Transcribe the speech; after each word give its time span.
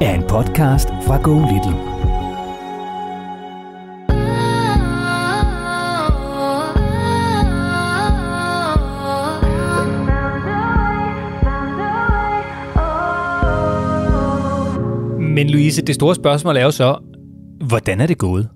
er 0.00 0.14
en 0.14 0.22
podcast 0.22 0.88
fra 1.06 1.22
Go 1.22 1.38
Little. 1.38 1.94
Men 15.34 15.50
Louise, 15.50 15.82
det 15.82 15.94
store 15.94 16.14
spørgsmål 16.14 16.56
er 16.56 16.62
jo 16.62 16.70
så, 16.70 16.98
hvordan 17.68 18.00
er 18.00 18.06
det 18.06 18.18
gået? 18.18 18.48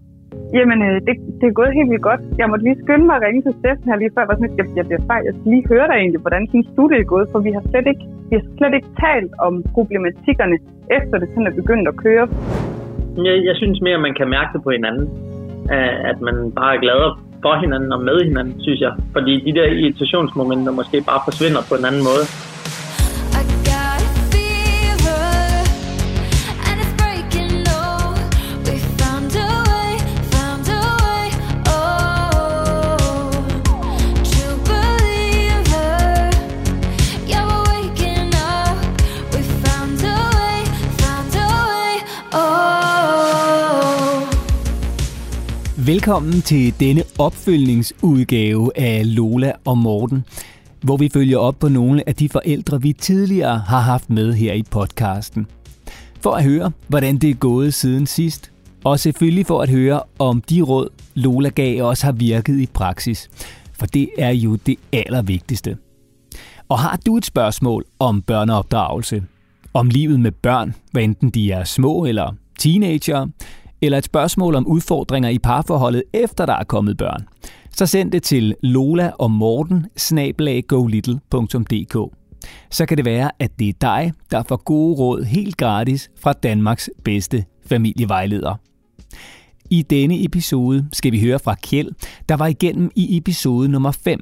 Jamen, 0.56 0.78
øh, 0.88 0.96
det, 1.06 1.14
det 1.40 1.46
er 1.48 1.58
gået 1.60 1.76
helt 1.78 1.90
vildt 1.92 2.08
godt. 2.10 2.22
Jeg 2.40 2.46
måtte 2.50 2.64
lige 2.68 2.82
skynde 2.82 3.06
mig 3.08 3.16
at 3.18 3.24
ringe 3.26 3.42
til 3.46 3.54
Steffen 3.58 3.88
her 3.90 3.98
lige 4.02 4.12
før. 4.14 4.22
Jeg 4.22 4.30
var 4.30 4.38
sådan, 4.38 4.58
jeg, 4.60 4.66
jeg 4.78 4.84
bliver 4.88 5.02
fejl. 5.10 5.22
Jeg 5.28 5.34
skal 5.36 5.50
lige 5.54 5.68
høre 5.72 5.86
dig 5.90 5.96
egentlig, 6.02 6.22
hvordan 6.24 6.44
synes 6.52 6.68
du, 6.76 6.82
det 6.92 6.98
er 7.00 7.08
gået? 7.14 7.26
For 7.32 7.38
vi 7.46 7.52
har 7.56 7.64
slet 7.70 7.86
ikke, 7.92 8.04
vi 8.30 8.34
har 8.40 8.46
slet 8.58 8.74
ikke 8.78 8.90
talt 9.04 9.32
om 9.46 9.52
problematikkerne, 9.76 10.56
efter 10.98 11.16
det 11.20 11.28
sådan 11.32 11.48
er 11.50 11.54
begyndt 11.60 11.86
at 11.92 11.96
køre. 12.04 12.24
Jeg, 13.26 13.36
jeg 13.48 13.54
synes 13.60 13.78
mere, 13.86 13.98
at 14.00 14.04
man 14.08 14.14
kan 14.20 14.28
mærke 14.36 14.50
det 14.54 14.60
på 14.66 14.70
hinanden. 14.76 15.06
At 16.10 16.18
man 16.28 16.36
bare 16.58 16.72
er 16.76 16.80
glad 16.86 17.00
for 17.44 17.54
hinanden 17.64 17.90
og 17.96 18.00
med 18.08 18.18
hinanden, 18.28 18.54
synes 18.66 18.80
jeg. 18.86 18.92
Fordi 19.16 19.32
de 19.46 19.52
der 19.58 19.66
irritationsmomenter 19.82 20.72
måske 20.80 20.96
bare 21.10 21.20
forsvinder 21.28 21.62
på 21.68 21.74
en 21.78 21.84
anden 21.88 22.04
måde. 22.10 22.24
Velkommen 45.88 46.42
til 46.42 46.80
denne 46.80 47.02
opfølgningsudgave 47.18 48.78
af 48.78 49.16
Lola 49.16 49.52
og 49.64 49.78
Morten, 49.78 50.24
hvor 50.82 50.96
vi 50.96 51.08
følger 51.12 51.38
op 51.38 51.58
på 51.58 51.68
nogle 51.68 52.08
af 52.08 52.14
de 52.14 52.28
forældre, 52.28 52.82
vi 52.82 52.92
tidligere 52.92 53.58
har 53.58 53.80
haft 53.80 54.10
med 54.10 54.32
her 54.32 54.52
i 54.52 54.62
podcasten. 54.62 55.46
For 56.20 56.30
at 56.30 56.44
høre, 56.44 56.72
hvordan 56.88 57.18
det 57.18 57.30
er 57.30 57.34
gået 57.34 57.74
siden 57.74 58.06
sidst, 58.06 58.52
og 58.84 58.98
selvfølgelig 58.98 59.46
for 59.46 59.62
at 59.62 59.70
høre, 59.70 60.02
om 60.18 60.42
de 60.42 60.62
råd, 60.62 60.88
Lola 61.14 61.48
gav 61.48 61.82
os, 61.82 62.00
har 62.00 62.12
virket 62.12 62.60
i 62.60 62.66
praksis. 62.66 63.30
For 63.72 63.86
det 63.86 64.08
er 64.18 64.30
jo 64.30 64.56
det 64.56 64.76
allervigtigste. 64.92 65.76
Og 66.68 66.78
har 66.78 66.98
du 67.06 67.16
et 67.16 67.26
spørgsmål 67.26 67.84
om 67.98 68.22
børneopdragelse, 68.22 69.22
om 69.74 69.88
livet 69.88 70.20
med 70.20 70.32
børn, 70.32 70.74
hvad 70.92 71.02
enten 71.02 71.30
de 71.30 71.52
er 71.52 71.64
små 71.64 72.04
eller 72.04 72.34
teenager, 72.58 73.26
eller 73.82 73.98
et 73.98 74.04
spørgsmål 74.04 74.54
om 74.54 74.66
udfordringer 74.66 75.28
i 75.28 75.38
parforholdet 75.38 76.02
efter 76.12 76.46
der 76.46 76.54
er 76.54 76.64
kommet 76.64 76.96
børn, 76.96 77.28
så 77.76 77.86
send 77.86 78.12
det 78.12 78.22
til 78.22 78.54
lola 78.62 79.10
og 79.18 79.30
morten 79.30 79.86
Så 82.70 82.86
kan 82.86 82.96
det 82.96 83.04
være, 83.04 83.30
at 83.38 83.58
det 83.58 83.68
er 83.68 83.72
dig, 83.80 84.12
der 84.30 84.42
får 84.42 84.56
gode 84.56 84.94
råd 84.94 85.24
helt 85.24 85.56
gratis 85.56 86.10
fra 86.20 86.32
Danmarks 86.32 86.90
bedste 87.04 87.44
familievejleder. 87.66 88.54
I 89.70 89.82
denne 89.82 90.24
episode 90.24 90.88
skal 90.92 91.12
vi 91.12 91.20
høre 91.20 91.38
fra 91.38 91.54
Kjeld, 91.54 91.88
der 92.28 92.36
var 92.36 92.46
igennem 92.46 92.90
i 92.96 93.16
episode 93.16 93.68
nummer 93.68 93.90
5. 93.90 94.20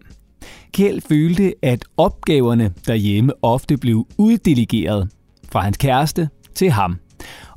Kjeld 0.72 1.00
følte, 1.00 1.54
at 1.62 1.84
opgaverne 1.96 2.74
derhjemme 2.86 3.32
ofte 3.42 3.76
blev 3.76 4.06
uddelegeret 4.18 5.08
fra 5.52 5.60
hans 5.60 5.76
kæreste 5.76 6.28
til 6.54 6.70
ham 6.70 6.96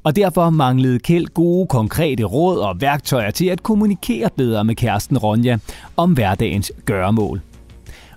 og 0.04 0.16
derfor 0.16 0.50
manglede 0.50 1.00
Kjeld 1.00 1.28
gode 1.28 1.68
konkrete 1.68 2.24
råd 2.24 2.60
og 2.60 2.82
værktøjer 2.82 3.32
til 3.32 3.46
at 3.46 3.64
kommunikere 3.64 4.30
bedre 4.38 4.64
med 4.64 4.76
kæresten 4.76 5.18
Ronja 5.18 5.58
om 5.98 6.14
hverdagens 6.14 6.72
gøremål. 6.86 7.42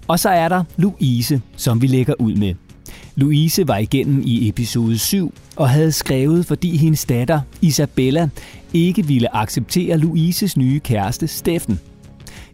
Og 0.09 0.19
så 0.19 0.29
er 0.29 0.49
der 0.49 0.65
Louise, 0.77 1.41
som 1.57 1.83
vi 1.83 1.87
lægger 1.87 2.15
ud 2.19 2.35
med. 2.35 2.55
Louise 3.17 3.69
var 3.69 3.77
igennem 3.77 4.23
i 4.25 4.49
episode 4.49 4.99
7 4.99 5.35
og 5.57 5.69
havde 5.69 5.93
skrevet, 5.93 6.47
fordi 6.47 6.77
hendes 6.77 7.05
datter 7.05 7.41
Isabella 7.61 8.29
ikke 8.73 9.07
ville 9.07 9.37
acceptere 9.37 9.99
Louises 9.99 10.57
nye 10.57 10.81
kæreste 10.81 11.27
Steffen. 11.27 11.81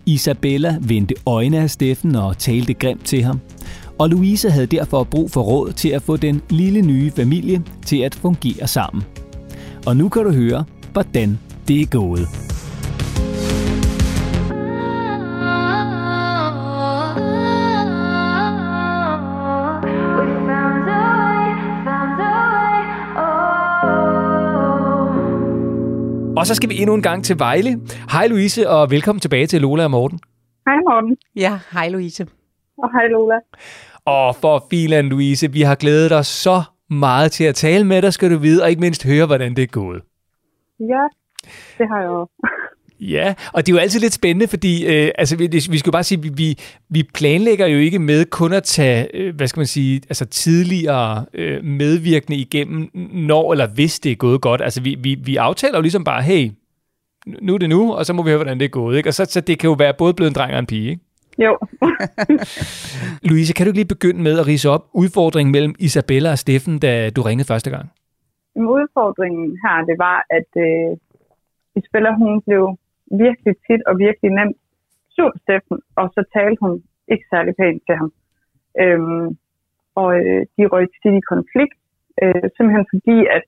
Isabella 0.07 0.79
vendte 0.81 1.15
øjne 1.27 1.59
af 1.59 1.71
Steffen 1.71 2.17
og 2.17 2.39
talte 2.39 2.75
grimt 2.75 3.05
til 3.05 3.23
ham. 3.23 3.41
Og 3.99 4.09
Louise 4.09 4.51
havde 4.51 4.67
derfor 4.67 5.05
brug 5.05 5.31
for 5.31 5.43
råd 5.43 5.73
til 5.73 5.89
at 5.89 6.03
få 6.03 6.17
den 6.17 6.43
lille 6.51 6.83
nye 6.83 7.11
familie 7.11 7.63
til 7.87 7.97
at 7.97 8.15
fungere 8.15 8.67
sammen. 8.67 9.03
Og 9.87 9.97
nu 9.97 10.09
kan 10.09 10.25
du 10.25 10.33
høre, 10.33 10.65
hvordan 10.93 11.39
det 11.69 11.81
er 11.81 11.87
gået. 11.87 12.29
Og 26.39 26.47
så 26.47 26.55
skal 26.55 26.69
vi 26.69 26.79
endnu 26.79 26.95
en 26.95 27.03
gang 27.03 27.25
til 27.25 27.39
Vejle. 27.39 27.81
Hej 28.13 28.27
Louise, 28.27 28.71
og 28.71 28.91
velkommen 28.91 29.21
tilbage 29.21 29.47
til 29.47 29.61
Lola 29.61 29.85
og 29.85 29.91
Morten. 29.91 30.21
Hej 30.67 30.77
Morten. 30.89 31.17
Ja, 31.37 31.59
hej 31.73 31.89
Louise. 31.89 32.27
Og 32.79 32.91
hej 32.93 33.09
Lola. 33.09 33.35
Og 34.05 34.37
for 34.37 34.67
filan 34.71 35.09
Louise, 35.09 35.53
vi 35.53 35.63
har 35.63 35.75
glædet 35.75 36.13
os 36.13 36.27
så 36.27 36.63
meget 36.91 37.33
til 37.33 37.45
at 37.45 37.55
tale 37.55 37.85
med 37.85 38.03
dig, 38.03 38.13
skal 38.13 38.31
du 38.31 38.39
vide, 38.39 38.63
og 38.63 38.71
ikke 38.71 38.81
mindst 38.81 39.05
høre, 39.05 39.27
hvordan 39.27 39.57
det 39.57 39.63
er 39.63 39.67
gået. 39.67 40.03
Ja, 40.81 41.05
det 41.79 41.89
har 41.89 42.01
jeg 42.01 42.09
også. 42.09 42.33
Ja, 43.01 43.35
og 43.53 43.67
det 43.67 43.73
er 43.73 43.77
jo 43.77 43.81
altid 43.81 44.01
lidt 44.01 44.13
spændende, 44.13 44.49
fordi 44.49 44.87
øh, 44.87 45.11
altså, 45.19 45.37
vi, 45.37 45.47
vi 45.47 45.61
skal 45.61 45.87
jo 45.87 45.93
bare 45.93 46.05
sige, 46.05 46.23
vi, 46.23 46.29
vi, 46.29 46.59
vi 46.89 47.03
planlægger 47.15 47.67
jo 47.67 47.79
ikke 47.79 47.99
med 47.99 48.25
kun 48.25 48.53
at 48.53 48.63
tage, 48.63 49.17
øh, 49.17 49.37
hvad 49.37 49.49
skal 49.49 49.61
man 49.61 49.67
sige, 49.67 50.01
altså 50.09 50.25
tidligere 50.25 51.25
øh, 51.35 51.65
medvirkende 51.65 52.39
igennem, 52.39 52.91
når 53.13 53.53
eller 53.53 53.67
hvis 53.67 54.01
det 54.01 54.13
er 54.13 54.17
gået 54.17 54.41
godt. 54.41 54.63
Altså 54.63 54.83
vi, 54.83 54.97
vi, 55.01 55.15
vi 55.15 55.37
aftaler 55.37 55.79
jo 55.79 55.83
ligesom 55.83 56.05
bare, 56.05 56.23
hey, 56.23 56.51
nu 57.43 57.55
er 57.55 57.59
det 57.59 57.69
nu, 57.69 57.95
og 57.95 58.07
så 58.07 58.13
må 58.13 58.23
vi 58.23 58.31
høre, 58.31 58.39
hvordan 58.39 58.59
det 58.59 58.65
er 58.65 58.69
gået. 58.69 58.97
Ikke? 58.97 59.11
Og 59.11 59.15
så, 59.15 59.25
så 59.25 59.41
det 59.41 59.59
kan 59.59 59.69
jo 59.69 59.75
være 59.79 59.95
både 59.99 60.15
blevet 60.15 60.31
en 60.31 60.35
dreng 60.35 60.53
og 60.53 60.59
en 60.59 60.67
pige, 60.67 60.91
ikke? 60.91 61.03
Jo. 61.45 61.53
Louise, 63.29 63.53
kan 63.57 63.67
du 63.67 63.73
lige 63.73 63.95
begynde 63.95 64.23
med 64.23 64.35
at 64.41 64.47
rise 64.47 64.69
op 64.75 64.85
udfordringen 65.03 65.53
mellem 65.53 65.75
Isabella 65.79 66.31
og 66.31 66.39
Steffen, 66.39 66.79
da 66.79 67.11
du 67.11 67.21
ringede 67.23 67.49
første 67.53 67.71
gang? 67.71 67.87
Udfordringen 68.77 69.47
her, 69.65 69.77
det 69.91 69.97
var, 70.07 70.19
at 70.39 70.51
øh, 70.67 70.91
Isabella, 71.79 72.11
hun 72.23 72.43
blev 72.47 72.63
virkelig 73.25 73.55
tit 73.67 73.83
og 73.89 73.95
virkelig 73.99 74.31
nemt 74.39 74.57
sur 75.15 75.31
på 75.35 75.39
Steffen, 75.45 75.79
og 76.01 76.07
så 76.15 76.21
talte 76.37 76.61
hun 76.65 76.83
ikke 77.13 77.27
særlig 77.33 77.55
pænt 77.61 77.83
til 77.87 77.95
ham. 78.01 78.11
Øhm, 78.83 79.27
og 80.01 80.09
øh, 80.21 80.43
de 80.57 80.63
røg 80.73 80.85
tit 81.03 81.15
i 81.21 81.29
konflikt, 81.35 81.79
øh, 82.23 82.45
simpelthen 82.55 82.87
fordi, 82.93 83.19
at 83.37 83.45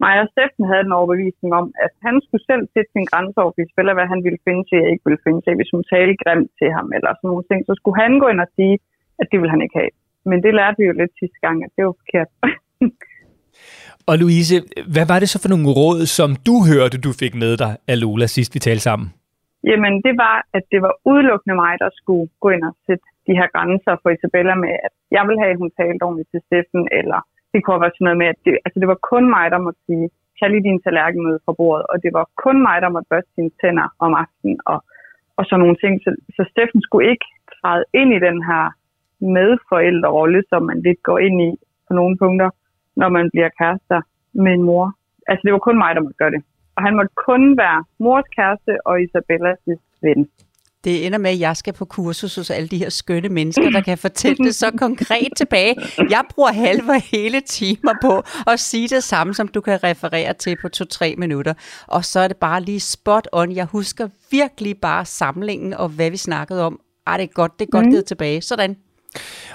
og 0.00 0.28
Steffen 0.32 0.64
havde 0.70 0.84
en 0.86 0.98
overbevisning 0.98 1.50
om, 1.60 1.66
at 1.84 1.92
han 2.06 2.14
skulle 2.24 2.44
selv 2.50 2.64
sætte 2.74 2.90
sin 2.92 3.06
grænse 3.10 3.36
over 3.42 3.52
for 3.54 3.62
Isabella, 3.62 3.92
hvad 3.96 4.08
han 4.12 4.20
ville 4.26 4.40
finde 4.46 4.64
til, 4.70 4.78
og 4.84 4.90
ikke 4.92 5.06
ville 5.06 5.24
finde 5.26 5.40
til. 5.42 5.58
Hvis 5.58 5.72
hun 5.74 5.84
talte 5.94 6.20
grimt 6.24 6.50
til 6.60 6.68
ham, 6.76 6.86
eller 6.96 7.10
sådan 7.12 7.28
nogle 7.32 7.46
ting, 7.50 7.60
så 7.68 7.72
skulle 7.78 7.98
han 8.04 8.12
gå 8.22 8.26
ind 8.32 8.40
og 8.46 8.50
sige, 8.56 8.76
at 9.20 9.26
det 9.30 9.38
ville 9.40 9.54
han 9.54 9.64
ikke 9.64 9.78
have. 9.82 9.92
Men 10.30 10.38
det 10.44 10.52
lærte 10.58 10.78
vi 10.78 10.84
jo 10.90 10.94
lidt 11.00 11.14
sidste 11.20 11.38
gang, 11.46 11.56
at 11.66 11.70
det 11.76 11.82
var 11.86 11.94
forkert. 12.02 12.30
Og 14.08 14.14
Louise, 14.22 14.56
hvad 14.94 15.06
var 15.12 15.18
det 15.20 15.28
så 15.30 15.38
for 15.42 15.50
nogle 15.52 15.68
råd, 15.80 16.00
som 16.18 16.30
du 16.48 16.54
hørte, 16.70 16.96
du 17.06 17.10
fik 17.22 17.34
med 17.44 17.52
dig 17.62 17.72
af 17.90 17.96
Lola 18.02 18.26
sidst 18.36 18.50
vi 18.54 18.60
talte 18.66 18.84
sammen? 18.88 19.06
Jamen, 19.70 19.94
det 20.06 20.14
var, 20.24 20.36
at 20.56 20.64
det 20.72 20.80
var 20.86 20.94
udelukkende 21.10 21.56
mig, 21.62 21.72
der 21.82 21.90
skulle 22.00 22.26
gå 22.44 22.48
ind 22.56 22.64
og 22.70 22.74
sætte 22.86 23.06
de 23.26 23.32
her 23.38 23.48
grænser 23.54 23.94
for 24.02 24.08
Isabella 24.16 24.54
med, 24.64 24.74
at 24.86 24.94
jeg 25.16 25.24
vil 25.28 25.40
have, 25.42 25.52
at 25.54 25.60
hun 25.62 25.70
talte 25.80 26.02
ordentligt 26.06 26.30
til 26.32 26.40
Steffen, 26.46 26.84
eller 27.00 27.20
det 27.52 27.60
kunne 27.64 27.82
være 27.84 27.96
sådan 27.96 28.06
noget 28.08 28.20
med, 28.22 28.28
at 28.34 28.38
det, 28.44 28.52
altså 28.64 28.78
det 28.82 28.88
var 28.92 29.00
kun 29.12 29.24
mig, 29.36 29.44
der 29.50 29.58
måtte 29.66 29.80
sige, 29.86 30.06
tag 30.38 30.50
lige 30.50 30.66
din 30.68 30.82
tallerken 30.82 31.22
med 31.26 31.38
fra 31.44 31.52
bordet, 31.60 31.84
og 31.92 31.96
det 32.02 32.12
var 32.18 32.24
kun 32.44 32.56
mig, 32.66 32.76
der 32.82 32.88
måtte 32.94 33.10
børste 33.12 33.30
sine 33.34 33.52
tænder 33.60 33.86
om 34.04 34.10
aftenen, 34.22 34.58
og, 34.72 34.78
og 35.38 35.42
sådan 35.44 35.60
nogle 35.62 35.78
ting. 35.82 35.94
Så, 36.04 36.10
så 36.36 36.42
Steffen 36.50 36.80
skulle 36.82 37.10
ikke 37.12 37.28
træde 37.58 37.84
ind 38.00 38.10
i 38.14 38.24
den 38.28 38.38
her 38.50 38.64
medforældrerolle, 39.36 40.40
som 40.50 40.62
man 40.62 40.78
lidt 40.86 41.02
går 41.02 41.18
ind 41.26 41.36
i 41.48 41.50
på 41.86 41.92
nogle 41.94 42.16
punkter, 42.22 42.50
når 43.00 43.08
man 43.08 43.30
bliver 43.34 43.50
kærester 43.58 44.00
med 44.32 44.52
en 44.52 44.62
mor. 44.62 44.86
Altså 45.28 45.42
det 45.44 45.52
var 45.52 45.58
kun 45.58 45.78
mig, 45.78 45.94
der 45.94 46.00
måtte 46.00 46.22
gøre 46.22 46.34
det. 46.36 46.42
Og 46.76 46.82
han 46.86 46.96
måtte 46.96 47.14
kun 47.28 47.42
være 47.58 47.84
mors 47.98 48.28
kæreste 48.36 48.86
og 48.86 49.02
Isabellas 49.02 49.62
ven. 50.02 50.28
Det 50.84 51.06
ender 51.06 51.18
med, 51.18 51.30
at 51.30 51.40
jeg 51.40 51.56
skal 51.56 51.72
på 51.72 51.84
kursus 51.84 52.36
hos 52.36 52.50
alle 52.50 52.68
de 52.68 52.78
her 52.78 52.88
skønne 52.88 53.28
mennesker, 53.28 53.70
der 53.70 53.80
kan 53.80 53.98
fortælle 53.98 54.44
det 54.44 54.54
så 54.54 54.70
konkret 54.86 55.28
tilbage. 55.36 55.76
Jeg 56.10 56.24
bruger 56.30 56.52
halve 56.52 57.00
hele 57.00 57.40
timer 57.40 57.94
på 58.02 58.22
at 58.46 58.60
sige 58.60 58.88
det 58.88 59.04
samme, 59.04 59.34
som 59.34 59.48
du 59.48 59.60
kan 59.60 59.84
referere 59.84 60.34
til 60.34 60.56
på 60.62 60.68
to-tre 60.68 61.14
minutter. 61.18 61.54
Og 61.86 62.04
så 62.04 62.20
er 62.20 62.28
det 62.28 62.36
bare 62.36 62.62
lige 62.62 62.80
spot 62.80 63.28
on. 63.32 63.52
Jeg 63.52 63.64
husker 63.64 64.08
virkelig 64.30 64.76
bare 64.82 65.04
samlingen 65.04 65.74
og 65.74 65.88
hvad 65.88 66.10
vi 66.10 66.16
snakkede 66.16 66.62
om. 66.62 66.80
Ej, 67.06 67.16
det 67.16 67.24
er 67.24 67.32
godt, 67.32 67.52
det 67.58 67.66
er 67.66 67.70
godt 67.70 67.84
mm. 67.84 67.90
givet 67.90 68.04
tilbage. 68.04 68.42
Sådan. 68.42 68.76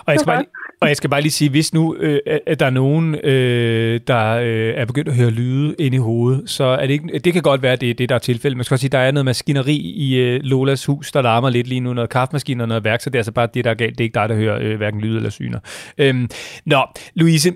Og 0.06 0.14
jeg 0.14 0.20
skal 0.20 0.26
bare, 0.26 0.46
og 0.82 0.88
jeg 0.88 0.98
skal 0.98 1.10
bare 1.10 1.22
lige 1.22 1.32
sige, 1.32 1.50
hvis 1.50 1.74
nu 1.74 1.96
øh, 1.96 2.20
at 2.48 2.60
der 2.60 2.66
er 2.66 2.70
nogen, 2.70 3.16
øh, 3.16 4.00
der 4.08 4.30
øh, 4.30 4.74
er 4.76 4.86
begyndt 4.86 5.10
at 5.10 5.16
høre 5.16 5.30
lyde 5.30 5.76
ind 5.80 5.96
i 5.96 5.98
hovedet, 5.98 6.50
så 6.50 6.64
er 6.64 6.88
det 6.88 6.94
ikke, 6.94 7.20
det 7.20 7.34
kan 7.34 7.42
godt 7.42 7.62
være, 7.62 7.74
at 7.74 7.82
det 7.82 7.90
er 7.90 7.94
det, 7.94 8.10
der 8.10 8.16
er 8.16 8.20
tilfældet. 8.20 8.58
Man 8.58 8.64
skal 8.64 8.76
også 8.76 8.82
sige, 8.82 8.90
der 8.92 8.98
er 8.98 9.12
noget 9.12 9.26
maskineri 9.26 9.76
i 9.76 10.16
øh, 10.16 10.40
Lolas 10.44 10.86
hus, 10.86 11.12
der 11.12 11.22
larmer 11.22 11.50
lidt 11.50 11.68
lige 11.68 11.80
nu, 11.80 11.94
noget 11.94 12.10
kaffemaskine 12.10 12.64
og 12.64 12.68
noget 12.68 12.84
værk, 12.84 13.02
så 13.02 13.10
det 13.10 13.16
er 13.16 13.20
altså 13.20 13.32
bare 13.32 13.48
det, 13.54 13.66
der 13.66 13.72
er 13.72 13.76
galt. 13.76 13.98
Det 13.98 14.04
er 14.04 14.06
ikke 14.06 14.20
dig, 14.20 14.30
der 14.30 14.36
hører 14.36 14.60
øh, 14.62 14.78
hverken 14.78 15.02
lyde 15.02 15.18
eller 15.18 15.30
syner. 15.30 15.60
Øhm, 15.98 16.30
nå, 16.66 16.86
Louise, 17.16 17.54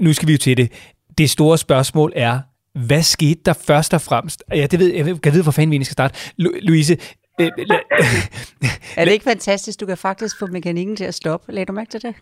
nu 0.00 0.12
skal 0.12 0.28
vi 0.28 0.32
jo 0.32 0.38
til 0.38 0.56
det. 0.56 0.72
Det 1.18 1.30
store 1.30 1.58
spørgsmål 1.58 2.12
er, 2.16 2.38
hvad 2.74 3.02
skete 3.02 3.40
der 3.46 3.52
først 3.52 3.94
og 3.94 4.00
fremmest? 4.00 4.44
Ja, 4.54 4.66
det 4.66 4.78
ved 4.78 4.94
jeg. 4.94 5.06
Jeg 5.24 5.34
ved, 5.34 5.42
hvor 5.42 5.52
fanden 5.52 5.80
vi 5.80 5.84
skal 5.84 5.92
starte. 5.92 6.14
Louise, 6.38 6.96
er 8.98 9.04
det 9.04 9.12
ikke 9.12 9.30
fantastisk? 9.32 9.80
Du 9.80 9.86
kan 9.86 9.96
faktisk 9.96 10.38
få 10.38 10.46
mekanikken 10.46 10.96
til 10.96 11.04
at 11.04 11.14
stoppe. 11.14 11.52
Lad 11.52 11.66
du 11.66 11.72
mærke 11.72 11.90
til 11.90 12.02
det? 12.02 12.14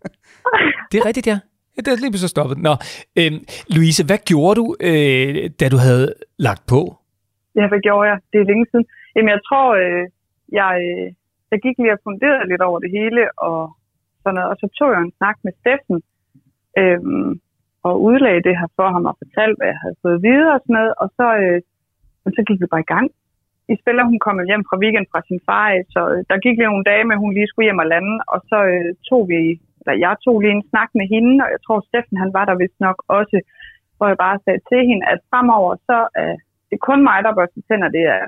det 0.92 0.96
er 1.00 1.06
rigtigt, 1.06 1.26
ja. 1.26 1.38
Det 1.76 1.88
er 1.88 1.96
lige 2.00 2.26
så 2.26 2.28
stoppet. 2.28 2.56
Nå, 2.68 2.74
øh, 3.18 3.32
Louise, 3.74 4.02
hvad 4.08 4.20
gjorde 4.30 4.56
du, 4.60 4.66
øh, 4.88 5.34
da 5.60 5.64
du 5.74 5.78
havde 5.86 6.06
lagt 6.46 6.64
på? 6.72 6.80
Ja, 7.58 7.64
hvad 7.70 7.80
gjorde 7.86 8.08
jeg? 8.10 8.18
Det 8.32 8.38
er 8.40 8.50
længe 8.50 8.66
siden. 8.70 8.86
Jamen, 9.14 9.30
jeg 9.36 9.42
tror, 9.48 9.66
øh, 9.82 10.04
jeg, 10.60 10.72
øh, 10.88 11.06
jeg 11.50 11.58
gik 11.64 11.76
lige 11.78 11.96
og 11.96 12.04
funderede 12.08 12.48
lidt 12.50 12.62
over 12.68 12.78
det 12.84 12.90
hele, 12.98 13.22
og, 13.48 13.60
sådan 14.22 14.34
noget, 14.36 14.48
og 14.52 14.56
så 14.60 14.66
tog 14.78 14.88
jeg 14.94 15.02
en 15.02 15.16
snak 15.18 15.36
med 15.44 15.52
Steffen, 15.60 15.98
øh, 16.80 17.00
og 17.86 17.94
udlagde 18.08 18.46
det 18.48 18.54
her 18.60 18.68
for 18.78 18.88
ham 18.94 19.04
og 19.10 19.16
fortalte, 19.22 19.56
hvad 19.58 19.68
jeg 19.72 19.80
havde 19.84 20.00
fået 20.04 20.22
videre 20.28 20.54
og 20.56 20.60
sådan 20.62 20.76
noget, 20.78 20.92
og 21.02 21.08
så, 21.18 21.26
øh, 21.42 21.58
så 22.36 22.40
gik 22.48 22.60
vi 22.60 22.72
bare 22.72 22.86
i 22.86 22.92
gang. 22.94 23.08
I 23.72 23.74
spiller, 23.80 24.04
hun 24.10 24.18
kom 24.26 24.36
hjem 24.50 24.64
fra 24.68 24.80
weekend 24.82 25.06
fra 25.12 25.20
sin 25.28 25.40
far, 25.46 25.66
så 25.94 26.00
øh, 26.12 26.20
der 26.30 26.44
gik 26.44 26.56
lige 26.56 26.72
nogle 26.72 26.88
dage 26.90 27.04
med, 27.08 27.16
hun 27.22 27.32
lige 27.34 27.48
skulle 27.48 27.66
hjem 27.68 27.84
og 27.84 27.88
lande, 27.94 28.14
og 28.32 28.38
så 28.50 28.58
øh, 28.72 28.90
tog 29.08 29.22
vi, 29.32 29.40
eller 29.80 29.94
jeg 30.04 30.14
tog 30.24 30.36
lige 30.40 30.56
en 30.58 30.68
snak 30.70 30.90
med 30.98 31.06
hende, 31.14 31.34
og 31.44 31.50
jeg 31.54 31.60
tror, 31.66 31.78
Steffen 31.88 32.22
han 32.22 32.30
var 32.36 32.44
der 32.46 32.60
vist 32.62 32.78
nok 32.86 32.98
også, 33.18 33.36
hvor 33.96 34.06
jeg 34.12 34.18
bare 34.26 34.42
sagde 34.44 34.62
til 34.70 34.80
hende, 34.88 35.04
at 35.12 35.18
fremover 35.30 35.72
så 35.88 35.98
er 36.24 36.34
det 36.70 36.78
kun 36.88 37.00
mig, 37.08 37.18
der 37.24 37.36
børster 37.38 37.62
tænder. 37.68 37.88
Det 37.96 38.04
er, 38.16 38.24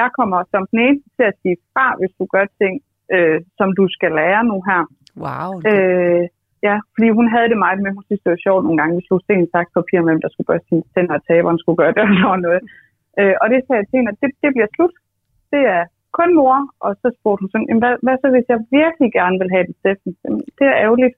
jeg 0.00 0.08
kommer 0.18 0.38
som 0.52 0.62
den 0.70 0.78
eneste 0.86 1.08
til 1.16 1.26
at 1.30 1.38
sige 1.42 1.56
fra, 1.72 1.86
hvis 1.98 2.12
du 2.18 2.24
gør 2.34 2.46
ting, 2.60 2.74
øh, 3.14 3.38
som 3.58 3.68
du 3.78 3.84
skal 3.96 4.12
lære 4.20 4.42
nu 4.50 4.56
her. 4.68 4.82
Wow. 5.24 5.50
Øh, 5.70 6.24
ja, 6.68 6.76
fordi 6.94 7.08
hun 7.18 7.26
havde 7.34 7.48
det 7.52 7.58
meget 7.64 7.78
med, 7.82 7.90
hun 7.96 8.04
synes, 8.06 8.22
det 8.24 8.30
var 8.34 8.44
sjovt 8.46 8.64
nogle 8.64 8.78
gange, 8.80 8.96
vi 8.98 9.04
slog 9.06 9.20
sten 9.24 9.46
sagt 9.54 9.70
papir 9.78 10.00
med, 10.02 10.20
der 10.24 10.30
skulle 10.32 10.50
børste 10.50 10.68
sine 10.68 10.84
tænder, 10.94 11.14
og 11.18 11.24
taberen 11.28 11.58
skulle 11.58 11.80
gøre 11.82 11.94
det 11.96 12.04
og 12.32 12.40
noget. 12.46 12.62
Øh, 13.20 13.34
og 13.42 13.46
det 13.52 13.58
sagde 13.60 13.80
jeg 13.80 13.86
til 13.88 13.98
hende, 13.98 14.12
at 14.12 14.20
det, 14.22 14.30
det 14.42 14.50
bliver 14.54 14.70
slut. 14.76 14.94
Det 15.52 15.62
er 15.76 15.84
kun 16.18 16.30
mor. 16.38 16.56
Og 16.84 16.92
så 17.00 17.08
spurgte 17.18 17.40
hun 17.42 17.50
sådan, 17.52 17.80
hvad, 17.82 17.94
hvad 18.04 18.16
så 18.22 18.26
hvis 18.34 18.48
jeg 18.52 18.60
virkelig 18.80 19.10
gerne 19.18 19.36
vil 19.40 19.50
have 19.54 19.66
det, 19.68 19.76
Steffen? 19.80 20.12
Det 20.58 20.66
er 20.72 20.76
ærgerligt. 20.84 21.14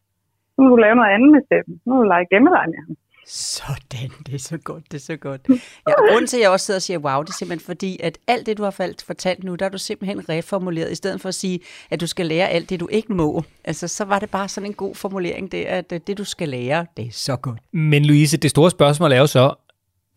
Nu 0.55 0.59
må 0.63 0.69
du 0.73 0.79
lave 0.85 0.97
noget 0.99 1.13
andet 1.15 1.31
med 1.35 1.43
Steffen. 1.47 1.75
Nu 1.85 1.91
må 1.93 1.99
du 2.03 2.09
lege 2.15 2.27
dig 2.31 2.43
med 2.47 2.53
ham. 2.61 2.97
Sådan, 3.27 4.11
det 4.27 4.35
er 4.35 4.39
så 4.39 4.59
godt, 4.59 4.85
det 4.91 4.97
er 4.97 5.07
så 5.13 5.17
godt. 5.17 5.49
Ja, 5.49 5.93
og 5.99 6.03
grunden 6.09 6.27
til, 6.27 6.37
at 6.37 6.43
jeg 6.43 6.51
også 6.51 6.67
sidder 6.67 6.79
og 6.79 6.83
siger, 6.83 6.99
wow, 6.99 7.23
det 7.23 7.29
er 7.29 7.39
simpelthen 7.39 7.67
fordi, 7.67 8.01
at 8.03 8.19
alt 8.27 8.47
det, 8.47 8.59
du 8.59 8.63
har 8.63 8.95
fortalt 9.07 9.45
nu, 9.45 9.55
der 9.55 9.65
er 9.65 9.69
du 9.69 9.79
simpelthen 9.79 10.29
reformuleret, 10.29 10.91
i 10.93 10.95
stedet 10.95 11.21
for 11.21 11.29
at 11.29 11.35
sige, 11.35 11.61
at 11.91 12.01
du 12.01 12.07
skal 12.07 12.27
lære 12.27 12.49
alt 12.49 12.71
det, 12.71 12.81
du 12.81 12.89
ikke 12.91 13.13
må. 13.13 13.43
Altså, 13.65 13.89
så 13.89 14.05
var 14.05 14.19
det 14.19 14.31
bare 14.31 14.49
sådan 14.49 14.71
en 14.71 14.75
god 14.75 14.95
formulering, 14.95 15.53
det 15.53 15.65
at 15.65 15.91
det, 15.91 16.19
du 16.19 16.25
skal 16.25 16.49
lære, 16.49 16.87
det 16.97 17.07
er 17.07 17.11
så 17.13 17.37
godt. 17.37 17.61
Men 17.73 18.05
Louise, 18.05 18.37
det 18.37 18.51
store 18.51 18.71
spørgsmål 18.71 19.13
er 19.13 19.19
jo 19.19 19.27
så, 19.27 19.55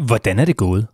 hvordan 0.07 0.39
er 0.39 0.45
det 0.45 0.57
gået? 0.57 0.87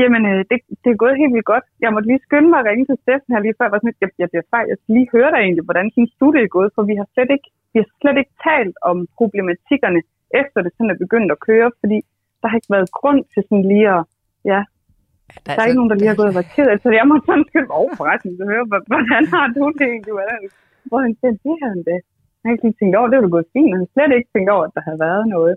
Jamen, 0.00 0.22
øh, 0.30 0.40
det, 0.50 0.58
det 0.82 0.90
er 0.90 1.02
gået 1.02 1.20
helt 1.22 1.34
vildt 1.36 1.52
godt. 1.54 1.66
Jeg 1.84 1.92
måtte 1.92 2.08
lige 2.10 2.26
skynde 2.26 2.50
mig 2.50 2.60
at 2.60 2.68
ringe 2.70 2.86
til 2.86 3.00
Steffen 3.02 3.32
her 3.34 3.42
lige 3.44 3.56
før. 3.56 3.66
Jeg 3.66 3.74
var 3.74 3.80
sådan, 3.82 4.00
jeg, 4.04 4.10
jeg 4.22 4.28
bliver 4.32 4.46
fejl. 4.54 4.66
Jeg 4.72 4.78
skal 4.80 4.94
lige 4.96 5.12
høre 5.16 5.30
dig 5.32 5.40
egentlig, 5.42 5.64
hvordan 5.68 5.88
synes 5.96 6.12
du, 6.20 6.26
det 6.34 6.42
er 6.42 6.56
gået? 6.56 6.70
For 6.74 6.82
vi 6.90 6.94
har 7.00 7.06
slet 7.14 7.30
ikke, 7.36 7.48
vi 7.72 7.78
har 7.82 7.88
slet 8.00 8.16
ikke 8.20 8.34
talt 8.48 8.76
om 8.90 8.96
problematikkerne, 9.18 10.00
efter 10.40 10.58
det 10.64 10.72
sådan 10.72 10.92
er 10.94 11.02
begyndt 11.04 11.30
at 11.34 11.42
køre, 11.48 11.68
fordi 11.80 11.98
der 12.40 12.46
har 12.48 12.56
ikke 12.58 12.74
været 12.76 12.90
grund 12.98 13.20
til 13.32 13.40
sådan 13.48 13.66
lige 13.72 13.88
at, 13.96 14.02
ja, 14.52 14.60
der 15.44 15.50
er, 15.50 15.54
der 15.54 15.60
er 15.62 15.68
ikke 15.68 15.80
nogen, 15.80 15.92
der 15.92 16.00
lige 16.00 16.10
har 16.12 16.20
gået 16.20 16.32
og 16.32 16.38
været 16.38 16.52
ked 16.56 16.66
af, 16.72 16.78
så 16.84 16.88
jeg 17.00 17.06
må 17.10 17.14
sådan 17.28 17.48
skynde 17.48 17.68
mig 17.70 17.78
over 17.82 17.92
forresten 18.00 18.42
at 18.44 18.50
høre, 18.52 18.64
hvordan 18.92 19.24
har 19.34 19.46
du 19.56 19.64
det 19.78 19.86
egentlig? 19.92 20.14
Hvordan, 20.18 20.40
hvor 20.88 21.00
han 21.06 21.12
siger, 21.18 21.32
det 21.46 21.54
har 21.62 21.70
han 21.74 21.82
det. 21.90 21.98
Jeg 22.38 22.44
har 22.46 22.54
ikke 22.54 22.66
lige 22.66 22.78
tænkt 22.80 22.94
over, 22.98 23.08
det 23.08 23.24
var 23.24 23.36
gået 23.36 23.52
fint. 23.54 23.72
Han 23.74 23.82
har 23.84 23.90
slet 23.94 24.12
ikke 24.18 24.32
tænkt 24.34 24.50
over, 24.54 24.64
at 24.68 24.74
der 24.76 24.82
havde 24.88 25.00
været 25.08 25.24
noget. 25.36 25.54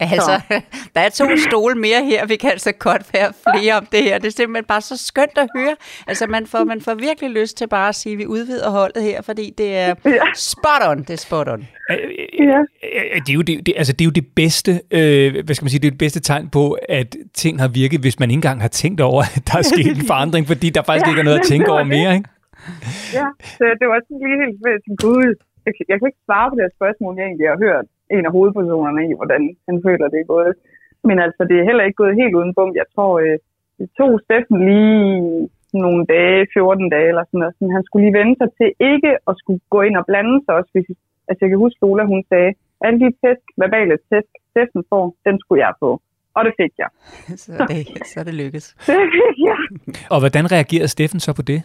Altså, 0.00 0.40
så. 0.48 0.60
der 0.94 1.00
er 1.00 1.08
to 1.08 1.24
stole 1.50 1.74
mere 1.74 2.04
her. 2.04 2.26
Vi 2.26 2.36
kan 2.36 2.50
altså 2.50 2.72
godt 2.72 3.12
være 3.14 3.32
flere 3.52 3.74
om 3.74 3.86
det 3.92 4.02
her. 4.02 4.18
Det 4.18 4.26
er 4.26 4.30
simpelthen 4.30 4.64
bare 4.64 4.80
så 4.80 4.96
skønt 4.96 5.38
at 5.38 5.48
høre. 5.56 5.76
Altså, 6.06 6.26
man 6.26 6.46
får, 6.46 6.64
man 6.64 6.80
får 6.80 6.94
virkelig 6.94 7.30
lyst 7.30 7.56
til 7.56 7.68
bare 7.68 7.88
at 7.88 7.94
sige, 7.94 8.12
at 8.12 8.18
vi 8.18 8.26
udvider 8.26 8.70
holdet 8.70 9.02
her, 9.02 9.22
fordi 9.22 9.54
det 9.58 9.76
er 9.76 9.94
spot 10.34 10.88
on. 10.88 10.98
Det 10.98 11.10
er 11.10 11.16
spot 11.16 11.48
on. 11.48 11.68
Ja. 12.38 12.62
Det 13.14 13.28
er 13.28 13.34
jo 13.34 13.42
det, 13.42 13.66
det, 13.66 13.74
altså, 13.76 13.92
det, 13.92 14.00
er 14.00 14.04
jo 14.04 14.10
det 14.10 14.26
bedste, 14.36 14.80
øh, 14.90 15.44
hvad 15.44 15.54
skal 15.54 15.64
man 15.64 15.70
sige, 15.70 15.80
det 15.80 15.86
er 15.86 15.90
det 15.90 15.98
bedste 15.98 16.20
tegn 16.20 16.48
på, 16.48 16.78
at 16.88 17.16
ting 17.34 17.60
har 17.60 17.68
virket, 17.68 18.00
hvis 18.00 18.18
man 18.20 18.30
ikke 18.30 18.38
engang 18.38 18.60
har 18.60 18.68
tænkt 18.68 19.00
over, 19.00 19.22
at 19.22 19.42
der 19.46 19.58
er 19.58 19.62
sket 19.74 19.96
en 19.96 20.06
forandring, 20.06 20.46
fordi 20.46 20.70
der 20.70 20.82
faktisk 20.82 21.06
ja, 21.06 21.10
ikke 21.10 21.20
er 21.20 21.24
noget 21.24 21.38
at 21.38 21.46
tænke 21.46 21.70
over 21.70 21.84
mere, 21.84 22.14
ikke? 22.14 22.28
Ja, 23.18 23.26
så 23.58 23.64
det 23.80 23.86
var 23.92 23.98
sådan 24.06 24.20
lige 24.24 24.38
helt 24.44 24.60
ved 24.66 24.96
gud. 25.04 25.30
Jeg, 25.66 25.74
jeg 25.90 25.96
kan 25.96 26.08
ikke 26.10 26.26
svare 26.26 26.48
på 26.50 26.56
det 26.56 26.76
spørgsmål, 26.78 27.16
jeg 27.18 27.26
egentlig 27.26 27.48
har 27.52 27.64
hørt 27.66 27.86
en 28.16 28.26
af 28.28 28.32
hovedpersonerne 28.36 29.02
i, 29.10 29.12
hvordan 29.18 29.42
han 29.68 29.76
føler, 29.86 30.12
det 30.14 30.20
er 30.20 30.32
gået. 30.34 30.52
Men 31.08 31.16
altså, 31.26 31.42
det 31.50 31.56
er 31.58 31.68
heller 31.68 31.84
ikke 31.84 32.00
gået 32.02 32.20
helt 32.20 32.34
uden 32.38 32.54
bum. 32.56 32.70
Jeg 32.82 32.88
tror, 32.94 33.12
øh, 33.24 33.38
det 33.78 33.88
tog 33.98 34.12
Steffen 34.24 34.58
lige 34.68 35.48
nogle 35.84 36.02
dage, 36.14 36.46
14 36.52 36.90
dage 36.94 37.08
eller 37.12 37.24
sådan 37.26 37.40
noget. 37.42 37.54
Sådan, 37.54 37.76
han 37.76 37.84
skulle 37.86 38.04
lige 38.04 38.18
vende 38.20 38.34
sig 38.40 38.48
til 38.58 38.70
ikke 38.92 39.12
at 39.28 39.34
skulle 39.40 39.60
gå 39.74 39.80
ind 39.86 39.96
og 40.00 40.06
blande 40.10 40.36
sig 40.44 40.52
også. 40.58 40.70
Hvis, 40.74 40.88
altså, 41.28 41.40
jeg 41.44 41.50
kan 41.50 41.64
huske, 41.64 41.82
Lola, 41.82 42.04
hun 42.14 42.22
sagde, 42.32 42.50
alle 42.86 42.98
de 43.02 43.08
tæsk, 43.22 43.44
verbale 43.62 43.96
tæsk, 44.10 44.30
Steffen 44.50 44.82
får, 44.90 45.04
den 45.26 45.34
skulle 45.42 45.60
jeg 45.66 45.72
få. 45.84 45.90
Og 46.36 46.44
det 46.44 46.54
fik 46.60 46.72
jeg. 46.82 46.90
så, 47.42 47.50
det, 47.70 48.06
så 48.10 48.20
er 48.20 48.24
det 48.24 48.34
lykkes. 48.34 48.66
ja. 49.46 49.56
Og 50.12 50.18
hvordan 50.22 50.52
reagerede 50.52 50.88
Steffen 50.88 51.20
så 51.20 51.32
på 51.36 51.42
det? 51.42 51.60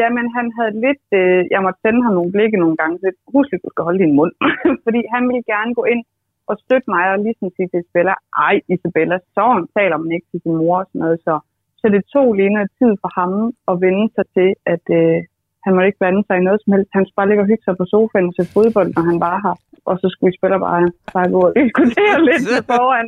Jamen, 0.00 0.26
han 0.36 0.46
havde 0.56 0.74
lidt... 0.86 1.06
Øh, 1.20 1.42
jeg 1.52 1.60
måtte 1.62 1.80
sende 1.82 2.00
ham 2.04 2.14
nogle 2.14 2.32
blikke 2.34 2.58
nogle 2.62 2.76
gange. 2.80 2.94
Så 2.98 3.08
husk, 3.34 3.50
at 3.52 3.62
du 3.64 3.68
skal 3.70 3.86
holde 3.86 4.02
din 4.04 4.16
mund. 4.18 4.32
Fordi 4.84 5.00
han 5.14 5.22
ville 5.28 5.50
gerne 5.52 5.72
gå 5.78 5.84
ind 5.92 6.02
og 6.50 6.54
støtte 6.64 6.88
mig 6.94 7.04
og 7.12 7.18
ligesom 7.26 7.48
sige 7.56 7.68
til 7.68 7.80
Isabella, 7.82 8.14
ej 8.46 8.54
Isabella, 8.74 9.16
så 9.36 9.46
taler 9.76 9.96
man 10.02 10.10
ikke 10.16 10.28
til 10.30 10.40
sin 10.42 10.56
mor 10.60 10.76
og 10.82 10.86
sådan 10.88 11.02
noget. 11.04 11.18
Så, 11.26 11.34
så 11.80 11.86
det 11.94 12.02
tog 12.14 12.28
lige 12.34 12.56
noget 12.56 12.70
tid 12.80 12.92
for 13.02 13.10
ham 13.20 13.32
at 13.70 13.74
vende 13.84 14.06
sig 14.16 14.26
til, 14.36 14.48
at 14.74 14.84
øh, 14.98 15.18
han 15.64 15.72
måtte 15.74 15.88
ikke 15.88 16.02
blande 16.02 16.22
sig 16.26 16.36
i 16.36 16.46
noget 16.46 16.60
som 16.62 16.72
helst. 16.74 16.90
Han 16.96 17.04
skulle 17.04 17.20
bare 17.20 17.30
ligge 17.30 17.44
og 17.44 17.50
hygge 17.50 17.64
sig 17.66 17.76
på 17.76 17.86
sofaen 17.92 18.30
og 18.30 18.34
se 18.36 18.44
fodbold, 18.54 18.88
når 18.96 19.04
han 19.10 19.18
bare 19.28 19.40
har 19.46 19.56
og 19.86 19.98
så 20.00 20.08
skulle 20.12 20.30
vi 20.30 20.36
spille 20.38 20.58
bare, 20.58 20.88
bare 21.14 21.28
gå 21.30 21.40
og 21.40 21.52
diskutere 21.60 22.16
lidt 22.28 22.66
foran. 22.66 23.06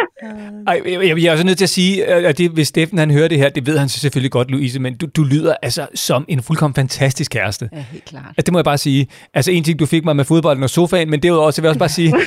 Ej, 0.68 0.82
jeg, 0.86 1.22
jeg 1.22 1.28
er 1.28 1.32
også 1.32 1.46
nødt 1.46 1.58
til 1.58 1.64
at 1.64 1.70
sige, 1.70 2.06
at 2.06 2.38
det, 2.38 2.50
hvis 2.50 2.68
Steffen 2.68 2.98
han 2.98 3.10
hører 3.10 3.28
det 3.28 3.38
her, 3.38 3.48
det 3.48 3.66
ved 3.66 3.78
han 3.78 3.88
selvfølgelig 3.88 4.30
godt, 4.30 4.50
Louise, 4.50 4.80
men 4.80 4.96
du, 4.96 5.06
du 5.06 5.22
lyder 5.22 5.54
altså 5.62 5.86
som 5.94 6.24
en 6.28 6.42
fuldkommen 6.42 6.74
fantastisk 6.74 7.30
kæreste. 7.30 7.68
Ja, 7.72 7.84
helt 7.92 8.04
klart. 8.04 8.24
Altså, 8.28 8.42
det 8.46 8.52
må 8.52 8.58
jeg 8.58 8.64
bare 8.64 8.78
sige. 8.78 9.06
Altså 9.34 9.50
en 9.50 9.64
ting, 9.64 9.78
du 9.78 9.86
fik 9.86 10.04
mig 10.04 10.16
med 10.16 10.24
fodbolden 10.24 10.62
og 10.62 10.70
sofaen, 10.70 11.10
men 11.10 11.22
derudover, 11.22 11.50
så 11.50 11.62
vil 11.62 11.66
jeg 11.66 11.70
også 11.70 11.78
bare 11.78 11.88
sige... 11.88 12.14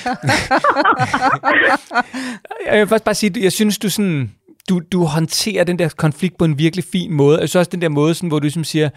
jeg 2.72 2.80
vil 2.80 2.88
faktisk 2.88 3.06
bare 3.06 3.16
sige, 3.16 3.44
jeg 3.44 3.52
synes, 3.52 3.80
du 3.80 3.90
sådan... 3.90 4.32
Du, 4.70 4.82
du 4.92 5.04
håndterer 5.04 5.64
den 5.64 5.80
der 5.80 5.90
konflikt 5.98 6.38
på 6.38 6.46
en 6.46 6.58
virkelig 6.58 6.86
fin 6.92 7.14
måde. 7.14 7.40
Jeg 7.40 7.50
synes 7.50 7.60
også 7.60 7.70
den 7.72 7.82
der 7.82 7.90
måde, 7.90 8.14
sådan, 8.14 8.30
hvor 8.30 8.40
du 8.40 8.44
ligesom 8.44 8.64
siger, 8.64 8.90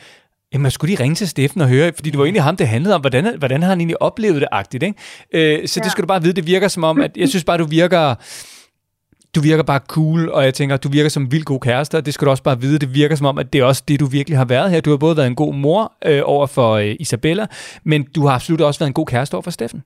Jamen, 0.52 0.70
skulle 0.70 0.96
de 0.96 1.02
ringe 1.02 1.14
til 1.14 1.28
Steffen 1.28 1.60
og 1.60 1.68
høre, 1.68 1.92
fordi 1.94 2.10
det 2.10 2.18
var 2.18 2.24
egentlig 2.24 2.42
ham, 2.42 2.56
det 2.56 2.68
handlede 2.68 2.94
om, 2.94 3.00
hvordan, 3.00 3.38
hvordan 3.38 3.62
har 3.62 3.68
han 3.68 3.80
egentlig 3.80 4.02
oplevet 4.02 4.40
det 4.40 4.48
agtigt, 4.52 4.82
ikke? 4.82 4.98
Øh, 5.32 5.68
så 5.68 5.80
ja. 5.80 5.84
det 5.84 5.92
skal 5.92 6.02
du 6.02 6.06
bare 6.06 6.22
vide, 6.22 6.32
det 6.32 6.46
virker 6.46 6.68
som 6.68 6.84
om, 6.84 7.00
at 7.00 7.16
jeg 7.16 7.28
synes 7.28 7.44
bare, 7.44 7.58
du 7.58 7.64
virker, 7.64 8.14
du 9.34 9.40
virker 9.40 9.62
bare 9.62 9.80
cool, 9.88 10.30
og 10.30 10.44
jeg 10.44 10.54
tænker, 10.54 10.76
du 10.76 10.88
virker 10.88 11.08
som 11.08 11.22
en 11.22 11.32
vild 11.32 11.44
god 11.44 11.60
kæreste, 11.60 11.96
og 11.96 12.06
det 12.06 12.14
skal 12.14 12.24
du 12.24 12.30
også 12.30 12.42
bare 12.42 12.60
vide, 12.60 12.78
det 12.78 12.94
virker 12.94 13.16
som 13.16 13.26
om, 13.26 13.38
at 13.38 13.52
det 13.52 13.60
er 13.60 13.64
også 13.64 13.82
det, 13.88 14.00
du 14.00 14.06
virkelig 14.06 14.38
har 14.38 14.44
været 14.44 14.70
her. 14.70 14.80
Du 14.80 14.90
har 14.90 14.96
både 14.96 15.16
været 15.16 15.26
en 15.26 15.34
god 15.34 15.54
mor 15.54 15.92
øh, 16.04 16.22
over 16.24 16.46
for 16.46 16.72
øh, 16.72 16.96
Isabella, 17.00 17.46
men 17.84 18.02
du 18.14 18.26
har 18.26 18.34
absolut 18.34 18.60
også 18.60 18.80
været 18.80 18.90
en 18.90 18.94
god 18.94 19.06
kæreste 19.06 19.34
over 19.34 19.42
for 19.42 19.50
Steffen. 19.50 19.82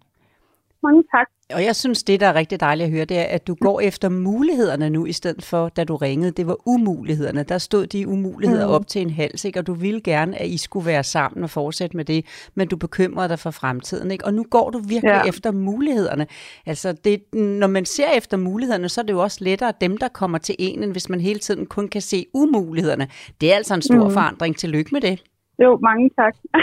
Mange 0.83 1.05
tak. 1.15 1.27
Og 1.55 1.65
jeg 1.65 1.77
synes, 1.77 2.03
det, 2.03 2.21
der 2.21 2.27
er 2.27 2.35
rigtig 2.35 2.61
dejligt 2.61 2.87
at 2.87 2.93
høre, 2.93 3.05
det 3.05 3.19
er, 3.19 3.25
at 3.25 3.47
du 3.47 3.55
går 3.55 3.81
efter 3.81 4.09
mulighederne 4.09 4.91
nu, 4.91 5.07
i 5.07 5.13
stedet 5.13 5.45
for, 5.45 5.69
da 5.69 5.85
du 5.85 5.97
ringede. 5.97 6.31
Det 6.31 6.47
var 6.47 6.57
umulighederne. 6.69 7.43
Der 7.43 7.59
stod 7.59 7.87
de 7.87 8.09
umuligheder 8.09 8.67
mm. 8.67 8.73
op 8.73 8.87
til 8.87 9.03
en 9.03 9.11
hals, 9.11 9.45
ikke? 9.45 9.59
og 9.59 9.67
du 9.67 9.75
ville 9.75 10.01
gerne, 10.01 10.37
at 10.37 10.49
I 10.49 10.59
skulle 10.59 10.87
være 10.87 11.05
sammen 11.05 11.45
og 11.45 11.51
fortsætte 11.51 11.97
med 11.97 12.05
det, 12.05 12.51
men 12.55 12.69
du 12.69 12.77
bekymrede 12.77 13.29
dig 13.29 13.39
for 13.39 13.51
fremtiden. 13.51 14.11
Ikke? 14.11 14.25
Og 14.25 14.35
nu 14.35 14.45
går 14.51 14.71
du 14.71 14.79
virkelig 14.79 15.21
ja. 15.25 15.29
efter 15.29 15.53
mulighederne. 15.53 16.27
Altså, 16.67 16.93
det, 16.93 17.35
når 17.35 17.67
man 17.67 17.85
ser 17.85 18.11
efter 18.17 18.37
mulighederne, 18.37 18.89
så 18.89 19.01
er 19.01 19.05
det 19.05 19.13
jo 19.13 19.23
også 19.23 19.45
lettere 19.45 19.73
dem, 19.81 19.97
der 19.97 20.09
kommer 20.09 20.39
til 20.39 20.55
en, 20.59 20.83
end 20.83 20.93
hvis 20.93 21.09
man 21.09 21.21
hele 21.21 21.39
tiden 21.39 21.67
kun 21.67 21.89
kan 21.89 22.01
se 22.01 22.27
umulighederne. 22.35 23.09
Det 23.41 23.53
er 23.53 23.57
altså 23.57 23.75
en 23.75 23.83
stor 23.83 24.09
mm. 24.09 24.13
forandring. 24.13 24.57
Tillykke 24.57 24.91
med 24.93 25.01
det. 25.01 25.23
Jo, 25.63 25.79
mange 25.83 26.11
tak. 26.17 26.35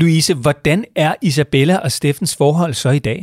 Louise, 0.00 0.32
hvordan 0.44 0.84
er 1.06 1.12
Isabella 1.28 1.76
og 1.84 1.90
Steffens 1.98 2.36
forhold 2.42 2.72
så 2.72 2.90
i 3.00 3.02
dag? 3.10 3.20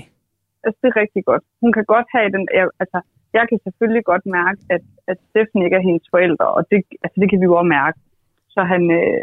Altså, 0.64 0.78
det 0.82 0.88
er 0.90 1.02
rigtig 1.04 1.26
godt. 1.26 1.44
Hun 1.62 1.72
kan 1.78 1.86
godt 1.94 2.08
have 2.16 2.30
den... 2.36 2.44
Altså, 2.82 3.00
jeg 3.34 3.46
kan 3.50 3.60
selvfølgelig 3.64 4.04
godt 4.12 4.26
mærke, 4.26 4.60
at, 4.76 4.84
at 5.12 5.18
Steffen 5.30 5.64
ikke 5.64 5.76
er 5.76 5.88
hendes 5.90 6.08
forældre, 6.14 6.48
og 6.58 6.62
det, 6.72 6.80
altså, 7.04 7.18
det 7.22 7.30
kan 7.30 7.40
vi 7.40 7.46
jo 7.50 7.56
også 7.56 7.74
mærke. 7.80 8.00
Så 8.56 8.62
han, 8.72 8.82
øh, 9.00 9.22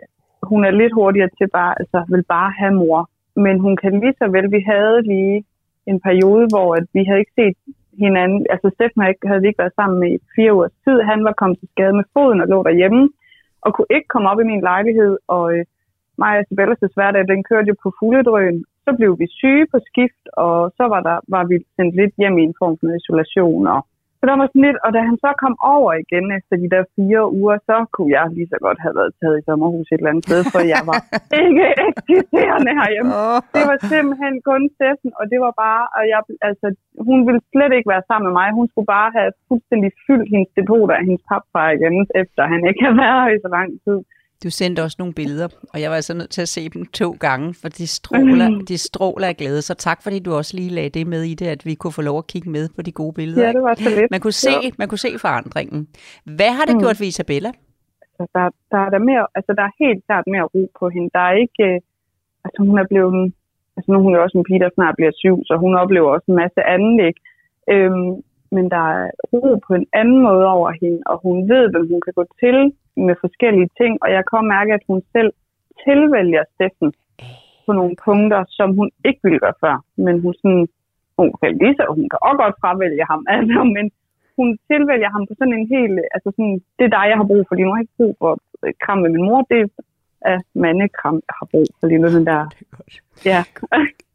hun 0.50 0.60
er 0.64 0.70
lidt 0.70 0.94
hurtigere 0.98 1.30
til 1.38 1.48
bare, 1.58 1.74
altså, 1.80 1.98
vil 2.08 2.24
bare 2.36 2.50
have 2.60 2.74
mor. 2.82 3.00
Men 3.44 3.54
hun 3.64 3.74
kan 3.82 3.92
lige 4.00 4.18
så 4.20 4.26
vel, 4.36 4.46
vi 4.56 4.60
havde 4.72 5.02
lige 5.12 5.44
en 5.86 6.00
periode, 6.00 6.46
hvor 6.52 6.68
at 6.78 6.86
vi 6.96 7.02
havde 7.04 7.20
ikke 7.22 7.38
set 7.40 7.56
hinanden, 8.04 8.46
altså 8.54 8.70
Steffen 8.74 9.02
havde, 9.02 9.12
ikke, 9.14 9.28
havde 9.28 9.46
ikke 9.46 9.62
været 9.62 9.78
sammen 9.80 9.96
med 10.00 10.10
i 10.16 10.18
fire 10.36 10.54
ugers 10.54 10.76
tid. 10.84 10.96
Han 11.10 11.24
var 11.24 11.34
kommet 11.40 11.58
til 11.58 11.68
skade 11.74 11.94
med 11.98 12.04
foden 12.14 12.40
og 12.40 12.48
lå 12.52 12.58
derhjemme, 12.68 13.02
og 13.64 13.74
kunne 13.74 13.94
ikke 13.96 14.08
komme 14.14 14.30
op 14.30 14.40
i 14.40 14.50
min 14.52 14.66
lejlighed, 14.70 15.18
og 15.36 15.44
øh, 15.54 15.64
mig 16.22 16.32
og 16.36 16.42
Isabellas 16.42 16.96
hverdag, 16.96 17.22
den 17.32 17.42
kørte 17.50 17.70
jo 17.72 17.76
på 17.82 17.90
fugledrøen. 17.98 18.58
Så 18.84 18.90
blev 18.98 19.12
vi 19.20 19.26
syge 19.40 19.66
på 19.72 19.78
skift, 19.88 20.24
og 20.46 20.56
så 20.78 20.84
var, 20.92 21.00
der, 21.08 21.16
var 21.34 21.44
vi 21.50 21.56
sendt 21.76 21.94
lidt 22.00 22.14
hjem 22.20 22.36
i 22.38 22.46
en 22.48 22.58
form 22.60 22.74
for 22.80 22.86
isolation. 23.00 23.62
Og, 23.74 23.80
så 24.18 24.24
der 24.30 24.36
var 24.40 24.48
sådan 24.48 24.66
lidt, 24.68 24.78
og 24.84 24.90
da 24.94 25.00
han 25.08 25.16
så 25.24 25.30
kom 25.42 25.54
over 25.74 25.92
igen 26.04 26.26
efter 26.38 26.54
de 26.62 26.68
der 26.74 26.82
fire 26.96 27.22
uger, 27.40 27.56
så 27.68 27.76
kunne 27.94 28.12
jeg 28.18 28.26
lige 28.36 28.52
så 28.52 28.58
godt 28.66 28.78
have 28.84 28.96
været 29.00 29.12
taget 29.20 29.38
i 29.40 29.46
sommerhus 29.48 29.86
et 29.88 29.94
eller 29.96 30.12
andet 30.12 30.26
sted, 30.28 30.40
for 30.52 30.60
jeg 30.74 30.82
var 30.90 31.00
ikke 31.44 31.66
eksisterende 31.88 32.72
herhjemme. 32.80 33.10
Det 33.56 33.64
var 33.70 33.78
simpelthen 33.92 34.34
kun 34.50 34.62
Steffen, 34.74 35.12
og 35.20 35.24
det 35.32 35.38
var 35.46 35.52
bare, 35.64 35.82
og 35.96 36.02
jeg, 36.12 36.20
altså, 36.48 36.66
hun 37.08 37.18
ville 37.26 37.42
slet 37.52 37.72
ikke 37.76 37.92
være 37.94 38.08
sammen 38.08 38.26
med 38.28 38.34
mig. 38.40 38.48
Hun 38.58 38.66
skulle 38.70 38.90
bare 38.98 39.10
have 39.18 39.30
fuldstændig 39.48 39.90
fyldt 40.06 40.28
hendes 40.32 40.50
depot 40.58 40.90
af 40.96 41.00
hendes 41.08 41.24
papfar 41.30 41.68
igen, 41.76 41.94
efter 42.22 42.42
han 42.52 42.60
ikke 42.68 42.82
havde 42.84 43.00
været 43.04 43.20
her 43.24 43.32
i 43.36 43.44
så 43.46 43.50
lang 43.58 43.70
tid. 43.86 43.98
Du 44.44 44.50
sendte 44.50 44.82
også 44.82 44.96
nogle 44.98 45.14
billeder, 45.14 45.48
og 45.72 45.80
jeg 45.80 45.90
var 45.90 45.96
altså 45.96 46.14
nødt 46.14 46.30
til 46.30 46.42
at 46.42 46.48
se 46.48 46.68
dem 46.68 46.84
to 47.00 47.16
gange, 47.20 47.54
for 47.60 47.68
de 47.68 47.86
stråler, 47.86 48.48
mm. 48.48 48.66
de 48.66 48.78
stråler 48.78 49.28
af 49.28 49.36
glæde. 49.36 49.62
Så 49.62 49.74
tak, 49.74 50.02
fordi 50.02 50.18
du 50.18 50.30
også 50.34 50.56
lige 50.56 50.70
lagde 50.70 50.90
det 50.98 51.06
med 51.06 51.22
i 51.22 51.34
det, 51.34 51.46
at 51.46 51.66
vi 51.66 51.74
kunne 51.74 51.92
få 51.92 52.02
lov 52.02 52.18
at 52.18 52.26
kigge 52.26 52.50
med 52.50 52.68
på 52.76 52.82
de 52.82 52.92
gode 52.92 53.12
billeder. 53.12 53.46
Ja, 53.46 53.52
det 53.52 53.62
var 53.62 53.74
så 53.74 53.90
lidt. 53.98 54.10
Man 54.10 54.20
kunne 54.20 54.38
se, 54.46 54.54
man 54.78 54.88
kunne 54.88 55.04
se 55.08 55.18
forandringen. 55.18 55.88
Hvad 56.24 56.52
har 56.56 56.64
det 56.64 56.74
mm. 56.74 56.80
gjort 56.82 56.96
for 56.96 57.04
Isabella? 57.04 57.50
Altså, 58.18 58.24
der, 58.34 58.44
der, 58.72 58.80
er 58.86 58.90
der, 58.94 58.98
mere, 59.10 59.26
altså, 59.34 59.52
der 59.58 59.64
er 59.68 59.72
helt 59.84 60.00
klart 60.06 60.24
mere 60.34 60.46
ro 60.54 60.62
på 60.80 60.88
hende. 60.94 61.10
Der 61.16 61.22
er 61.30 61.34
ikke... 61.44 61.62
Øh, 61.68 61.80
altså, 62.44 62.58
hun 62.68 62.78
er 62.82 62.86
blevet... 62.92 63.32
Altså, 63.76 63.86
nu 63.92 63.98
er 63.98 64.02
hun 64.06 64.14
jo 64.14 64.22
også 64.22 64.38
en 64.38 64.48
pige, 64.48 64.64
der 64.64 64.70
snart 64.74 64.94
bliver 64.98 65.12
syv, 65.22 65.36
så 65.48 65.54
hun 65.64 65.74
oplever 65.82 66.08
også 66.14 66.28
en 66.28 66.40
masse 66.42 66.60
anlæg. 66.76 67.14
Øhm, 67.74 68.12
men 68.54 68.64
der 68.74 68.84
er 68.98 69.10
ro 69.32 69.58
på 69.66 69.72
en 69.74 69.86
anden 70.00 70.18
måde 70.28 70.46
over 70.56 70.70
hende, 70.80 71.00
og 71.06 71.16
hun 71.24 71.48
ved, 71.52 71.64
hvem 71.70 71.86
hun 71.92 72.00
kan 72.06 72.14
gå 72.20 72.24
til 72.42 72.56
med 73.06 73.14
forskellige 73.24 73.70
ting, 73.80 73.92
og 74.02 74.08
jeg 74.14 74.22
kan 74.26 74.38
også 74.38 74.52
mærke, 74.56 74.72
at 74.78 74.84
hun 74.90 75.00
selv 75.14 75.30
tilvælger 75.84 76.42
Steffen 76.54 76.90
på 77.66 77.70
nogle 77.78 77.94
punkter, 78.04 78.40
som 78.58 78.68
hun 78.78 78.88
ikke 79.08 79.20
ville 79.24 79.42
gøre 79.44 79.60
før. 79.64 79.76
Men 80.04 80.14
hun, 80.22 80.32
sådan, 80.40 80.66
hun 81.18 81.28
kan 81.38 81.50
lige 81.62 81.74
så, 81.78 81.84
hun 81.98 82.06
kan 82.10 82.20
også 82.28 82.38
godt 82.42 82.56
fravælge 82.60 83.04
ham, 83.10 83.20
altså, 83.36 83.60
men 83.76 83.84
hun 84.38 84.48
tilvælger 84.70 85.10
ham 85.14 85.22
på 85.28 85.32
sådan 85.38 85.56
en 85.58 85.66
helt, 85.74 85.96
altså 86.14 86.28
sådan, 86.36 86.56
det 86.76 86.84
er 86.84 86.94
dig, 86.96 87.04
jeg 87.10 87.18
har 87.20 87.28
brug 87.30 87.42
for 87.46 87.54
lige 87.54 87.66
nu. 87.66 87.72
Jeg 87.72 87.78
har 87.78 87.86
ikke 87.86 87.98
brug 88.00 88.14
for 88.20 88.32
kram 88.82 88.98
med 89.04 89.10
min 89.14 89.24
mor, 89.28 89.40
det 89.52 89.60
er 90.30 90.38
mandekram, 90.64 91.16
jeg 91.28 91.34
har 91.40 91.46
brug 91.52 91.66
for 91.78 91.86
lige 91.90 92.02
nu, 92.02 92.08
den 92.16 92.26
der. 92.30 92.40
Ja. 93.24 93.42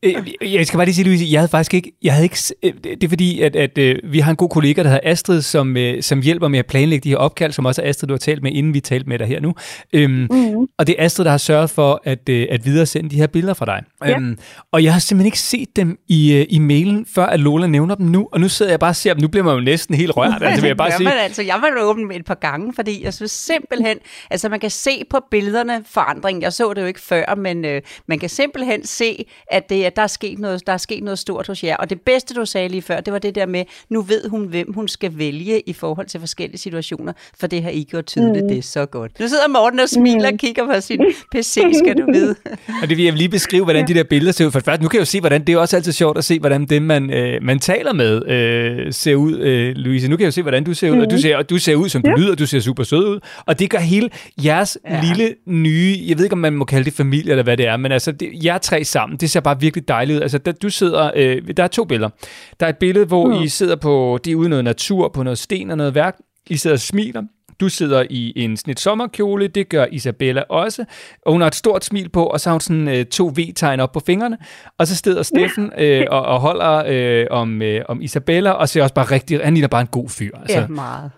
Øh, 0.03 0.53
jeg 0.53 0.67
skal 0.67 0.77
bare 0.77 0.85
lige 0.85 0.95
sige, 0.95 1.05
Louise, 1.05 1.25
jeg 1.31 1.39
havde 1.39 1.49
faktisk 1.49 1.73
ikke, 1.73 1.91
jeg 2.03 2.13
havde 2.13 2.25
ikke, 2.25 2.37
øh, 2.63 2.73
det 2.83 3.03
er 3.03 3.09
fordi, 3.09 3.41
at, 3.41 3.55
at, 3.55 3.77
at 3.77 3.77
øh, 3.77 4.13
vi 4.13 4.19
har 4.19 4.31
en 4.31 4.37
god 4.37 4.49
kollega, 4.49 4.83
der 4.83 4.89
hedder 4.89 5.11
Astrid, 5.11 5.41
som, 5.41 5.77
som 6.01 6.21
hjælper 6.21 6.47
med 6.47 6.59
at 6.59 6.65
planlægge 6.65 7.03
de 7.03 7.09
her 7.09 7.17
opkald, 7.17 7.51
som 7.51 7.65
også 7.65 7.81
er 7.81 7.89
Astrid, 7.89 8.07
du 8.07 8.13
har 8.13 8.19
talt 8.19 8.43
med, 8.43 8.51
inden 8.51 8.73
vi 8.73 8.79
talte 8.79 9.09
med 9.09 9.19
dig 9.19 9.27
her 9.27 9.39
nu. 9.39 9.53
Øhm, 9.93 10.27
mm-hmm. 10.31 10.67
Og 10.77 10.87
det 10.87 10.95
er 10.99 11.05
Astrid, 11.05 11.25
der 11.25 11.31
har 11.31 11.37
sørget 11.37 11.69
for 11.69 12.01
at, 12.03 12.29
at 12.29 12.65
videresende 12.65 13.09
de 13.09 13.15
her 13.15 13.27
billeder 13.27 13.53
fra 13.53 13.65
dig. 13.65 13.83
Ja. 14.05 14.15
Øhm, 14.15 14.37
og 14.71 14.83
jeg 14.83 14.93
har 14.93 14.99
simpelthen 14.99 15.25
ikke 15.25 15.39
set 15.39 15.75
dem 15.75 15.97
i, 16.07 16.45
i 16.49 16.59
mailen, 16.59 17.05
før 17.15 17.25
at 17.25 17.39
Lola 17.39 17.67
nævner 17.67 17.95
dem 17.95 18.05
nu, 18.05 18.29
og 18.31 18.39
nu 18.39 18.49
sidder 18.49 18.71
jeg 18.71 18.79
bare 18.79 18.91
og 18.91 18.95
ser 18.95 19.13
dem, 19.13 19.21
nu 19.21 19.27
bliver 19.27 19.43
man 19.43 19.55
jo 19.55 19.61
næsten 19.61 19.95
helt 19.95 20.17
rørt. 20.17 20.43
Altså, 20.43 20.61
vil 20.61 20.67
jeg 20.67 20.77
bare 20.77 20.91
sige. 20.97 21.03
Man, 21.03 21.13
altså, 21.17 21.41
jeg 21.41 21.55
var 21.61 21.83
åben 21.83 22.11
et 22.11 22.25
par 22.25 22.35
gange, 22.35 22.73
fordi 22.73 23.03
jeg 23.03 23.13
synes 23.13 23.31
simpelthen, 23.31 23.97
altså 24.31 24.49
man 24.49 24.59
kan 24.59 24.69
se 24.69 25.03
på 25.09 25.19
billederne 25.31 25.83
forandring. 25.85 26.41
Jeg 26.41 26.53
så 26.53 26.73
det 26.73 26.81
jo 26.81 26.87
ikke 26.87 27.01
før, 27.01 27.35
men 27.35 27.65
øh, 27.65 27.81
man 28.07 28.19
kan 28.19 28.29
simpelthen 28.29 28.85
se, 28.95 29.25
at 29.51 29.69
det, 29.69 29.83
at 29.83 29.95
der 29.95 30.01
er 30.01 30.07
sket 30.07 30.39
noget, 30.39 30.67
der 30.67 30.73
er 30.73 30.77
sket 30.77 31.03
noget 31.03 31.19
stort 31.19 31.47
hos 31.47 31.63
jer. 31.63 31.75
Og 31.75 31.89
det 31.89 32.01
bedste, 32.01 32.33
du 32.33 32.45
sagde 32.45 32.69
lige 32.69 32.81
før, 32.81 33.01
det 33.01 33.13
var 33.13 33.19
det 33.19 33.35
der 33.35 33.45
med, 33.45 33.65
nu 33.89 34.01
ved 34.01 34.29
hun, 34.29 34.45
hvem 34.45 34.73
hun 34.73 34.87
skal 34.87 35.11
vælge 35.17 35.61
i 35.69 35.73
forhold 35.73 36.07
til 36.07 36.19
forskellige 36.19 36.57
situationer, 36.57 37.13
for 37.39 37.47
det 37.47 37.63
har 37.63 37.69
I 37.69 37.83
gjort 37.83 38.05
tydeligt, 38.05 38.43
mm. 38.43 38.49
det 38.49 38.57
er 38.57 38.61
så 38.61 38.85
godt. 38.85 39.19
Nu 39.19 39.27
sidder 39.27 39.47
Morten 39.47 39.79
og 39.79 39.89
smiler 39.89 40.27
og 40.27 40.33
mm. 40.33 40.37
kigger 40.37 40.65
på 40.65 40.81
sin 40.81 40.99
PC, 41.31 41.53
skal 41.53 41.97
du 41.97 42.05
vide. 42.17 42.35
og 42.81 42.89
det 42.89 42.97
vil 42.97 43.05
jeg 43.05 43.13
lige 43.13 43.29
beskrive, 43.29 43.63
hvordan 43.63 43.87
de 43.87 43.93
der 43.93 44.03
billeder 44.03 44.31
ser 44.31 44.45
ud. 44.45 44.51
For 44.51 44.59
først, 44.59 44.81
nu 44.81 44.87
kan 44.87 44.97
jeg 44.97 45.01
jo 45.01 45.05
se, 45.05 45.19
hvordan 45.19 45.47
det 45.47 45.53
er 45.53 45.57
også 45.57 45.75
altid 45.75 45.91
sjovt 45.91 46.17
at 46.17 46.25
se, 46.25 46.39
hvordan 46.39 46.65
dem, 46.65 46.81
man, 46.81 47.13
øh, 47.13 47.43
man 47.43 47.59
taler 47.59 47.93
med, 47.93 48.29
øh, 48.29 48.93
ser 48.93 49.15
ud, 49.15 49.39
øh, 49.39 49.75
Louise. 49.75 50.07
Nu 50.07 50.17
kan 50.17 50.21
jeg 50.21 50.27
jo 50.27 50.31
se, 50.31 50.41
hvordan 50.41 50.63
du 50.63 50.73
ser 50.73 50.89
ud, 50.89 50.95
mm. 50.95 51.01
og 51.01 51.11
du 51.11 51.17
ser, 51.17 51.37
og 51.37 51.49
du 51.49 51.57
ser 51.57 51.75
ud, 51.75 51.89
som 51.89 52.01
du 52.01 52.09
ja. 52.09 52.15
lyder, 52.15 52.35
du 52.35 52.45
ser 52.45 52.59
super 52.59 52.83
sød 52.83 53.07
ud. 53.07 53.19
Og 53.45 53.59
det 53.59 53.69
gør 53.69 53.77
hele 53.77 54.09
jeres 54.43 54.77
ja. 54.89 55.01
lille 55.03 55.35
nye, 55.45 55.97
jeg 56.07 56.17
ved 56.17 56.25
ikke, 56.25 56.33
om 56.33 56.39
man 56.39 56.53
må 56.53 56.65
kalde 56.65 56.85
det 56.85 56.93
familie, 56.93 57.31
eller 57.31 57.43
hvad 57.43 57.57
det 57.57 57.67
er, 57.67 57.77
men 57.77 57.91
altså, 57.91 58.11
det, 58.11 58.29
jer 58.45 58.57
tre 58.57 58.74
sammen, 58.83 59.17
det 59.17 59.29
ser 59.29 59.39
bare 59.39 59.59
virkelig 59.59 59.87
dejligt 59.87 60.17
ud. 60.17 60.21
Altså, 60.21 60.37
der, 60.37 60.51
du 60.51 60.69
sidder, 60.69 61.11
øh, 61.15 61.41
der 61.57 61.63
er 61.63 61.67
to 61.67 61.83
billeder. 61.83 62.09
Der 62.59 62.65
er 62.65 62.69
et 62.69 62.77
billede, 62.77 63.05
hvor 63.05 63.27
mm. 63.27 63.43
I 63.43 63.47
sidder 63.47 63.75
på, 63.75 64.19
det 64.23 64.31
er 64.31 64.35
ude 64.35 64.49
noget 64.49 64.65
natur, 64.65 65.09
på 65.09 65.23
noget 65.23 65.37
sten 65.37 65.71
og 65.71 65.77
noget 65.77 65.95
værk. 65.95 66.17
I 66.47 66.57
sidder 66.57 66.75
og 66.75 66.79
smiler. 66.79 67.23
Du 67.59 67.69
sidder 67.69 68.03
i 68.09 68.33
en 68.35 68.57
snit 68.57 68.79
sommerkjole, 68.79 69.47
det 69.47 69.69
gør 69.69 69.85
Isabella 69.91 70.41
også. 70.49 70.85
Og 71.25 71.31
hun 71.31 71.41
har 71.41 71.47
et 71.47 71.55
stort 71.55 71.85
smil 71.85 72.09
på, 72.09 72.25
og 72.25 72.39
så 72.39 72.49
har 72.49 72.53
hun 72.53 72.61
sådan 72.61 72.87
øh, 72.87 73.05
to 73.05 73.27
V-tegn 73.27 73.79
op 73.79 73.91
på 73.91 73.99
fingrene. 73.99 74.37
Og 74.77 74.87
så 74.87 74.95
sidder 74.95 75.23
Steffen 75.23 75.71
øh, 75.77 76.05
og, 76.11 76.21
og 76.21 76.39
holder 76.39 76.83
øh, 76.87 77.27
om, 77.29 77.61
øh, 77.61 77.81
om 77.87 78.01
Isabella, 78.01 78.51
og 78.51 78.69
ser 78.69 78.83
også 78.83 78.93
bare 78.93 79.05
rigtig, 79.05 79.39
han 79.43 79.53
ligner 79.53 79.67
bare 79.67 79.81
en 79.81 79.87
god 79.87 80.09
fyr. 80.09 80.37
Altså. 80.37 80.59
Ja, 80.59 80.67
meget. 80.67 81.11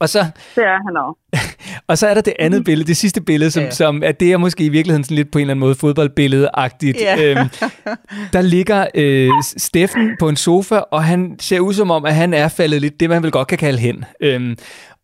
Og 0.00 0.08
så, 0.08 0.18
det 0.56 0.64
er 0.64 0.78
han 0.86 0.96
også. 0.96 1.54
og 1.88 1.98
så 1.98 2.06
er 2.06 2.14
der 2.14 2.20
det 2.20 2.32
andet 2.38 2.64
billede, 2.64 2.88
det 2.88 2.96
sidste 2.96 3.20
billede, 3.20 3.50
som, 3.50 3.62
ja. 3.62 3.70
som 3.70 4.02
at 4.02 4.20
det 4.20 4.32
er 4.32 4.36
måske 4.36 4.64
i 4.64 4.68
virkeligheden 4.68 5.04
sådan 5.04 5.16
lidt 5.16 5.30
på 5.30 5.38
en 5.38 5.42
eller 5.42 5.54
anden 5.54 5.60
måde 5.60 5.74
fodboldbillede-agtigt. 5.74 7.00
Ja. 7.00 7.22
Øhm, 7.22 7.48
der 8.32 8.40
ligger 8.40 8.86
øh, 8.94 9.30
Steffen 9.42 10.10
på 10.20 10.28
en 10.28 10.36
sofa, 10.36 10.76
og 10.76 11.04
han 11.04 11.36
ser 11.40 11.60
ud 11.60 11.74
som 11.74 11.90
om, 11.90 12.04
at 12.04 12.14
han 12.14 12.34
er 12.34 12.48
faldet 12.48 12.80
lidt, 12.80 13.00
det 13.00 13.10
man 13.10 13.22
vel 13.22 13.30
godt 13.30 13.48
kan 13.48 13.58
kalde 13.58 13.78
hen. 13.78 14.04
Øhm, 14.20 14.56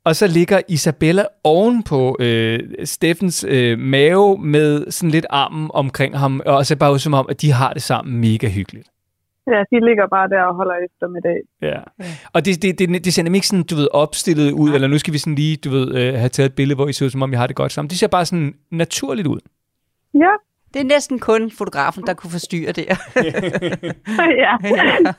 og 0.04 0.16
så 0.16 0.26
ligger 0.26 0.60
Isabella 0.68 1.24
oven 1.44 1.82
på 1.82 2.16
øh, 2.20 2.60
Steffens 2.84 3.44
øh, 3.48 3.78
mave 3.78 4.38
med 4.38 4.90
sådan 4.90 5.10
lidt 5.10 5.26
armen 5.30 5.70
omkring 5.74 6.18
ham, 6.18 6.42
og 6.46 6.66
så 6.66 6.76
bare 6.76 6.92
ud 6.92 6.98
som 6.98 7.14
om, 7.14 7.26
at 7.28 7.42
de 7.42 7.52
har 7.52 7.72
det 7.72 7.82
sammen 7.82 8.20
mega 8.20 8.48
hyggeligt. 8.48 8.91
Ja, 9.46 9.60
de 9.70 9.86
ligger 9.88 10.06
bare 10.06 10.28
der 10.28 10.42
og 10.42 10.54
holder 10.54 10.74
eftermiddag. 10.86 11.40
Ja. 11.62 11.80
Og 12.32 12.44
det, 12.44 12.62
det, 12.62 12.78
det, 12.78 13.04
det 13.04 13.14
ser 13.14 13.22
nemlig 13.22 13.38
ikke 13.38 13.46
sådan, 13.46 13.64
du 13.64 13.74
ved, 13.74 13.88
opstillet 13.92 14.52
ud, 14.52 14.68
ja. 14.68 14.74
eller 14.74 14.88
nu 14.88 14.98
skal 14.98 15.12
vi 15.12 15.18
sådan 15.18 15.34
lige, 15.34 15.56
du 15.56 15.70
ved, 15.70 15.94
øh, 15.94 16.14
have 16.14 16.28
taget 16.28 16.50
et 16.50 16.54
billede, 16.54 16.76
hvor 16.76 16.88
I 16.88 16.92
ser 16.92 17.06
ud, 17.06 17.10
som 17.10 17.22
om 17.22 17.32
I 17.32 17.36
har 17.36 17.46
det 17.46 17.56
godt 17.56 17.72
sammen. 17.72 17.90
Det 17.90 17.98
ser 17.98 18.06
bare 18.06 18.24
sådan 18.24 18.54
naturligt 18.70 19.26
ud. 19.26 19.40
Ja. 20.14 20.32
Det 20.74 20.80
er 20.80 20.84
næsten 20.84 21.18
kun 21.18 21.50
fotografen, 21.50 22.06
der 22.06 22.14
kunne 22.14 22.30
forstyrre 22.30 22.72
det. 22.72 22.86
ja. 22.88 22.96
ja. 24.78 25.12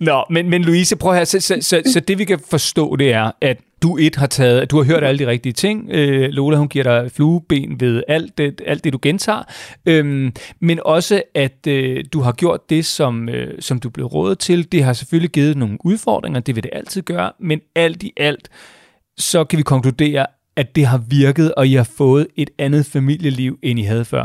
Nå, 0.00 0.24
men, 0.30 0.50
men 0.50 0.62
Louise, 0.62 0.96
prøv 0.96 1.14
her. 1.14 1.24
Så, 1.24 1.40
så, 1.40 1.56
så, 1.60 1.82
så 1.92 2.00
det 2.00 2.18
vi 2.18 2.24
kan 2.24 2.38
forstå, 2.50 2.96
det 2.96 3.12
er, 3.12 3.30
at 3.40 3.60
du 3.82 3.96
et 3.96 4.16
har 4.16 4.26
taget, 4.26 4.70
du 4.70 4.76
har 4.76 4.84
hørt 4.84 5.04
alle 5.04 5.18
de 5.18 5.30
rigtige 5.30 5.52
ting. 5.52 5.90
Øh, 5.92 6.28
Lola, 6.28 6.56
hun 6.56 6.68
giver 6.68 6.82
dig 6.82 7.10
flueben 7.10 7.80
ved 7.80 8.02
alt 8.08 8.38
det, 8.38 8.62
alt 8.66 8.84
det 8.84 8.92
du 8.92 8.98
gentager. 9.02 9.42
Øhm, 9.88 10.32
men 10.60 10.80
også, 10.84 11.22
at 11.34 11.66
øh, 11.68 12.04
du 12.12 12.20
har 12.20 12.32
gjort 12.32 12.70
det, 12.70 12.84
som, 12.84 13.28
øh, 13.28 13.60
som 13.60 13.78
du 13.78 13.90
blev 13.90 14.06
rådet 14.06 14.38
til. 14.38 14.72
Det 14.72 14.82
har 14.82 14.92
selvfølgelig 14.92 15.30
givet 15.30 15.56
nogle 15.56 15.78
udfordringer, 15.84 16.40
det 16.40 16.56
vil 16.56 16.62
det 16.62 16.70
altid 16.74 17.02
gøre. 17.02 17.32
Men 17.38 17.60
alt 17.74 18.02
i 18.02 18.12
alt, 18.16 18.48
så 19.16 19.44
kan 19.44 19.56
vi 19.56 19.62
konkludere, 19.62 20.26
at 20.56 20.76
det 20.76 20.86
har 20.86 21.00
virket, 21.10 21.54
og 21.54 21.66
I 21.66 21.74
har 21.74 21.92
fået 21.98 22.26
et 22.36 22.50
andet 22.58 22.86
familieliv, 22.86 23.58
end 23.62 23.78
I 23.78 23.82
havde 23.82 24.04
før? 24.04 24.24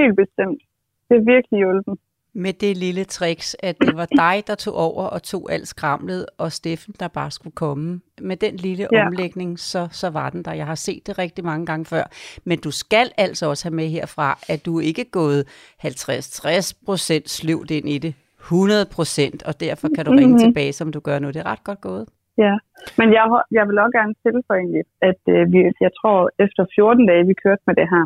Helt 0.00 0.16
bestemt. 0.16 0.60
Det 1.08 1.16
er 1.16 1.24
virkelig 1.34 1.58
hjulpet. 1.58 1.94
Med 2.34 2.52
det 2.52 2.76
lille 2.76 3.04
tricks, 3.04 3.56
at 3.62 3.76
det 3.80 3.96
var 3.96 4.06
dig, 4.06 4.42
der 4.46 4.54
tog 4.54 4.74
over 4.74 5.04
og 5.04 5.22
tog 5.22 5.52
alt 5.52 5.68
skramlet, 5.68 6.26
og 6.38 6.52
Steffen, 6.52 6.94
der 7.00 7.08
bare 7.08 7.30
skulle 7.30 7.54
komme. 7.54 8.00
Med 8.20 8.36
den 8.36 8.56
lille 8.56 8.88
ja. 8.92 9.06
omlægning, 9.06 9.58
så, 9.58 9.88
så 9.90 10.10
var 10.10 10.30
den 10.30 10.42
der. 10.42 10.52
Jeg 10.52 10.66
har 10.66 10.74
set 10.74 11.06
det 11.06 11.18
rigtig 11.18 11.44
mange 11.44 11.66
gange 11.66 11.84
før. 11.84 12.04
Men 12.44 12.58
du 12.58 12.70
skal 12.70 13.10
altså 13.18 13.46
også 13.46 13.68
have 13.68 13.76
med 13.76 13.88
herfra, 13.88 14.38
at 14.48 14.66
du 14.66 14.80
ikke 14.80 15.00
er 15.00 15.10
gået 15.12 15.44
50-60 15.84 16.84
procent 16.86 17.30
sløvt 17.30 17.70
ind 17.70 17.88
i 17.88 17.98
det. 17.98 18.14
100 18.38 18.86
procent, 18.96 19.42
og 19.48 19.60
derfor 19.60 19.88
kan 19.94 20.04
du 20.04 20.10
ringe 20.10 20.26
mm-hmm. 20.26 20.46
tilbage, 20.46 20.72
som 20.72 20.92
du 20.92 21.00
gør 21.00 21.18
nu. 21.18 21.26
Det 21.28 21.36
er 21.36 21.50
ret 21.52 21.64
godt 21.64 21.80
gået. 21.80 22.06
Ja, 22.44 22.54
men 22.98 23.08
jeg, 23.16 23.24
jeg 23.56 23.64
vil 23.68 23.78
også 23.78 23.96
gerne 23.98 24.14
tilføje 24.26 24.82
at 25.10 25.22
øh, 25.34 25.52
vi, 25.52 25.58
jeg 25.86 25.92
tror, 26.00 26.18
efter 26.44 26.62
14 26.74 27.06
dage, 27.10 27.26
vi 27.30 27.34
kørte 27.44 27.62
med 27.66 27.74
det 27.80 27.88
her, 27.94 28.04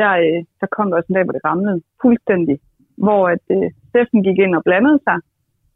der, 0.00 0.10
øh, 0.24 0.40
der 0.60 0.68
kom 0.74 0.86
der 0.88 0.96
også 0.98 1.10
en 1.10 1.16
dag, 1.16 1.24
hvor 1.24 1.36
det 1.36 1.44
ramlede 1.44 1.80
fuldstændig. 2.02 2.56
Hvor 3.04 3.22
at, 3.34 3.44
øh, 3.56 3.68
Steffen 3.88 4.20
gik 4.26 4.38
ind 4.44 4.54
og 4.58 4.64
blandede 4.66 4.98
sig, 5.06 5.18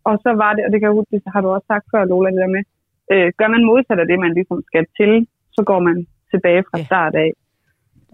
og 0.09 0.14
så 0.25 0.31
var 0.43 0.52
det, 0.54 0.62
og 0.64 0.71
det 0.71 0.78
kan 0.78 0.88
jeg 0.88 0.99
huske, 0.99 1.14
det 1.16 1.33
har 1.35 1.40
du 1.43 1.49
også 1.49 1.69
sagt 1.73 1.87
før, 1.93 2.04
Lola, 2.04 2.31
det 2.31 2.43
der 2.45 2.54
med, 2.57 2.64
øh, 3.12 3.28
gør 3.38 3.49
man 3.54 3.69
modsat 3.71 4.02
af 4.02 4.07
det, 4.11 4.19
man 4.25 4.35
ligesom 4.38 4.59
skal 4.71 4.85
til, 4.99 5.12
så 5.57 5.61
går 5.71 5.81
man 5.88 5.97
tilbage 6.33 6.62
fra 6.69 6.78
start 6.88 7.14
af. 7.25 7.31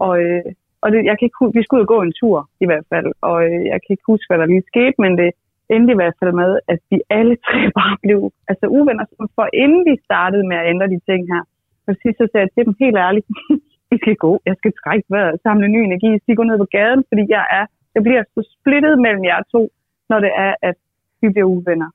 Og, 0.05 0.13
øh, 0.23 0.49
og 0.83 0.87
det, 0.91 0.97
jeg 1.09 1.15
kan 1.17 1.25
ikke, 1.27 1.57
vi 1.57 1.63
skulle 1.63 1.81
ud 1.81 1.93
gå 1.93 1.99
en 2.01 2.13
tur 2.21 2.37
i 2.63 2.65
hvert 2.69 2.85
fald, 2.91 3.07
og 3.29 3.37
øh, 3.47 3.61
jeg 3.71 3.79
kan 3.81 3.93
ikke 3.93 4.09
huske, 4.11 4.27
hvad 4.29 4.39
der 4.39 4.51
lige 4.53 4.69
skete, 4.71 4.97
men 5.03 5.13
det, 5.21 5.29
endte 5.75 5.93
i 5.93 5.99
hvert 5.99 6.17
fald 6.19 6.33
med, 6.43 6.51
at 6.73 6.79
vi 6.91 6.97
alle 7.17 7.35
tre 7.47 7.59
bare 7.79 7.95
blev 8.05 8.19
altså 8.51 8.65
uvenner, 8.77 9.05
for 9.37 9.47
inden 9.63 9.81
vi 9.89 9.95
startede 10.07 10.45
med 10.49 10.57
at 10.61 10.69
ændre 10.71 10.87
de 10.93 10.99
ting 11.09 11.21
her. 11.33 11.43
Og 11.87 11.93
sidst 12.01 12.17
så 12.17 12.25
sagde 12.27 12.45
jeg 12.45 12.51
til 12.53 12.65
dem 12.67 12.75
helt 12.83 12.97
ærligt, 13.05 13.27
vi 13.91 13.97
skal 14.03 14.15
gå, 14.25 14.31
jeg 14.49 14.55
skal 14.59 14.73
trække 14.81 15.05
vejret, 15.13 15.41
samle 15.45 15.67
ny 15.75 15.81
energi, 15.89 16.11
så 16.17 16.29
gå 16.39 16.43
ned 16.43 16.57
på 16.63 16.69
gaden, 16.77 17.01
fordi 17.09 17.23
jeg 17.37 17.45
er, 17.59 17.65
jeg 17.95 18.03
bliver 18.03 18.23
så 18.35 18.41
splittet 18.55 18.93
mellem 19.05 19.23
jer 19.29 19.41
to, 19.53 19.61
når 20.09 20.19
det 20.25 20.31
er, 20.47 20.53
at 20.69 20.77
vi 21.21 21.27
bliver 21.33 21.47
uvenner. 21.55 21.89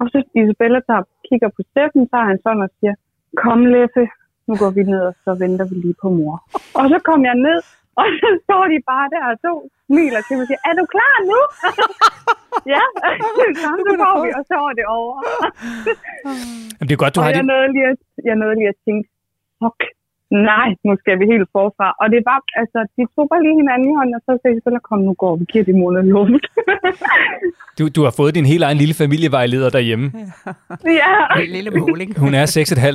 Og 0.00 0.06
så 0.12 0.18
Isabella 0.40 0.80
tager, 0.88 1.02
kigger 1.28 1.48
på 1.56 1.62
Steffen, 1.70 2.02
så 2.10 2.16
han 2.30 2.38
sådan 2.44 2.62
og 2.66 2.70
siger, 2.78 2.94
kom 3.42 3.60
Leffe, 3.74 4.04
nu 4.48 4.52
går 4.62 4.70
vi 4.78 4.82
ned, 4.92 5.02
og 5.10 5.14
så 5.24 5.30
venter 5.42 5.66
vi 5.70 5.74
lige 5.74 5.96
på 6.02 6.08
mor. 6.18 6.36
Og 6.78 6.84
så 6.92 6.98
kom 7.08 7.20
jeg 7.30 7.36
ned, 7.46 7.58
og 8.00 8.06
så 8.20 8.28
står 8.44 8.62
de 8.72 8.78
bare 8.90 9.06
der 9.14 9.24
og 9.32 9.36
to 9.46 9.52
smiler 9.86 10.20
til 10.26 10.34
mig 10.36 10.44
og 10.44 10.48
siger, 10.50 10.62
er 10.68 10.74
du 10.80 10.84
klar 10.94 11.16
nu? 11.32 11.40
ja, 12.74 12.82
så 13.62 13.92
får 14.02 14.14
vi, 14.24 14.28
og 14.38 14.44
så 14.50 14.56
er 14.68 14.74
det 14.78 14.86
over. 15.00 15.16
Jamen, 16.76 16.88
det 16.88 16.94
er 16.94 17.02
godt, 17.04 17.14
du 17.14 17.20
og 17.20 17.24
har 17.24 17.30
jeg 17.32 17.42
det. 17.44 17.50
nåede 17.52 17.68
lige 17.76 17.86
at, 17.92 18.00
jeg 18.28 18.36
nåede 18.42 18.56
lige 18.60 18.70
at 18.74 18.78
tænke, 18.86 19.04
fuck, 19.60 19.80
nej, 20.50 20.68
nu 20.86 20.92
skal 21.00 21.14
vi 21.20 21.24
helt 21.32 21.48
forfra. 21.56 21.88
Og 22.02 22.06
det 22.14 22.20
var, 22.28 22.38
altså, 22.62 22.78
de 22.96 23.02
tog 23.14 23.26
bare 23.30 23.42
lige 23.46 23.56
hinanden 23.60 23.86
i 23.90 23.94
hånden, 23.98 24.14
og 24.18 24.22
så 24.26 24.32
sagde 24.42 24.60
jeg, 24.64 24.82
kom 24.88 25.00
nu 25.08 25.12
går 25.22 25.36
vi, 25.36 25.44
giver 25.52 25.64
det 25.64 25.74
monolog. 25.82 26.28
du, 27.78 27.82
du 27.96 28.00
har 28.06 28.14
fået 28.20 28.34
din 28.34 28.46
helt 28.52 28.64
egen 28.68 28.78
lille 28.82 28.94
familievejleder 29.02 29.70
derhjemme. 29.76 30.06
ja. 31.02 31.14
En 31.42 31.50
lille 31.56 31.70
måling. 31.80 32.18
Hun 32.24 32.34
er 32.34 32.46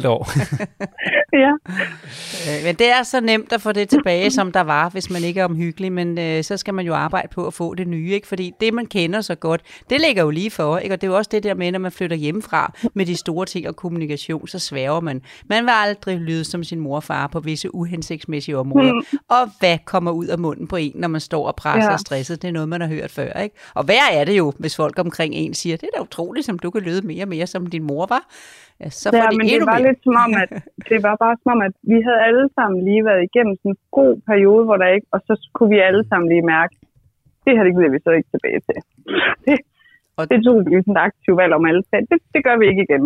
6,5 0.03 0.07
år. 0.15 0.21
ja. 1.33 1.51
Øh, 2.47 2.63
Men 2.65 2.75
det 2.75 2.89
er 2.91 3.03
så 3.03 3.19
nemt 3.19 3.53
at 3.53 3.61
få 3.61 3.71
det 3.71 3.89
tilbage, 3.89 4.31
som 4.31 4.51
der 4.51 4.61
var, 4.61 4.89
hvis 4.89 5.09
man 5.09 5.23
ikke 5.23 5.39
er 5.39 5.45
omhyggelig, 5.45 5.91
men 5.91 6.17
øh, 6.17 6.43
så 6.43 6.57
skal 6.57 6.73
man 6.73 6.85
jo 6.85 6.93
arbejde 6.93 7.27
på 7.31 7.47
at 7.47 7.53
få 7.53 7.75
det 7.75 7.87
nye, 7.87 8.11
ikke? 8.11 8.27
fordi 8.27 8.51
det, 8.59 8.73
man 8.73 8.85
kender 8.85 9.21
så 9.21 9.35
godt, 9.35 9.61
det 9.89 10.01
ligger 10.01 10.23
jo 10.23 10.29
lige 10.29 10.51
for, 10.51 10.77
ikke? 10.77 10.95
og 10.95 11.01
det 11.01 11.07
er 11.07 11.11
jo 11.11 11.17
også 11.17 11.29
det 11.31 11.43
der 11.43 11.53
med, 11.53 11.71
når 11.71 11.79
man 11.79 11.91
flytter 11.91 12.17
hjemmefra 12.17 12.73
med 12.93 13.05
de 13.05 13.15
store 13.15 13.45
ting 13.45 13.67
og 13.67 13.75
kommunikation, 13.75 14.47
så 14.47 14.59
sværger 14.59 14.99
man. 14.99 15.21
Man 15.49 15.63
vil 15.63 15.71
aldrig 15.75 16.17
lyde 16.17 16.45
som 16.45 16.63
sin 16.63 16.79
mor 16.79 16.95
og 16.95 17.03
far 17.03 17.27
på 17.27 17.39
visse 17.39 17.75
uhensigtsmæssige 17.75 18.57
områder, 18.57 18.93
mm. 18.93 19.17
og 19.27 19.51
hvad 19.59 19.77
kommer 19.85 20.11
ud 20.11 20.25
af 20.25 20.39
munden 20.39 20.67
på 20.67 20.75
en, 20.75 20.91
når 20.95 21.07
man 21.07 21.21
står 21.21 21.47
og 21.47 21.55
presser 21.55 21.89
ja. 21.89 21.93
og 21.93 21.99
stresset, 21.99 22.41
det 22.41 22.47
er 22.47 22.51
noget, 22.51 22.69
man 22.69 22.81
har 22.81 22.87
hørt 22.87 23.11
før. 23.11 23.33
Ikke? 23.33 23.55
Og 23.73 23.83
hvad 23.83 23.95
er 24.11 24.23
det 24.23 24.37
jo, 24.37 24.53
hvis 24.57 24.75
folk 24.75 24.99
omkring 24.99 25.35
en 25.35 25.53
siger, 25.53 25.77
det 25.77 25.89
er 25.93 25.97
da 25.97 26.03
utroligt, 26.03 26.45
som 26.45 26.59
du 26.59 26.71
kan 26.71 26.81
lyde 26.81 27.07
mere 27.07 27.23
og 27.23 27.27
mere, 27.27 27.47
som 27.47 27.67
din 27.67 27.83
mor 27.83 28.05
var. 28.05 28.27
Ja, 28.83 28.89
så 29.01 29.07
ja, 29.13 29.19
får 29.21 29.29
de 29.31 29.37
men 29.37 29.45
det 29.53 29.61
var 29.71 29.79
mere. 29.79 29.87
lidt 29.87 29.99
som 30.07 30.15
om, 30.25 30.31
at 30.43 30.49
det 30.91 30.99
var 31.07 31.15
bare 31.23 31.35
som 31.41 31.49
om, 31.55 31.61
at 31.67 31.73
vi 31.91 31.97
havde 32.07 32.21
alle 32.27 32.45
sammen 32.57 32.77
lige 32.89 33.03
været 33.09 33.21
igennem 33.29 33.55
sådan 33.61 33.71
en 33.75 33.79
god 33.99 34.13
periode, 34.29 34.63
hvor 34.67 34.77
der 34.81 34.87
ikke, 34.95 35.07
og 35.15 35.19
så 35.27 35.33
kunne 35.55 35.71
vi 35.75 35.79
alle 35.89 36.03
sammen 36.09 36.27
lige 36.33 36.45
mærke, 36.55 36.73
det 37.43 37.51
her 37.55 37.63
det 37.67 37.73
gider 37.75 37.91
vi 37.95 37.99
så 38.07 38.11
ikke 38.17 38.29
tilbage 38.35 38.59
til. 38.67 38.77
Det, 39.47 39.57
Og- 40.17 40.23
og 40.23 40.29
det 40.31 40.39
tog 40.45 40.55
vi 40.65 40.71
sådan 40.85 40.95
et 40.97 41.01
aktivt 41.09 41.37
valg 41.41 41.53
om 41.59 41.65
alle 41.69 41.83
tre. 41.89 41.97
Det, 42.11 42.17
det 42.33 42.41
gør 42.47 42.55
vi 42.61 42.65
ikke 42.71 42.83
igen. 42.89 43.03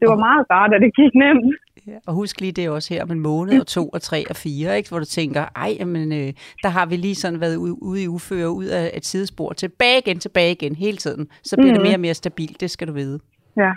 Det 0.00 0.06
var 0.12 0.18
meget 0.28 0.46
rart, 0.50 0.74
at 0.76 0.80
det 0.86 0.92
gik 1.00 1.14
nemt. 1.24 1.54
Ja, 1.86 1.98
og 2.06 2.12
husk 2.14 2.40
lige 2.40 2.52
det 2.52 2.64
er 2.64 2.70
også 2.70 2.94
her 2.94 3.02
om 3.02 3.10
en 3.10 3.20
måned, 3.20 3.60
og 3.60 3.66
to, 3.66 3.88
og 3.88 4.02
tre, 4.02 4.24
og 4.30 4.36
fire, 4.36 4.76
ikke? 4.76 4.88
hvor 4.90 4.98
du 4.98 5.04
tænker, 5.04 5.42
ej, 5.56 5.84
men, 5.84 6.12
øh, 6.12 6.32
der 6.62 6.68
har 6.68 6.86
vi 6.86 6.96
lige 6.96 7.14
sådan 7.14 7.40
været 7.40 7.56
ude, 7.56 7.82
ude 7.82 8.02
i 8.04 8.08
uføre, 8.08 8.50
ud 8.50 8.64
af 8.64 8.90
et 8.94 9.04
sidespor, 9.06 9.52
tilbage 9.52 9.98
igen, 10.06 10.18
tilbage 10.18 10.52
igen, 10.52 10.74
hele 10.76 10.96
tiden. 10.96 11.28
Så 11.42 11.56
bliver 11.56 11.72
mm. 11.72 11.78
det 11.78 11.82
mere 11.88 11.96
og 11.96 12.00
mere 12.00 12.14
stabilt, 12.14 12.60
det 12.60 12.70
skal 12.70 12.88
du 12.88 12.92
vide. 12.92 13.18
Ja. 13.56 13.72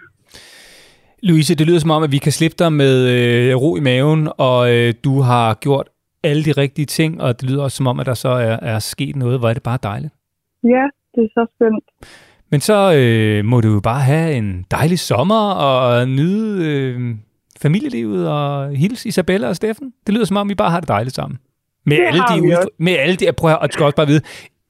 Louise, 1.23 1.55
det 1.55 1.67
lyder 1.67 1.79
som 1.79 1.91
om, 1.91 2.03
at 2.03 2.11
vi 2.11 2.17
kan 2.17 2.31
slippe 2.31 2.55
dig 2.59 2.73
med 2.73 3.09
øh, 3.09 3.55
ro 3.55 3.75
i 3.75 3.79
maven, 3.79 4.29
og 4.37 4.73
øh, 4.73 4.93
du 5.03 5.19
har 5.21 5.53
gjort 5.53 5.89
alle 6.23 6.45
de 6.45 6.51
rigtige 6.51 6.85
ting, 6.85 7.21
og 7.21 7.41
det 7.41 7.49
lyder 7.49 7.63
også 7.63 7.77
som 7.77 7.87
om, 7.87 7.99
at 7.99 8.05
der 8.05 8.13
så 8.13 8.29
er, 8.29 8.57
er 8.61 8.79
sket 8.79 9.15
noget. 9.15 9.39
Hvor 9.39 9.49
er 9.49 9.53
det 9.53 9.63
bare 9.63 9.77
dejligt. 9.83 10.13
ja, 10.63 10.83
det 11.15 11.23
er 11.23 11.27
så 11.33 11.45
skønt. 11.55 11.83
Men 12.51 12.59
så 12.61 12.93
øh, 12.93 13.45
må 13.45 13.61
du 13.61 13.73
jo 13.73 13.79
bare 13.79 13.99
have 14.01 14.33
en 14.33 14.65
dejlig 14.71 14.99
sommer 14.99 15.51
og 15.51 16.07
nyde 16.09 16.65
øh, 16.65 17.15
familielivet 17.61 18.29
og 18.29 18.75
hilse 18.75 19.07
Isabella 19.09 19.47
og 19.47 19.55
Steffen. 19.55 19.93
Det 20.05 20.13
lyder 20.13 20.25
som 20.25 20.37
om, 20.37 20.49
vi 20.49 20.55
bare 20.55 20.71
har 20.71 20.79
det 20.79 20.89
dejligt 20.89 21.15
sammen. 21.15 21.39
Med 21.85 21.97
Det 21.97 22.05
alle 22.07 22.19
de, 22.19 22.55
udf- 22.55 22.75
med 22.79 22.93
alle 22.93 23.15
de, 23.15 23.25
prøv 23.37 23.51
at, 23.51 23.59
du 23.63 23.73
skal 23.73 23.85
også 23.85 23.95
bare 23.95 24.07
vide, 24.07 24.21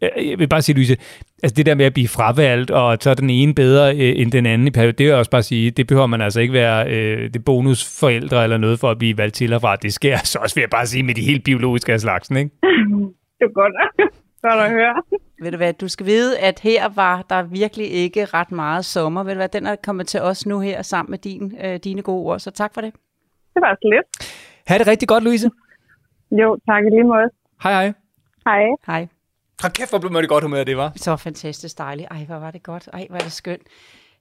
jeg 0.01 0.11
jeg 0.29 0.39
vil 0.39 0.47
bare 0.47 0.61
sige, 0.61 0.75
Louise, 0.75 0.97
altså 1.43 1.55
det 1.55 1.65
der 1.65 1.75
med 1.75 1.85
at 1.85 1.93
blive 1.93 2.07
fravalgt, 2.07 2.71
og 2.71 2.97
så 3.01 3.09
er 3.09 3.13
den 3.13 3.29
ene 3.29 3.53
bedre 3.53 3.95
øh, 3.95 4.21
end 4.21 4.31
den 4.31 4.45
anden 4.45 4.67
i 4.67 4.71
periode, 4.71 4.91
det 4.91 5.03
vil 5.03 5.09
jeg 5.09 5.17
også 5.17 5.31
bare 5.31 5.43
sige, 5.43 5.71
det 5.71 5.87
behøver 5.87 6.07
man 6.07 6.21
altså 6.21 6.39
ikke 6.39 6.53
være 6.53 6.89
øh, 6.89 7.33
det 7.33 7.45
bonusforældre 7.45 8.43
eller 8.43 8.57
noget 8.57 8.79
for 8.79 8.89
at 8.91 8.97
blive 8.97 9.17
valgt 9.17 9.35
til 9.35 9.53
og 9.53 9.61
fra. 9.61 9.75
Det 9.75 9.93
sker 9.93 10.17
så 10.31 10.39
også, 10.39 10.55
vil 10.55 10.61
jeg 10.61 10.69
bare 10.69 10.85
sige, 10.85 11.03
med 11.03 11.15
de 11.15 11.21
helt 11.21 11.43
biologiske 11.43 11.93
af 11.93 11.99
slagsen, 11.99 12.37
ikke? 12.37 12.51
Det 13.39 13.43
er 13.43 13.53
godt, 13.53 13.73
godt 14.45 14.59
at 14.65 14.69
høre. 14.69 15.01
Ved 15.41 15.51
du 15.51 15.57
hvad, 15.57 15.73
du 15.73 15.87
skal 15.87 16.05
vide, 16.05 16.39
at 16.39 16.59
her 16.59 16.89
var 16.95 17.21
der 17.29 17.43
virkelig 17.43 17.91
ikke 17.91 18.25
ret 18.25 18.51
meget 18.51 18.85
sommer. 18.85 19.23
Ved 19.23 19.31
du 19.31 19.37
hvad, 19.37 19.49
den 19.49 19.65
er 19.65 19.75
kommet 19.75 20.07
til 20.07 20.21
os 20.21 20.45
nu 20.45 20.59
her 20.59 20.81
sammen 20.81 21.11
med 21.11 21.17
din, 21.17 21.57
øh, 21.63 21.79
dine 21.83 22.01
gode 22.01 22.25
ord, 22.25 22.39
så 22.39 22.51
tak 22.51 22.73
for 22.73 22.81
det. 22.81 22.93
Det 23.53 23.61
var 23.61 23.77
så 23.81 23.89
lidt. 23.93 24.33
Ha' 24.67 24.77
det 24.77 24.87
rigtig 24.87 25.07
godt, 25.07 25.23
Louise. 25.23 25.49
Jo, 26.31 26.57
tak 26.69 26.83
i 26.83 26.89
lige 26.89 27.03
måde. 27.03 27.29
Hej 27.63 27.73
hej. 27.73 27.93
Hej. 28.45 28.63
Hej. 28.87 29.07
Hold 29.61 29.73
kæft, 29.73 29.89
hvor 29.89 29.99
blev 29.99 30.11
man 30.11 30.23
i 30.23 30.27
godt 30.27 30.43
humør, 30.43 30.63
det 30.63 30.77
var. 30.77 30.91
Så 30.95 31.15
fantastisk 31.15 31.77
dejligt. 31.77 32.07
Ej, 32.11 32.23
hvor 32.23 32.35
var 32.35 32.51
det 32.51 32.63
godt. 32.63 32.89
Ej, 32.93 33.07
hvor 33.09 33.17
er 33.17 33.23
det 33.23 33.31
skønt. 33.31 33.61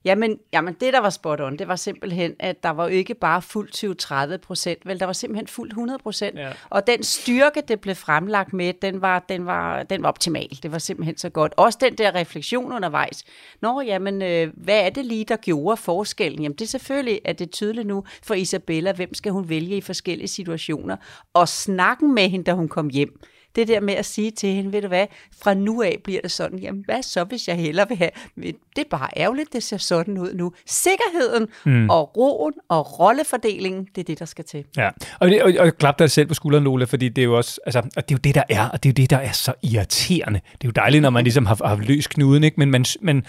Jamen, 0.05 0.39
jamen, 0.53 0.73
det 0.73 0.93
der 0.93 0.99
var 0.99 1.09
spot 1.09 1.41
on, 1.41 1.57
det 1.57 1.67
var 1.67 1.75
simpelthen, 1.75 2.35
at 2.39 2.63
der 2.63 2.69
var 2.69 2.83
jo 2.83 2.89
ikke 2.89 3.13
bare 3.13 3.41
fuldt 3.41 4.35
20-30 4.35 4.37
procent, 4.37 4.85
vel, 4.85 4.99
der 4.99 5.05
var 5.05 5.13
simpelthen 5.13 5.47
fuldt 5.47 5.71
100 5.71 5.99
procent. 5.99 6.39
Ja. 6.39 6.51
Og 6.69 6.87
den 6.87 7.03
styrke, 7.03 7.61
det 7.67 7.81
blev 7.81 7.95
fremlagt 7.95 8.53
med, 8.53 8.73
den 8.81 9.01
var, 9.01 9.25
den, 9.29 9.45
var, 9.45 9.83
den 9.83 10.03
var 10.03 10.09
optimal. 10.09 10.59
Det 10.63 10.71
var 10.71 10.77
simpelthen 10.77 11.17
så 11.17 11.29
godt. 11.29 11.53
Også 11.57 11.77
den 11.81 11.95
der 11.97 12.15
refleksion 12.15 12.73
undervejs. 12.73 13.23
Nå, 13.61 13.81
jamen, 13.81 14.21
øh, 14.21 14.53
hvad 14.53 14.79
er 14.85 14.89
det 14.89 15.05
lige, 15.05 15.25
der 15.25 15.37
gjorde 15.37 15.77
forskellen? 15.77 16.41
Jamen, 16.41 16.55
det 16.55 16.65
er 16.65 16.69
selvfølgelig, 16.69 17.21
at 17.25 17.39
det 17.39 17.47
er 17.47 17.51
tydeligt 17.51 17.87
nu 17.87 18.03
for 18.23 18.33
Isabella, 18.33 18.91
hvem 18.91 19.13
skal 19.13 19.31
hun 19.31 19.49
vælge 19.49 19.77
i 19.77 19.81
forskellige 19.81 20.27
situationer. 20.27 20.97
Og 21.33 21.49
snakken 21.49 22.15
med 22.15 22.29
hende, 22.29 22.45
da 22.45 22.53
hun 22.53 22.67
kom 22.67 22.89
hjem, 22.89 23.19
det 23.57 23.67
der 23.67 23.79
med 23.79 23.93
at 23.93 24.05
sige 24.05 24.31
til 24.31 24.49
hende, 24.49 24.73
ved 24.73 24.81
du 24.81 24.87
hvad, 24.87 25.05
fra 25.41 25.53
nu 25.53 25.81
af 25.81 25.99
bliver 26.03 26.21
det 26.21 26.31
sådan, 26.31 26.59
jamen 26.59 26.83
hvad 26.85 27.03
så, 27.03 27.23
hvis 27.23 27.47
jeg 27.47 27.55
hellere 27.55 27.87
vil 27.87 27.97
have, 27.97 28.09
det 28.35 28.57
er 28.77 28.89
bare 28.89 29.09
ærgerligt, 29.17 29.53
det 29.53 29.63
ser 29.63 29.77
sådan 29.77 30.17
ud 30.17 30.33
nu. 30.33 30.51
Sikkerheden 30.65 31.47
mm. 31.65 31.89
og 31.89 32.17
roen 32.17 32.53
og 32.69 32.99
rollefordelingen, 32.99 33.87
det 33.95 34.01
er 34.01 34.05
det, 34.05 34.19
der 34.19 34.25
skal 34.25 34.45
til. 34.45 34.63
Ja, 34.77 34.89
og, 35.19 35.29
det, 35.29 35.43
og, 35.43 35.53
og 35.59 35.77
klap 35.77 35.99
dig 35.99 36.11
selv 36.11 36.27
på 36.27 36.33
skulderen, 36.33 36.63
Lola, 36.63 36.85
fordi 36.85 37.09
det 37.09 37.21
er 37.21 37.25
jo 37.25 37.37
også, 37.37 37.59
altså, 37.65 37.79
og 37.79 38.09
det 38.09 38.15
er 38.15 38.15
jo 38.15 38.19
det, 38.23 38.35
der 38.35 38.43
er, 38.49 38.69
og 38.69 38.83
det 38.83 38.89
er 38.89 38.91
jo 38.91 39.03
det, 39.03 39.09
der 39.09 39.17
er 39.17 39.31
så 39.31 39.53
irriterende. 39.63 40.39
Det 40.51 40.63
er 40.63 40.67
jo 40.67 40.71
dejligt, 40.71 41.01
når 41.01 41.09
man 41.09 41.23
ligesom 41.27 41.45
har, 41.45 41.67
har 41.67 41.75
løst 41.75 42.09
knuden, 42.09 42.43
ikke? 42.43 42.59
Men 42.59 42.71
man, 42.71 42.85
man, 43.01 43.25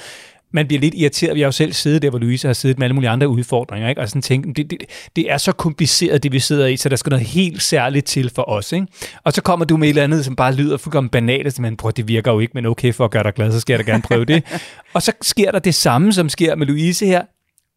man 0.53 0.67
bliver 0.67 0.81
lidt 0.81 0.95
irriteret. 0.95 1.35
Vi 1.35 1.41
har 1.41 1.47
jo 1.47 1.53
selv 1.53 1.73
siddet 1.73 2.03
der, 2.03 2.11
hvor 2.11 2.19
Louise 2.19 2.47
har 2.47 2.53
siddet 2.53 2.79
med 2.79 2.87
alle 2.87 2.95
mulige 2.95 3.11
andre 3.11 3.29
udfordringer, 3.29 3.89
ikke? 3.89 4.01
Og 4.01 4.09
sådan 4.09 4.23
tænkt, 4.23 4.57
det, 4.57 4.71
det, 4.71 4.79
det 5.17 5.31
er 5.31 5.39
så 5.39 5.53
kompliceret, 5.53 6.23
det 6.23 6.33
vi 6.33 6.39
sidder 6.39 6.67
i, 6.67 6.77
så 6.77 6.89
der 6.89 6.97
skal 6.97 7.11
noget 7.11 7.27
helt 7.27 7.63
særligt 7.63 8.07
til 8.07 8.31
for 8.35 8.49
os, 8.49 8.73
ikke? 8.73 8.87
Og 9.25 9.33
så 9.33 9.43
kommer 9.43 9.65
du 9.65 9.77
med 9.77 9.89
et 9.89 9.91
eller 9.91 10.05
andet, 10.05 10.25
som 10.25 10.37
bare 10.37 10.55
lyder 10.55 10.77
fuldkommen 10.77 11.11
banalt, 11.11 11.61
men 11.61 11.77
prøv, 11.77 11.93
det 11.93 12.09
virker 12.09 12.33
jo 12.33 12.41
ikke, 12.41 12.53
men 12.55 12.67
okay, 12.67 12.93
for 12.93 13.05
at 13.05 13.11
gøre 13.11 13.23
dig 13.23 13.35
glad, 13.35 13.53
så 13.53 13.61
skal 13.61 13.75
jeg 13.75 13.87
da 13.87 13.91
gerne 13.91 14.03
prøve 14.03 14.25
det. 14.25 14.45
og 14.95 15.03
så 15.03 15.13
sker 15.23 15.51
der 15.51 15.59
det 15.59 15.75
samme, 15.75 16.13
som 16.13 16.29
sker 16.29 16.55
med 16.55 16.67
Louise 16.67 17.07
her 17.07 17.23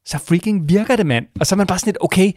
så 0.05 0.17
freaking 0.17 0.69
virker 0.69 0.95
det, 0.95 1.05
mand. 1.05 1.25
Og 1.39 1.47
så 1.47 1.55
er 1.55 1.57
man 1.57 1.67
bare 1.67 1.79
sådan 1.79 1.88
lidt, 1.88 1.97
okay, 2.01 2.31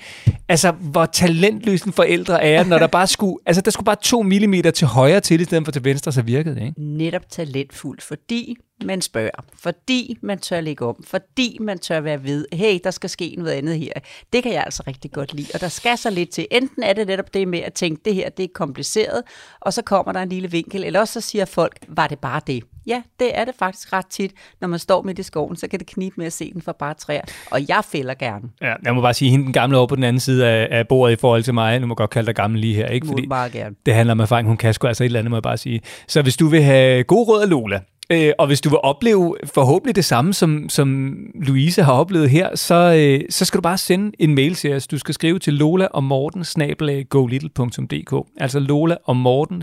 altså, 0.49 0.71
hvor 0.71 1.07
talentløs 1.07 1.83
en 1.83 1.93
forældre 1.93 2.43
er, 2.45 2.49
jeg, 2.49 2.65
når 2.65 2.79
der 2.79 2.87
bare 2.87 3.07
skulle, 3.07 3.37
altså, 3.47 3.63
der 3.63 3.71
skulle 3.71 3.85
bare 3.85 3.97
to 4.03 4.23
millimeter 4.23 4.71
til 4.71 4.87
højre 4.87 5.21
til, 5.21 5.41
i 5.41 5.45
stedet 5.45 5.65
for 5.65 5.73
til 5.73 5.85
venstre, 5.85 6.13
så 6.13 6.23
virkede 6.23 6.55
det, 6.55 6.63
ikke? 6.63 6.83
Netop 6.83 7.23
talentfuld, 7.31 8.01
fordi 8.01 8.57
man 8.85 9.01
spørger, 9.01 9.45
fordi 9.59 10.19
man 10.21 10.39
tør 10.39 10.61
lægge 10.61 10.85
om, 10.85 11.05
fordi 11.07 11.59
man 11.61 11.79
tør 11.79 12.01
være 12.01 12.25
ved, 12.25 12.47
hey, 12.53 12.79
der 12.85 12.91
skal 12.91 13.11
ske 13.11 13.35
noget 13.39 13.53
andet 13.53 13.79
her. 13.79 13.93
Det 14.33 14.43
kan 14.43 14.53
jeg 14.53 14.63
altså 14.65 14.83
rigtig 14.87 15.13
godt 15.13 15.35
lide. 15.35 15.49
Og 15.55 15.61
der 15.61 15.69
skal 15.69 15.99
så 15.99 16.11
lidt 16.11 16.31
til. 16.31 16.47
Enten 16.51 16.83
er 16.83 16.93
det 16.93 17.07
netop 17.07 17.35
det 17.35 17.49
med 17.49 17.59
at 17.59 17.73
tænke, 17.73 18.03
det 18.05 18.15
her 18.15 18.29
det 18.29 18.45
er 18.45 18.49
kompliceret, 18.55 19.23
og 19.61 19.73
så 19.73 19.83
kommer 19.83 20.13
der 20.13 20.21
en 20.21 20.29
lille 20.29 20.51
vinkel, 20.51 20.85
eller 20.85 21.01
også 21.01 21.13
så 21.13 21.21
siger 21.21 21.45
folk, 21.45 21.79
var 21.89 22.07
det 22.07 22.19
bare 22.19 22.41
det? 22.47 22.65
Ja, 22.87 23.03
det 23.21 23.39
er 23.39 23.45
det 23.45 23.55
faktisk 23.59 23.93
ret 23.93 24.07
tit. 24.07 24.33
Når 24.61 24.69
man 24.69 24.79
står 24.79 25.03
midt 25.03 25.19
i 25.19 25.23
skoven, 25.23 25.57
så 25.57 25.69
kan 25.69 25.79
det 25.79 25.87
knibe 25.87 26.15
med 26.17 26.27
at 26.27 26.33
se 26.33 26.53
den 26.53 26.63
for 26.63 26.73
bare 26.73 26.95
træer. 26.95 27.21
Og 27.51 27.69
jeg 27.69 27.83
fælder 27.85 28.15
gerne. 28.15 28.49
Ja, 28.63 28.75
jeg 28.85 28.95
må 28.95 29.01
bare 29.01 29.15
sige, 29.15 29.31
hende 29.31 29.45
den 29.45 29.53
gamle 29.53 29.79
over 29.79 29.87
på 29.87 29.97
den 29.97 30.05
anden 30.05 30.21
side 30.21 30.47
af, 30.47 30.69
af 30.71 30.89
bordet 30.89 31.13
i 31.13 31.17
forhold 31.17 31.43
til 31.43 31.55
mig, 31.55 31.81
nu 31.81 31.87
må 31.87 31.93
jeg 31.93 31.97
godt 31.97 32.11
kalde 32.11 32.27
dig 32.27 32.35
gammel 32.35 32.61
lige 32.61 32.75
her, 32.75 32.87
ikke? 32.87 33.07
Fordi 33.07 33.27
bare 33.27 33.51
gerne. 33.51 33.75
det 33.87 33.95
handler 33.95 34.13
om 34.13 34.21
erfaring, 34.21 34.49
hun 34.49 34.57
kan 34.57 34.75
sgu 34.75 34.87
altså 34.87 35.05
et 35.05 35.07
eller 35.07 35.19
andet, 35.19 35.31
må 35.31 35.37
jeg 35.37 35.43
bare 35.43 35.57
sige. 35.57 35.81
Så 36.09 36.23
hvis 36.23 36.37
du 36.37 36.49
vil 36.49 36.63
have 36.63 37.05
god 37.05 37.29
råd 37.29 37.43
af 37.43 37.49
Lola, 37.49 37.81
Øh, 38.11 38.33
og 38.39 38.47
hvis 38.47 38.61
du 38.61 38.69
vil 38.69 38.79
opleve 38.83 39.37
forhåbentlig 39.45 39.97
det 39.97 40.05
samme, 40.05 40.35
som, 40.35 40.69
som 40.69 41.17
Louise 41.35 41.83
har 41.83 41.93
oplevet 41.93 42.31
her, 42.31 42.57
så, 42.57 42.75
øh, 42.75 43.21
så 43.31 43.45
skal 43.45 43.59
du 43.59 43.63
bare 43.63 43.79
sende 43.79 44.13
en 44.19 44.35
mail 44.35 44.55
til 44.55 44.75
os. 44.75 44.87
Du 44.87 44.99
skal 44.99 45.15
skrive 45.15 45.39
til 45.39 45.53
lola 45.53 45.87
og 45.87 46.05
morten 46.05 46.41
Altså 48.37 48.59
lola 48.59 48.97
og 49.05 49.17
morten 49.17 49.63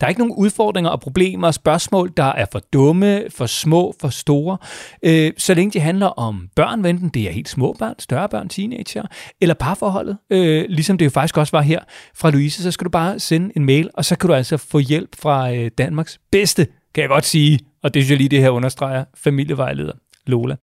Der 0.00 0.06
er 0.06 0.08
ikke 0.08 0.20
nogen 0.20 0.34
udfordringer 0.36 0.90
og 0.90 1.00
problemer 1.00 1.46
og 1.46 1.54
spørgsmål, 1.54 2.12
der 2.16 2.24
er 2.24 2.46
for 2.52 2.58
dumme, 2.72 3.22
for 3.30 3.46
små, 3.46 3.94
for 4.00 4.08
store. 4.08 4.58
Øh, 5.02 5.32
så 5.38 5.54
længe 5.54 5.70
de 5.70 5.80
handler 5.80 6.06
om 6.06 6.48
børn, 6.56 6.84
enten 6.84 7.08
det 7.08 7.28
er 7.28 7.32
helt 7.32 7.48
små 7.48 7.76
børn, 7.78 7.94
større 7.98 8.28
børn, 8.28 8.48
teenager, 8.48 9.02
eller 9.40 9.54
parforholdet, 9.54 10.16
øh, 10.30 10.64
ligesom 10.68 10.98
det 10.98 11.04
jo 11.04 11.10
faktisk 11.10 11.36
også 11.36 11.56
var 11.56 11.62
her 11.62 11.80
fra 12.16 12.30
Louise, 12.30 12.62
så 12.62 12.70
skal 12.70 12.84
du 12.84 12.90
bare 12.90 13.18
sende 13.18 13.52
en 13.56 13.64
mail, 13.64 13.90
og 13.94 14.04
så 14.04 14.16
kan 14.16 14.28
du 14.28 14.34
altså 14.34 14.56
få 14.56 14.78
hjælp 14.78 15.16
fra 15.20 15.52
øh, 15.52 15.70
Danmarks 15.78 16.18
bedste 16.32 16.43
bedste, 16.44 16.66
kan 16.94 17.02
jeg 17.02 17.08
godt 17.08 17.24
sige, 17.24 17.58
og 17.82 17.94
det 17.94 18.02
synes 18.02 18.10
jeg 18.10 18.18
lige, 18.18 18.28
det 18.28 18.40
her 18.40 18.50
understreger, 18.50 19.04
familievejleder 19.14 19.92
Lola. 20.26 20.56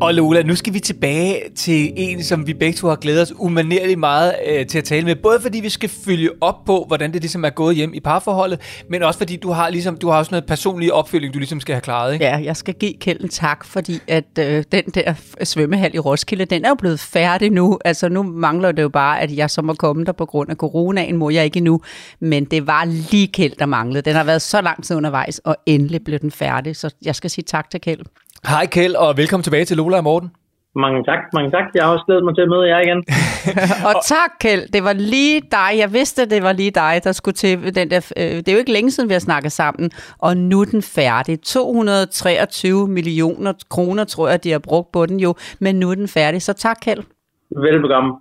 Og 0.00 0.14
Lola, 0.14 0.42
nu 0.42 0.54
skal 0.54 0.74
vi 0.74 0.80
tilbage 0.80 1.40
til 1.56 1.92
en, 1.96 2.24
som 2.24 2.46
vi 2.46 2.54
begge 2.54 2.76
to 2.76 2.88
har 2.88 2.96
glædet 2.96 3.22
os 3.22 3.32
umanerligt 3.38 3.98
meget 3.98 4.34
øh, 4.46 4.66
til 4.66 4.78
at 4.78 4.84
tale 4.84 5.04
med. 5.04 5.16
Både 5.16 5.40
fordi 5.40 5.60
vi 5.60 5.68
skal 5.68 5.88
følge 5.88 6.30
op 6.40 6.64
på, 6.66 6.84
hvordan 6.86 7.12
det 7.12 7.20
ligesom 7.20 7.44
er 7.44 7.50
gået 7.50 7.76
hjem 7.76 7.94
i 7.94 8.00
parforholdet, 8.00 8.60
men 8.90 9.02
også 9.02 9.18
fordi 9.18 9.36
du 9.36 9.50
har, 9.50 9.70
ligesom, 9.70 9.96
du 9.96 10.08
har 10.08 10.18
også 10.18 10.30
noget 10.30 10.46
personlig 10.46 10.92
opfølging, 10.92 11.34
du 11.34 11.38
ligesom 11.38 11.60
skal 11.60 11.74
have 11.74 11.80
klaret. 11.80 12.12
Ikke? 12.12 12.24
Ja, 12.24 12.40
jeg 12.44 12.56
skal 12.56 12.74
give 12.74 12.92
Kjeld 13.00 13.20
en 13.20 13.28
tak, 13.28 13.64
fordi 13.64 14.00
at 14.08 14.24
øh, 14.38 14.64
den 14.72 14.84
der 14.94 15.14
svømmehal 15.44 15.94
i 15.94 15.98
Roskilde, 15.98 16.44
den 16.44 16.64
er 16.64 16.68
jo 16.68 16.74
blevet 16.74 17.00
færdig 17.00 17.50
nu. 17.50 17.78
Altså 17.84 18.08
nu 18.08 18.22
mangler 18.22 18.72
det 18.72 18.82
jo 18.82 18.88
bare, 18.88 19.20
at 19.20 19.36
jeg 19.36 19.50
så 19.50 19.62
må 19.62 19.74
komme 19.74 20.04
der 20.04 20.12
på 20.12 20.26
grund 20.26 20.50
af 20.50 20.56
coronaen, 20.56 21.16
må 21.16 21.30
jeg 21.30 21.44
ikke 21.44 21.60
nu. 21.60 21.80
Men 22.20 22.44
det 22.44 22.66
var 22.66 22.84
lige 22.84 23.26
Kjeld, 23.26 23.52
der 23.58 23.66
manglede. 23.66 24.02
Den 24.02 24.14
har 24.14 24.24
været 24.24 24.42
så 24.42 24.60
lang 24.60 24.84
tid 24.84 24.96
undervejs, 24.96 25.38
og 25.38 25.56
endelig 25.66 26.04
blev 26.04 26.18
den 26.18 26.30
færdig. 26.30 26.76
Så 26.76 26.94
jeg 27.04 27.14
skal 27.14 27.30
sige 27.30 27.44
tak 27.44 27.70
til 27.70 27.80
Kjeld. 27.80 28.00
Hej 28.46 28.66
Kjeld, 28.66 28.94
og 28.94 29.16
velkommen 29.16 29.42
tilbage 29.42 29.64
til 29.64 29.76
Lola 29.76 29.96
og 29.96 30.04
Morten. 30.04 30.30
Mange 30.74 31.04
tak, 31.04 31.18
mange 31.32 31.50
tak. 31.50 31.64
Jeg 31.74 31.84
har 31.84 31.92
også 31.92 32.04
glædet 32.06 32.24
mig 32.24 32.34
til 32.34 32.42
at 32.42 32.48
møde 32.48 32.68
jer 32.68 32.80
igen. 32.80 33.04
og 33.88 33.94
tak, 34.04 34.30
Kjeld. 34.40 34.72
Det 34.72 34.84
var 34.84 34.92
lige 34.92 35.40
dig. 35.40 35.70
Jeg 35.78 35.92
vidste, 35.92 36.26
det 36.30 36.42
var 36.42 36.52
lige 36.52 36.70
dig, 36.70 37.00
der 37.04 37.12
skulle 37.12 37.34
til 37.34 37.74
den 37.74 37.90
der... 37.90 38.12
Øh, 38.16 38.22
det 38.22 38.48
er 38.48 38.52
jo 38.52 38.58
ikke 38.58 38.72
længe 38.72 38.90
siden, 38.90 39.08
vi 39.08 39.12
har 39.14 39.20
snakket 39.20 39.52
sammen. 39.52 39.90
Og 40.18 40.36
nu 40.36 40.60
er 40.60 40.64
den 40.64 40.82
færdig. 40.82 41.40
223 41.42 42.88
millioner 42.88 43.52
kroner, 43.70 44.04
tror 44.04 44.28
jeg, 44.28 44.44
de 44.44 44.50
har 44.50 44.58
brugt 44.58 44.92
på 44.92 45.06
den 45.06 45.20
jo. 45.20 45.34
Men 45.60 45.74
nu 45.80 45.90
er 45.90 45.94
den 45.94 46.08
færdig. 46.08 46.42
Så 46.42 46.52
tak, 46.52 46.76
Kjeld. 46.82 47.02
Velbekomme. 47.50 48.12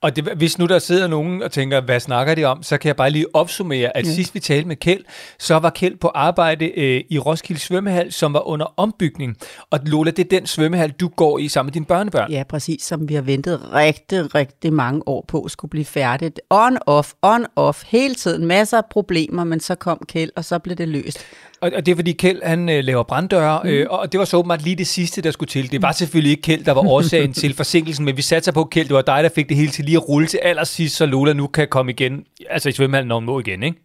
Og 0.00 0.16
det, 0.16 0.28
hvis 0.36 0.58
nu 0.58 0.66
der 0.66 0.78
sidder 0.78 1.06
nogen 1.06 1.42
og 1.42 1.52
tænker, 1.52 1.80
hvad 1.80 2.00
snakker 2.00 2.34
de 2.34 2.44
om, 2.44 2.62
så 2.62 2.78
kan 2.78 2.88
jeg 2.88 2.96
bare 2.96 3.10
lige 3.10 3.26
opsummere, 3.34 3.96
at 3.96 4.06
ja. 4.06 4.12
sidst 4.12 4.34
vi 4.34 4.40
talte 4.40 4.68
med 4.68 4.76
Kjeld, 4.76 5.04
så 5.38 5.56
var 5.56 5.70
Kjeld 5.70 5.96
på 5.96 6.08
arbejde 6.08 6.78
øh, 6.80 7.04
i 7.10 7.18
Roskilde 7.18 7.60
Svømmehal, 7.60 8.12
som 8.12 8.32
var 8.32 8.48
under 8.48 8.74
ombygning. 8.76 9.36
Og 9.70 9.80
Lola, 9.84 10.10
det 10.10 10.24
er 10.24 10.38
den 10.38 10.46
svømmehal, 10.46 10.90
du 10.90 11.08
går 11.08 11.38
i 11.38 11.48
sammen 11.48 11.66
med 11.66 11.72
dine 11.72 11.84
børnebørn. 11.84 12.30
Ja, 12.30 12.42
præcis, 12.48 12.82
som 12.82 13.08
vi 13.08 13.14
har 13.14 13.22
ventet 13.22 13.60
rigtig, 13.72 14.34
rigtig 14.34 14.72
mange 14.72 15.02
år 15.06 15.24
på 15.28 15.48
skulle 15.48 15.70
blive 15.70 15.84
færdigt. 15.84 16.40
On-off, 16.54 17.12
on-off, 17.26 17.82
hele 17.86 18.14
tiden, 18.14 18.46
masser 18.46 18.78
af 18.78 18.84
problemer, 18.90 19.44
men 19.44 19.60
så 19.60 19.74
kom 19.74 19.98
Kjeld, 20.08 20.30
og 20.36 20.44
så 20.44 20.58
blev 20.58 20.76
det 20.76 20.88
løst. 20.88 21.24
Og, 21.64 21.70
og 21.76 21.86
det 21.86 21.92
er 21.92 21.96
fordi 21.96 22.12
Kjeld, 22.12 22.42
han 22.42 22.68
øh, 22.68 22.84
laver 22.84 23.02
branddøre, 23.02 23.60
mm. 23.64 23.70
øh, 23.70 23.86
og 23.90 24.12
det 24.12 24.18
var 24.18 24.24
så 24.24 24.36
åbenbart 24.36 24.62
lige 24.62 24.76
det 24.76 24.86
sidste, 24.86 25.22
der 25.22 25.30
skulle 25.30 25.48
til. 25.48 25.72
Det 25.72 25.82
var 25.82 25.92
selvfølgelig 25.92 26.30
ikke 26.30 26.42
Kjeld, 26.42 26.64
der 26.64 26.72
var 26.72 26.88
årsagen 26.88 27.32
til 27.42 27.54
forsinkelsen, 27.54 28.04
men 28.04 28.16
vi 28.16 28.22
satte 28.22 28.44
sig 28.44 28.54
på 28.54 28.64
Kjeld, 28.64 28.88
det 28.88 28.94
var 28.94 29.02
dig, 29.02 29.20
der 29.22 29.30
fik 29.34 29.48
det 29.48 29.56
hele 29.56 29.70
til 29.70 29.84
lige 29.84 29.96
at 29.96 30.08
rulle 30.08 30.26
til 30.26 30.40
allersidst, 30.42 30.96
så 30.96 31.06
Lola 31.06 31.32
nu 31.32 31.46
kan 31.46 31.68
komme 31.68 31.92
igen, 31.92 32.24
altså 32.50 32.68
i 32.68 32.72
svømmehallen, 32.72 33.08
når 33.08 33.14
hun 33.14 33.24
må 33.24 33.40
igen, 33.40 33.62
ikke? 33.62 33.78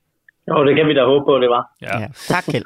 Jo, 0.50 0.66
det 0.66 0.76
kan 0.76 0.88
vi 0.88 0.94
da 0.94 1.04
håbe 1.06 1.26
på, 1.26 1.40
det 1.40 1.50
var. 1.50 1.64
Ja. 1.82 2.00
ja 2.00 2.08
tak, 2.28 2.44
Kjeld. 2.44 2.66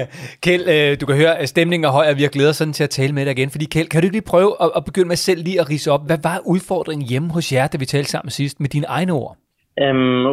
Kjeld, 0.44 0.68
øh, 0.68 1.00
du 1.00 1.06
kan 1.06 1.16
høre, 1.16 1.38
at 1.38 1.48
stemningen 1.48 1.84
er 1.84 1.90
høj, 1.90 2.10
og 2.10 2.16
vi 2.16 2.22
har 2.22 2.28
glædet 2.28 2.50
os 2.50 2.56
sådan 2.56 2.72
til 2.72 2.84
at 2.84 2.90
tale 2.90 3.12
med 3.12 3.24
dig 3.24 3.38
igen. 3.38 3.50
Fordi 3.50 3.64
Kjeld, 3.64 3.88
kan 3.88 4.00
du 4.00 4.06
ikke 4.06 4.14
lige 4.14 4.22
prøve 4.22 4.56
at, 4.60 4.70
at 4.76 4.84
begynde 4.84 5.08
med 5.08 5.16
selv 5.16 5.42
lige 5.44 5.60
at 5.60 5.70
rise 5.70 5.92
op? 5.92 6.06
Hvad 6.06 6.18
var 6.22 6.40
udfordringen 6.46 7.08
hjemme 7.08 7.30
hos 7.30 7.52
jer, 7.52 7.66
da 7.66 7.78
vi 7.78 7.86
talte 7.86 8.10
sammen 8.10 8.30
sidst, 8.30 8.60
med 8.60 8.68
dine 8.68 8.86
egne 8.86 9.12
ord? 9.12 9.36
Øhm, 9.82 10.26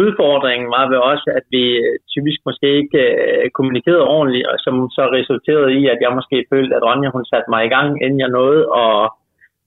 udfordringen 0.00 0.68
var 0.76 0.84
ved 0.92 1.00
også, 1.12 1.26
at 1.38 1.44
vi 1.54 1.64
øh, 1.84 1.94
typisk 2.14 2.38
måske 2.48 2.68
ikke 2.82 3.02
øh, 3.24 3.50
kommunikerede 3.56 4.08
ordentligt, 4.16 4.46
og 4.52 4.56
som 4.64 4.74
så 4.96 5.02
resulterede 5.18 5.70
i, 5.80 5.82
at 5.92 5.98
jeg 6.04 6.16
måske 6.18 6.38
følte, 6.52 6.76
at 6.76 6.84
Ronja 6.86 7.08
hun 7.16 7.24
satte 7.32 7.48
mig 7.54 7.62
i 7.64 7.72
gang, 7.74 7.88
inden 8.04 8.20
jeg 8.24 8.34
nåede, 8.38 8.62
og 8.82 8.94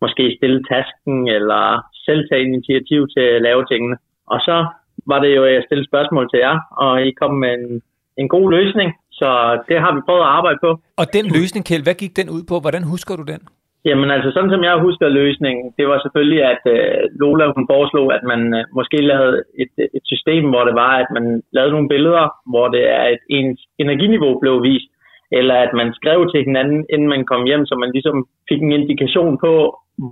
måske 0.03 0.35
stille 0.37 0.61
tasken, 0.71 1.17
eller 1.37 1.63
selv 2.05 2.21
tage 2.29 2.47
initiativ 2.49 3.01
til 3.15 3.25
at 3.35 3.41
lave 3.47 3.65
tingene. 3.71 3.97
Og 4.33 4.39
så 4.47 4.57
var 5.11 5.19
det 5.23 5.35
jo, 5.35 5.43
at 5.47 5.53
jeg 5.53 5.63
stillede 5.65 5.89
spørgsmål 5.91 6.25
til 6.29 6.39
jer, 6.45 6.57
og 6.83 6.91
I 7.07 7.11
kom 7.21 7.33
med 7.43 7.53
en, 7.59 7.81
en 8.21 8.27
god 8.35 8.47
løsning, 8.57 8.89
så 9.19 9.29
det 9.69 9.77
har 9.83 9.91
vi 9.95 10.01
prøvet 10.07 10.25
at 10.27 10.33
arbejde 10.39 10.59
på. 10.65 10.71
Og 11.01 11.05
den 11.17 11.25
løsning, 11.37 11.65
Kjeld, 11.65 11.83
hvad 11.83 11.97
gik 12.03 12.13
den 12.19 12.29
ud 12.35 12.43
på? 12.49 12.55
Hvordan 12.63 12.83
husker 12.93 13.15
du 13.15 13.23
den? 13.33 13.41
Jamen 13.85 14.11
altså, 14.11 14.29
sådan 14.31 14.53
som 14.53 14.63
jeg 14.63 14.75
husker 14.85 15.07
løsningen, 15.09 15.73
det 15.77 15.85
var 15.87 15.99
selvfølgelig, 16.01 16.41
at 16.53 16.63
øh, 16.75 17.01
Lola 17.19 17.45
hun 17.55 17.67
foreslog, 17.73 18.07
at 18.17 18.23
man 18.31 18.41
øh, 18.57 18.63
måske 18.77 18.97
lavede 19.11 19.43
et, 19.63 19.73
et 19.97 20.05
system, 20.13 20.43
hvor 20.49 20.63
det 20.67 20.75
var, 20.83 20.93
at 21.03 21.09
man 21.17 21.25
lavede 21.55 21.71
nogle 21.71 21.91
billeder, 21.93 22.25
hvor 22.51 22.67
det 22.67 22.83
er 22.99 23.05
et 23.15 23.23
ens 23.29 23.61
energiniveau 23.79 24.39
blev 24.39 24.63
vist, 24.63 24.89
eller 25.31 25.55
at 25.55 25.73
man 25.73 25.93
skrev 25.93 26.19
til 26.31 26.43
hinanden, 26.43 26.85
inden 26.93 27.09
man 27.09 27.25
kom 27.25 27.43
hjem, 27.45 27.65
så 27.65 27.75
man 27.75 27.91
ligesom 27.91 28.17
fik 28.49 28.61
en 28.61 28.71
indikation 28.71 29.37
på, 29.45 29.53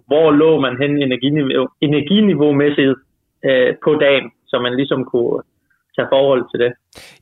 hvor 0.07 0.31
lå 0.31 0.59
man 0.59 0.75
hen 0.81 1.03
energiniveau, 1.03 1.67
energiniveaumæssigt 1.81 2.93
øh, 3.45 3.73
på 3.83 3.91
dagen, 4.05 4.31
så 4.47 4.59
man 4.59 4.75
ligesom 4.75 5.05
kunne 5.05 5.41
tage 5.95 6.11
forhold 6.15 6.43
til 6.51 6.59
det. 6.63 6.71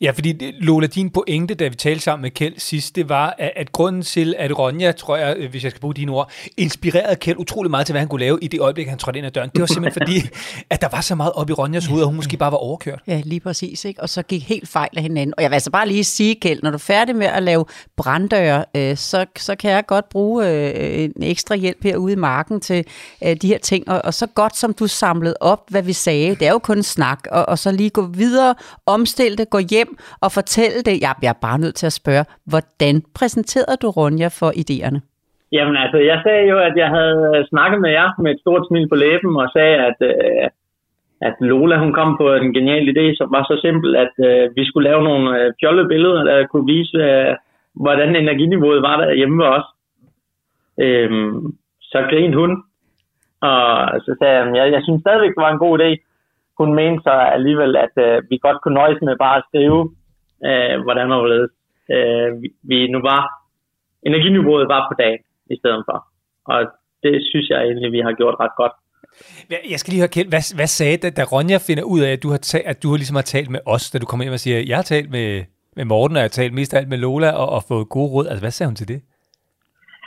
Ja, 0.01 0.11
fordi 0.11 0.51
Lola, 0.59 0.87
din 0.87 1.09
pointe, 1.09 1.53
da 1.53 1.67
vi 1.67 1.75
talte 1.75 2.03
sammen 2.03 2.21
med 2.21 2.31
Kjeld 2.31 2.53
sidst, 2.57 2.95
det 2.95 3.09
var, 3.09 3.35
at, 3.37 3.51
at 3.55 3.71
grunden 3.71 4.01
til, 4.01 4.35
at 4.37 4.59
Ronja, 4.59 4.91
tror 4.91 5.17
jeg, 5.17 5.37
øh, 5.37 5.49
hvis 5.49 5.63
jeg 5.63 5.71
skal 5.71 5.81
bruge 5.81 5.93
dine 5.93 6.11
ord, 6.11 6.31
inspirerede 6.57 7.15
Kjeld 7.15 7.37
utrolig 7.37 7.71
meget 7.71 7.85
til, 7.85 7.93
hvad 7.93 7.99
han 7.99 8.07
kunne 8.07 8.19
lave 8.19 8.39
i 8.41 8.47
det 8.47 8.59
øjeblik, 8.59 8.87
han 8.87 8.97
trådte 8.97 9.17
ind 9.17 9.25
ad 9.25 9.31
døren. 9.31 9.49
Det 9.49 9.61
var 9.61 9.67
simpelthen 9.67 10.01
fordi, 10.01 10.21
at 10.73 10.81
der 10.81 10.87
var 10.91 11.01
så 11.01 11.15
meget 11.15 11.33
op 11.33 11.49
i 11.49 11.53
Ronjas 11.53 11.85
hoved, 11.85 12.01
og 12.01 12.07
hun 12.07 12.15
måske 12.15 12.37
bare 12.37 12.51
var 12.51 12.57
overkørt. 12.57 12.99
Ja, 13.07 13.21
lige 13.25 13.39
præcis. 13.39 13.85
Ikke? 13.85 14.01
Og 14.01 14.09
så 14.09 14.23
gik 14.23 14.43
helt 14.43 14.69
fejl 14.69 14.89
af 14.97 15.01
hinanden. 15.01 15.33
Og 15.37 15.43
jeg 15.43 15.51
vil 15.51 15.55
altså 15.55 15.71
bare 15.71 15.87
lige 15.87 16.03
sige, 16.03 16.35
Kjeld, 16.35 16.59
når 16.63 16.69
du 16.69 16.75
er 16.75 16.79
færdig 16.79 17.15
med 17.15 17.27
at 17.27 17.43
lave 17.43 17.65
branddøre, 17.97 18.65
øh, 18.75 18.97
så, 18.97 19.25
så 19.37 19.55
kan 19.55 19.71
jeg 19.71 19.85
godt 19.85 20.09
bruge 20.09 20.49
øh, 20.49 21.03
en 21.03 21.23
ekstra 21.23 21.55
hjælp 21.55 21.83
herude 21.83 22.13
i 22.13 22.15
marken 22.15 22.61
til 22.61 22.85
øh, 23.23 23.35
de 23.35 23.47
her 23.47 23.57
ting. 23.57 23.89
Og, 23.89 24.01
og 24.03 24.13
så 24.13 24.27
godt 24.27 24.57
som 24.57 24.73
du 24.73 24.87
samlede 24.87 25.35
op, 25.39 25.69
hvad 25.69 25.81
vi 25.81 25.93
sagde, 25.93 26.35
det 26.35 26.47
er 26.47 26.51
jo 26.51 26.59
kun 26.59 26.83
snak, 26.83 27.19
og, 27.31 27.49
og 27.49 27.59
så 27.59 27.71
lige 27.71 27.89
gå 27.89 28.01
videre, 28.01 28.55
omstille 28.85 29.37
det, 29.37 29.49
gå 29.49 29.58
hjem 29.73 29.91
og 30.21 30.29
fortælle 30.31 30.79
det. 30.87 30.95
Jeg 31.01 31.13
er 31.33 31.39
bare 31.47 31.59
nødt 31.59 31.75
til 31.75 31.85
at 31.85 31.99
spørge, 32.01 32.25
hvordan 32.51 32.95
præsenterede 33.17 33.77
du 33.81 33.87
Ronja 33.89 34.29
for 34.39 34.49
idéerne? 34.63 34.99
Jamen 35.51 35.77
altså, 35.83 35.97
jeg 35.97 36.19
sagde 36.23 36.45
jo, 36.51 36.57
at 36.59 36.75
jeg 36.83 36.89
havde 36.97 37.21
øh, 37.35 37.45
snakket 37.51 37.81
med 37.81 37.89
jer 37.89 38.09
med 38.21 38.31
et 38.31 38.39
stort 38.39 38.63
smil 38.67 38.89
på 38.89 38.95
læben 38.95 39.35
og 39.35 39.49
sagde, 39.53 39.75
at, 39.89 39.99
øh, 40.11 40.49
at 41.21 41.35
Lola 41.39 41.77
hun 41.77 41.93
kom 41.93 42.17
på 42.17 42.33
en 42.33 42.53
genial 42.53 42.85
idé, 42.93 43.05
som 43.17 43.27
var 43.31 43.43
så 43.43 43.55
simpel, 43.61 43.95
at 43.95 44.13
øh, 44.29 44.55
vi 44.55 44.63
skulle 44.65 44.89
lave 44.89 45.03
nogle 45.03 45.25
øh, 45.37 45.53
fjolle 45.59 45.87
billeder, 45.87 46.23
der 46.23 46.47
kunne 46.47 46.67
vise, 46.75 46.97
øh, 46.97 47.35
hvordan 47.75 48.15
energiniveauet 48.15 48.81
var 48.81 48.97
der 48.97 49.13
hjemme 49.13 49.37
ved 49.43 49.49
os. 49.57 49.67
Øh, 50.85 51.11
så 51.81 51.99
grinede 52.09 52.39
hun, 52.41 52.51
og 53.41 53.61
så 54.05 54.15
sagde 54.19 54.35
jeg, 54.35 54.47
at 54.47 54.55
jeg, 54.57 54.71
jeg 54.75 54.81
synes 54.83 55.01
stadigvæk, 55.01 55.33
det 55.35 55.43
var 55.45 55.51
en 55.51 55.65
god 55.65 55.79
idé 55.79 55.89
hun 56.59 56.69
mente 56.79 57.03
så 57.03 57.13
alligevel, 57.37 57.71
at 57.85 57.93
øh, 58.05 58.23
vi 58.29 58.37
godt 58.45 58.59
kunne 58.61 58.79
nøjes 58.81 58.99
med 59.07 59.15
bare 59.25 59.37
at 59.37 59.45
skrive, 59.47 59.79
øh, 60.47 60.75
hvordan 60.85 61.11
og 61.13 61.19
hvorledes 61.19 61.53
øh, 61.95 62.41
vi, 62.41 62.47
vi 62.71 62.77
nu 62.93 62.99
var. 63.11 63.23
Energiniveauet 64.09 64.67
var 64.73 64.81
på 64.89 64.95
dagen 65.03 65.21
i 65.53 65.57
stedet 65.61 65.83
for. 65.87 65.97
Og 66.53 66.59
det 67.03 67.15
synes 67.29 67.49
jeg 67.49 67.59
egentlig, 67.61 67.91
vi 67.91 68.01
har 68.07 68.13
gjort 68.19 68.35
ret 68.43 68.55
godt. 68.61 68.75
Jeg 69.71 69.79
skal 69.79 69.91
lige 69.91 70.01
høre, 70.03 70.15
Kjeld, 70.15 70.29
hvad, 70.33 70.43
hvad 70.59 70.69
sagde 70.79 70.97
da, 71.03 71.09
da 71.09 71.23
Ronja 71.33 71.57
finder 71.67 71.85
ud 71.93 72.01
af, 72.07 72.11
at 72.15 72.23
du 72.23 72.29
har, 72.33 72.41
ta- 72.49 72.67
at 72.71 72.77
du 72.83 72.87
har 72.89 72.97
ligesom 72.97 73.19
har 73.21 73.27
talt 73.35 73.49
med 73.55 73.61
os, 73.73 73.91
da 73.91 73.95
du 73.99 74.05
kommer 74.05 74.23
hjem 74.23 74.37
og 74.39 74.43
siger, 74.45 74.57
jeg 74.71 74.77
har 74.81 74.87
talt 74.93 75.09
med, 75.17 75.27
med 75.77 75.85
Morten, 75.91 76.15
og 76.17 76.21
jeg 76.21 76.29
har 76.29 76.37
talt 76.39 76.53
mest 76.53 76.73
af 76.73 76.77
alt 76.79 76.89
med 76.93 76.99
Lola 77.05 77.29
og, 77.41 77.47
og 77.55 77.61
fået 77.69 77.89
gode 77.95 78.09
råd. 78.13 78.25
Altså, 78.27 78.43
hvad 78.43 78.53
sagde 78.55 78.69
hun 78.71 78.79
til 78.81 78.91
det? 78.93 78.99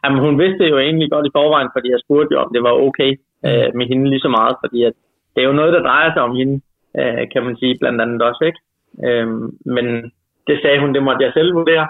Jamen, 0.02 0.20
hun 0.26 0.34
vidste 0.42 0.64
jo 0.72 0.78
egentlig 0.86 1.08
godt 1.14 1.26
i 1.26 1.34
forvejen, 1.38 1.70
fordi 1.74 1.88
jeg 1.94 2.00
spurgte 2.04 2.32
jo, 2.34 2.38
om 2.44 2.50
det 2.54 2.62
var 2.68 2.74
okay 2.86 3.10
øh, 3.46 3.68
med 3.78 3.84
hende 3.90 4.04
lige 4.12 4.24
så 4.26 4.30
meget, 4.38 4.54
fordi 4.62 4.78
at 4.90 4.96
det 5.34 5.40
er 5.42 5.48
jo 5.50 5.58
noget, 5.60 5.72
der 5.72 5.82
drejer 5.82 6.12
sig 6.12 6.22
om 6.22 6.36
hende, 6.36 6.60
øh, 7.00 7.22
kan 7.32 7.42
man 7.46 7.56
sige, 7.56 7.78
blandt 7.80 8.00
andet 8.00 8.22
også, 8.22 8.44
ikke? 8.44 8.60
Øh, 9.06 9.28
men 9.76 9.86
det 10.46 10.56
sagde 10.62 10.80
hun, 10.80 10.94
det 10.94 11.02
måtte 11.02 11.24
jeg 11.24 11.32
selv 11.34 11.54
vurdere. 11.54 11.86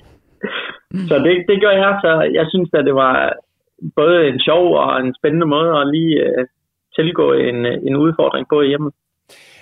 så 1.08 1.14
det, 1.24 1.34
det 1.48 1.60
gør 1.64 1.74
jeg, 1.84 1.98
så 2.04 2.10
jeg 2.38 2.46
synes, 2.48 2.70
at 2.72 2.84
det 2.84 2.94
var 2.94 3.32
både 3.96 4.28
en 4.28 4.40
sjov 4.40 4.76
og 4.76 5.00
en 5.00 5.14
spændende 5.18 5.46
måde 5.46 5.70
at 5.80 5.88
lige 5.94 6.14
øh, 6.26 6.46
tilgå 6.96 7.32
en, 7.32 7.66
en 7.66 7.96
udfordring 7.96 8.46
på 8.48 8.62
hjemme. 8.62 8.90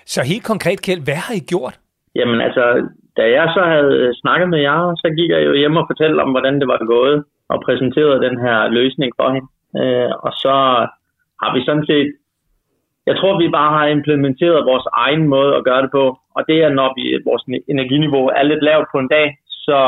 Så 0.06 0.20
helt 0.32 0.44
konkret, 0.44 0.82
Kjeld, 0.82 1.04
hvad 1.04 1.20
har 1.26 1.34
I 1.34 1.42
gjort? 1.52 1.74
Jamen 2.14 2.40
altså, 2.40 2.64
da 3.16 3.22
jeg 3.38 3.46
så 3.56 3.62
havde 3.74 4.14
snakket 4.22 4.48
med 4.48 4.60
jer, 4.60 4.94
så 5.02 5.08
gik 5.18 5.30
jeg 5.30 5.44
jo 5.46 5.52
hjem 5.54 5.76
og 5.76 5.88
fortalte 5.90 6.20
om, 6.20 6.30
hvordan 6.30 6.60
det 6.60 6.68
var 6.68 6.86
gået, 6.86 7.24
og 7.48 7.62
præsenterede 7.66 8.24
den 8.26 8.36
her 8.44 8.68
løsning 8.68 9.12
for 9.18 9.28
hende. 9.34 9.48
Øh, 9.80 10.10
og 10.26 10.32
så 10.32 10.54
har 11.42 11.50
vi 11.54 11.64
sådan 11.64 11.86
set, 11.86 12.08
jeg 13.06 13.16
tror, 13.16 13.38
vi 13.38 13.48
bare 13.58 13.70
har 13.78 13.86
implementeret 13.86 14.68
vores 14.70 14.86
egen 14.92 15.28
måde 15.34 15.56
at 15.56 15.64
gøre 15.64 15.82
det 15.82 15.90
på. 15.90 16.04
Og 16.36 16.42
det 16.48 16.58
er, 16.62 16.68
når 16.68 16.88
vi, 16.96 17.04
vores 17.24 17.44
energiniveau 17.74 18.24
er 18.38 18.42
lidt 18.42 18.62
lavt 18.62 18.86
på 18.92 18.98
en 18.98 19.08
dag, 19.08 19.26
så, 19.46 19.78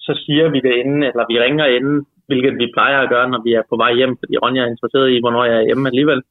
så 0.00 0.12
siger 0.24 0.48
vi 0.48 0.60
det 0.66 0.74
inden, 0.82 1.02
eller 1.02 1.24
vi 1.30 1.40
ringer 1.40 1.66
inden, 1.66 2.06
hvilket 2.26 2.54
vi 2.58 2.72
plejer 2.76 2.98
at 3.00 3.08
gøre, 3.08 3.28
når 3.30 3.40
vi 3.46 3.52
er 3.52 3.62
på 3.70 3.76
vej 3.76 3.92
hjem, 3.94 4.16
fordi 4.20 4.34
Ronja 4.36 4.62
er 4.62 4.72
interesseret 4.74 5.10
i, 5.10 5.20
hvornår 5.20 5.44
jeg 5.44 5.56
er 5.58 5.66
hjemme 5.68 5.88
alligevel. 5.88 6.22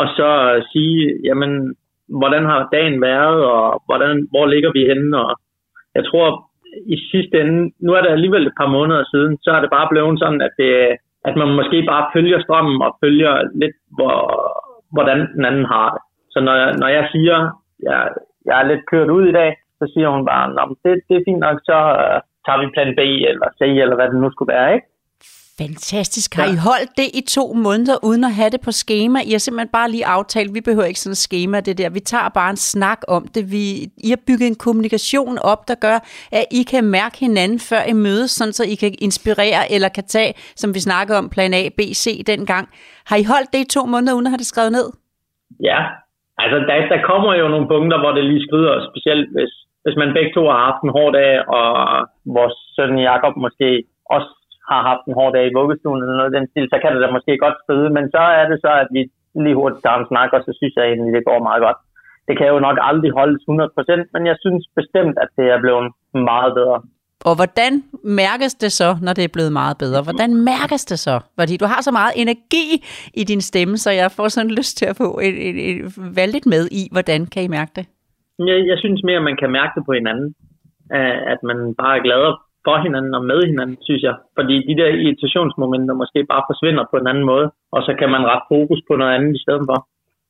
Og 0.00 0.06
så 0.16 0.28
sige, 0.72 1.00
jamen, 1.24 1.74
hvordan 2.20 2.44
har 2.44 2.68
dagen 2.72 3.00
været, 3.02 3.44
og 3.44 3.82
hvordan, 3.86 4.28
hvor 4.30 4.46
ligger 4.46 4.70
vi 4.72 4.82
henne, 4.90 5.18
og 5.24 5.30
jeg 5.94 6.04
tror, 6.04 6.26
i 6.94 6.96
sidste 7.10 7.40
ende, 7.40 7.72
nu 7.84 7.90
er 7.92 8.00
det 8.02 8.10
alligevel 8.10 8.46
et 8.46 8.58
par 8.60 8.70
måneder 8.76 9.04
siden, 9.12 9.38
så 9.42 9.50
er 9.50 9.60
det 9.60 9.70
bare 9.70 9.88
blevet 9.90 10.18
sådan, 10.18 10.40
at, 10.40 10.54
det, 10.58 10.72
at 11.28 11.34
man 11.36 11.50
måske 11.58 11.78
bare 11.92 12.10
følger 12.14 12.40
strømmen 12.42 12.82
og 12.82 12.96
følger 13.02 13.34
lidt, 13.62 13.76
hvor, 13.96 14.16
hvordan 14.96 15.18
den 15.36 15.44
anden 15.44 15.66
har 15.74 15.88
det. 15.94 16.02
Så 16.32 16.38
når 16.46 16.54
jeg, 16.62 16.70
når 16.82 16.88
jeg 16.96 17.04
siger, 17.12 17.38
jeg, 17.88 17.98
jeg 18.46 18.54
er 18.60 18.66
lidt 18.70 18.86
kørt 18.90 19.10
ud 19.16 19.24
i 19.28 19.36
dag, 19.40 19.50
så 19.78 19.84
siger 19.92 20.08
hun 20.14 20.24
bare, 20.30 20.44
det, 20.84 20.92
det 21.08 21.14
er 21.16 21.26
fint 21.28 21.42
nok, 21.46 21.58
så 21.68 21.78
uh, 22.04 22.18
tager 22.44 22.60
vi 22.60 22.74
plan 22.74 22.92
B 22.98 23.00
eller 23.30 23.48
C, 23.58 23.62
eller 23.82 23.96
hvad 23.96 24.08
det 24.10 24.20
nu 24.20 24.30
skulle 24.30 24.52
være, 24.54 24.74
ikke? 24.74 24.86
Fantastisk. 25.64 26.34
Har 26.34 26.46
ja. 26.46 26.52
I 26.52 26.56
holdt 26.68 26.92
det 27.00 27.08
i 27.20 27.22
to 27.36 27.44
måneder, 27.66 27.96
uden 28.08 28.24
at 28.24 28.34
have 28.40 28.50
det 28.50 28.60
på 28.60 28.72
schema? 28.82 29.18
I 29.28 29.30
har 29.30 29.38
simpelthen 29.38 29.72
bare 29.78 29.90
lige 29.90 30.06
aftalt, 30.16 30.54
vi 30.54 30.60
behøver 30.68 30.88
ikke 30.92 31.00
sådan 31.00 31.16
et 31.18 31.24
schema, 31.26 31.60
det 31.60 31.78
der. 31.78 31.90
Vi 31.90 32.00
tager 32.00 32.28
bare 32.28 32.50
en 32.50 32.62
snak 32.72 33.00
om 33.16 33.22
det. 33.34 33.42
Vi, 33.54 33.64
I 34.06 34.08
har 34.14 34.20
bygget 34.28 34.46
en 34.46 34.58
kommunikation 34.64 35.38
op, 35.52 35.60
der 35.68 35.76
gør, 35.86 35.98
at 36.38 36.44
I 36.58 36.62
kan 36.72 36.84
mærke 36.98 37.16
hinanden, 37.26 37.60
før 37.70 37.82
I 37.92 37.94
mødes, 38.06 38.30
sådan 38.30 38.52
så 38.58 38.64
I 38.74 38.74
kan 38.82 38.92
inspirere 39.06 39.62
eller 39.74 39.88
kan 39.88 40.06
tage, 40.16 40.32
som 40.62 40.74
vi 40.74 40.80
snakkede 40.88 41.18
om, 41.18 41.28
plan 41.34 41.54
A, 41.54 41.62
B, 41.78 41.80
C 42.02 42.06
dengang. 42.32 42.64
Har 43.08 43.16
I 43.22 43.24
holdt 43.32 43.52
det 43.52 43.60
i 43.66 43.68
to 43.76 43.82
måneder, 43.92 44.14
uden 44.16 44.26
at 44.26 44.32
have 44.32 44.42
det 44.44 44.52
skrevet 44.52 44.72
ned? 44.78 44.88
Ja, 45.68 45.80
altså 46.42 46.56
der, 46.68 46.76
der 46.92 47.00
kommer 47.10 47.34
jo 47.40 47.46
nogle 47.48 47.68
punkter, 47.72 47.98
hvor 48.02 48.12
det 48.12 48.24
lige 48.24 48.46
skrider, 48.46 48.74
specielt 48.90 49.26
hvis, 49.36 49.52
hvis 49.84 49.96
man 50.00 50.14
begge 50.16 50.32
to 50.36 50.42
har 50.52 50.60
haft 50.66 50.80
en 50.84 50.94
hård 50.96 51.12
dag, 51.20 51.32
og 51.58 51.66
vores 52.36 52.56
søn 52.74 52.98
Jakob 53.10 53.34
måske 53.44 53.68
også 54.16 54.30
har 54.70 54.80
haft 54.90 55.04
en 55.06 55.16
hård 55.18 55.32
dag 55.36 55.44
i 55.46 55.56
vuggestuen 55.58 56.00
eller 56.02 56.16
noget 56.16 56.36
den 56.36 56.46
stil, 56.50 56.66
så 56.72 56.76
kan 56.80 56.92
det 56.92 57.02
da 57.02 57.16
måske 57.16 57.32
godt 57.44 57.56
skride. 57.62 57.88
Men 57.96 58.04
så 58.14 58.22
er 58.40 58.44
det 58.50 58.58
så, 58.66 58.72
at 58.82 58.88
vi 58.96 59.00
lige 59.44 59.58
hurtigt 59.60 59.82
tager 59.82 59.98
en 59.98 60.10
snak, 60.10 60.30
og 60.36 60.40
så 60.46 60.50
synes 60.58 60.74
jeg 60.76 60.84
egentlig, 60.86 61.12
det 61.16 61.28
går 61.30 61.38
meget 61.48 61.62
godt. 61.66 61.78
Det 62.28 62.34
kan 62.38 62.46
jo 62.52 62.58
nok 62.66 62.78
aldrig 62.90 63.10
holdes 63.20 63.42
100%, 63.48 64.10
men 64.14 64.22
jeg 64.30 64.36
synes 64.44 64.64
bestemt, 64.80 65.16
at 65.24 65.30
det 65.38 65.46
er 65.54 65.60
blevet 65.64 65.84
meget 66.30 66.52
bedre. 66.58 66.78
Og 67.28 67.34
hvordan 67.38 67.72
mærkes 68.04 68.54
det 68.54 68.72
så, 68.72 68.88
når 69.02 69.12
det 69.12 69.24
er 69.24 69.32
blevet 69.36 69.52
meget 69.52 69.76
bedre? 69.78 70.02
Hvordan 70.02 70.30
mærkes 70.52 70.84
det 70.84 70.98
så? 70.98 71.20
Fordi 71.38 71.56
du 71.56 71.66
har 71.72 71.80
så 71.82 71.92
meget 72.00 72.12
energi 72.22 72.66
i 73.20 73.22
din 73.30 73.40
stemme, 73.40 73.76
så 73.76 73.90
jeg 73.90 74.10
får 74.16 74.28
sådan 74.28 74.50
lyst 74.50 74.76
til 74.78 74.86
at 74.86 74.96
få 74.96 75.08
et, 75.28 75.36
et, 75.48 75.56
et, 75.70 75.76
et 76.22 76.32
lidt 76.34 76.46
med 76.46 76.62
i, 76.80 76.82
hvordan 76.92 77.26
kan 77.26 77.42
I 77.42 77.48
mærke 77.48 77.72
det? 77.76 77.84
Jeg, 78.38 78.58
jeg 78.70 78.78
synes 78.78 79.00
mere, 79.04 79.16
at 79.16 79.28
man 79.30 79.36
kan 79.36 79.50
mærke 79.50 79.72
det 79.76 79.84
på 79.86 79.92
hinanden. 79.92 80.34
At 81.32 81.40
man 81.42 81.58
bare 81.80 81.96
er 81.98 82.02
gladere 82.02 82.34
for 82.66 82.76
hinanden 82.84 83.14
og 83.18 83.24
med 83.30 83.40
hinanden, 83.50 83.78
synes 83.88 84.02
jeg. 84.08 84.14
Fordi 84.38 84.54
de 84.68 84.74
der 84.80 84.88
irritationsmomenter 85.04 85.94
måske 86.02 86.20
bare 86.32 86.44
forsvinder 86.50 86.84
på 86.90 86.96
en 86.98 87.10
anden 87.10 87.26
måde, 87.32 87.46
og 87.74 87.80
så 87.86 87.92
kan 88.00 88.08
man 88.14 88.26
rette 88.30 88.46
fokus 88.52 88.80
på 88.88 88.92
noget 89.00 89.12
andet 89.16 89.32
i 89.38 89.42
stedet 89.44 89.64
for. 89.70 89.78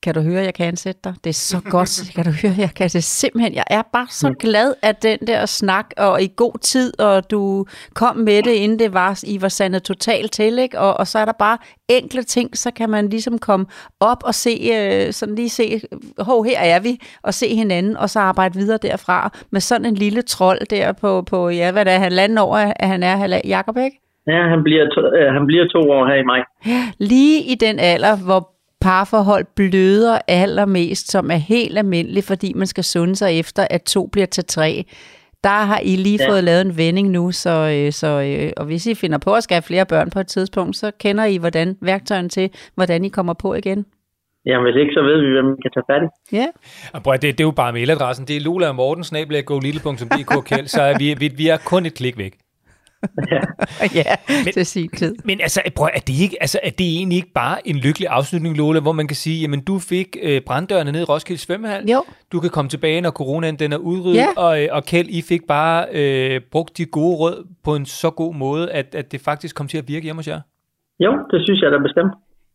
Kan 0.03 0.15
du 0.15 0.21
høre, 0.21 0.43
jeg 0.43 0.55
kan 0.55 0.67
ansætte 0.67 1.01
dig? 1.05 1.15
Det 1.25 1.31
er 1.31 1.35
så 1.35 1.61
godt. 1.71 2.03
Kan 2.15 2.25
du 2.25 2.31
høre, 2.43 2.55
jeg 2.59 2.71
kan 2.77 2.89
det 2.89 3.05
simpelthen. 3.05 3.55
Jeg 3.55 3.65
er 3.71 3.83
bare 3.93 4.07
så 4.09 4.35
glad 4.41 4.75
at 4.83 5.03
den 5.03 5.19
der 5.27 5.47
snak, 5.47 5.87
og 5.97 6.23
i 6.23 6.29
god 6.37 6.59
tid, 6.59 7.01
og 7.01 7.31
du 7.31 7.67
kom 7.95 8.17
med 8.17 8.43
det, 8.43 8.51
inden 8.51 8.79
det 8.79 8.95
var, 8.95 9.21
I 9.27 9.43
var 9.43 9.49
sandet 9.49 9.83
totalt 9.83 10.33
til, 10.33 10.59
ikke? 10.59 10.79
Og, 10.79 10.95
og 11.01 11.07
så 11.07 11.19
er 11.19 11.25
der 11.25 11.33
bare 11.39 11.59
enkle 11.89 12.23
ting, 12.23 12.57
så 12.57 12.71
kan 12.71 12.91
man 12.91 13.09
ligesom 13.09 13.39
komme 13.39 13.67
op 14.01 14.23
og 14.25 14.35
se, 14.35 14.51
øh, 14.75 15.13
sådan 15.13 15.35
lige 15.35 15.49
se, 15.49 15.81
hov, 16.19 16.45
her 16.45 16.61
er 16.61 16.81
vi, 16.81 16.99
og 17.23 17.35
se 17.35 17.55
hinanden, 17.55 17.97
og 17.97 18.11
så 18.11 18.21
arbejde 18.21 18.55
videre 18.55 18.79
derfra 18.83 19.31
med 19.53 19.61
sådan 19.61 19.87
en 19.87 19.95
lille 19.95 20.23
trold 20.23 20.67
der 20.71 20.93
på, 20.93 21.23
på 21.23 21.49
ja, 21.49 21.73
hvad 21.73 21.85
der 21.85 21.91
er, 21.91 21.99
halvanden 21.99 22.39
år, 22.39 22.57
at 22.57 22.89
han 22.89 23.03
er, 23.03 23.41
Jacob, 23.45 23.77
ikke? 23.77 24.01
Ja, 24.27 24.49
han 24.49 24.63
bliver, 24.63 24.85
to, 24.95 25.01
øh, 25.01 25.33
han 25.33 25.47
bliver 25.47 25.67
to 25.69 25.91
år 25.91 26.07
her 26.07 26.15
i 26.15 26.23
maj. 26.23 26.43
Lige 26.99 27.53
i 27.53 27.55
den 27.55 27.79
alder, 27.79 28.17
hvor 28.27 28.56
parforhold 28.81 29.47
bløder 29.57 30.19
allermest, 30.29 31.11
som 31.11 31.31
er 31.31 31.37
helt 31.37 31.79
almindeligt, 31.79 32.27
fordi 32.27 32.53
man 32.53 32.67
skal 32.67 32.85
sunde 32.85 33.17
sig 33.17 33.39
efter, 33.39 33.67
at 33.71 33.83
to 33.83 34.07
bliver 34.07 34.27
til 34.27 34.45
tre. 34.45 34.85
Der 35.45 35.65
har 35.65 35.81
I 35.83 35.97
lige 35.97 36.19
ja. 36.23 36.31
fået 36.31 36.45
lavet 36.45 36.67
en 36.67 36.77
vending 36.77 37.11
nu, 37.11 37.33
så, 37.33 37.51
øh, 37.51 37.93
så, 37.93 38.07
øh, 38.07 38.53
og 38.57 38.67
hvis 38.67 38.87
I 38.87 38.95
finder 38.95 39.19
på 39.19 39.35
at 39.35 39.43
skaffe 39.43 39.67
flere 39.67 39.87
børn 39.87 40.11
på 40.11 40.21
et 40.21 40.27
tidspunkt, 40.27 40.77
så 40.77 40.91
kender 41.01 41.25
I 41.25 41.37
hvordan 41.37 41.77
værktøjen 41.83 42.29
til, 42.29 42.51
hvordan 42.75 43.05
I 43.05 43.09
kommer 43.09 43.33
på 43.33 43.55
igen. 43.55 43.87
Jamen, 44.47 44.65
hvis 44.67 44.81
ikke, 44.81 44.93
så 44.95 45.03
ved 45.03 45.21
vi, 45.21 45.31
hvem 45.31 45.49
vi 45.57 45.61
kan 45.63 45.71
tage 45.75 45.87
fat 45.91 46.03
i. 46.07 46.37
Ja. 46.37 46.47
Og 46.95 47.03
bror, 47.03 47.13
det, 47.13 47.23
det 47.23 47.41
er 47.41 47.45
jo 47.45 47.51
bare 47.51 47.73
mailadressen. 47.73 48.27
Det 48.27 48.37
er 48.37 48.41
Lula 48.41 48.69
og 48.69 48.75
Morten, 48.75 49.05
snablag, 49.05 49.45
så 50.67 50.83
er 50.83 50.99
vi, 50.99 51.15
vi, 51.15 51.29
vi 51.37 51.49
er 51.49 51.57
kun 51.57 51.87
et 51.87 51.95
klik 51.95 52.19
væk. 52.19 52.35
Ja, 53.95 54.15
men, 54.45 54.53
til 54.53 54.67
sin 54.67 54.89
tid. 54.89 55.15
Men 55.25 55.41
altså, 55.41 55.61
prøv, 55.77 55.89
er, 55.95 55.99
det 55.99 56.15
ikke, 56.23 56.37
altså, 56.41 56.59
er 56.63 56.71
det 56.71 56.87
egentlig 56.97 57.17
ikke 57.17 57.33
bare 57.35 57.69
en 57.69 57.77
lykkelig 57.77 58.09
afslutning, 58.09 58.57
Lola, 58.57 58.81
hvor 58.81 58.93
man 58.93 59.07
kan 59.09 59.17
sige, 59.17 59.41
jamen 59.41 59.65
du 59.65 59.79
fik 59.79 60.17
øh, 60.23 60.41
branddørene 60.47 60.93
ned 60.93 61.01
i 61.01 61.05
Roskilde 61.05 61.41
Svømmehal. 61.41 61.91
Jo. 61.91 62.05
Du 62.33 62.41
kan 62.41 62.51
komme 62.51 62.69
tilbage, 62.69 63.01
når 63.01 63.11
coronaen 63.11 63.57
den 63.59 63.73
er 63.73 63.77
udryddet. 63.77 64.19
Ja. 64.19 64.29
Og, 64.37 64.63
øh, 64.63 64.69
og 64.73 64.85
Kjeld, 64.85 65.09
I 65.09 65.23
fik 65.23 65.41
bare 65.49 65.87
øh, 65.93 66.41
brugt 66.53 66.79
de 66.79 66.85
gode 66.87 67.17
råd 67.17 67.47
på 67.65 67.75
en 67.75 67.87
så 67.87 68.11
god 68.11 68.35
måde, 68.35 68.73
at, 68.73 68.95
at 68.95 69.13
det 69.13 69.21
faktisk 69.21 69.57
kom 69.57 69.69
til 69.69 69.79
at 69.79 69.85
virke 69.89 70.05
hjemme 70.05 70.19
hos 70.19 70.29
jer. 70.29 70.41
Jo, 71.01 71.13
det 71.31 71.41
synes 71.45 71.63
jeg 71.63 71.73
da 71.73 71.79
bestemt. 71.79 72.13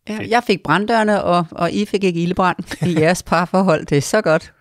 Ja, 0.10 0.18
jeg 0.30 0.44
fik 0.48 0.64
branddørene, 0.64 1.24
og, 1.24 1.46
og 1.52 1.72
I 1.72 1.86
fik 1.92 2.04
ikke 2.04 2.24
ildebrand 2.24 2.58
i 2.90 2.92
jeres 3.02 3.24
parforhold. 3.24 3.86
Det 3.86 3.98
er 3.98 4.02
så 4.02 4.22
godt. 4.22 4.54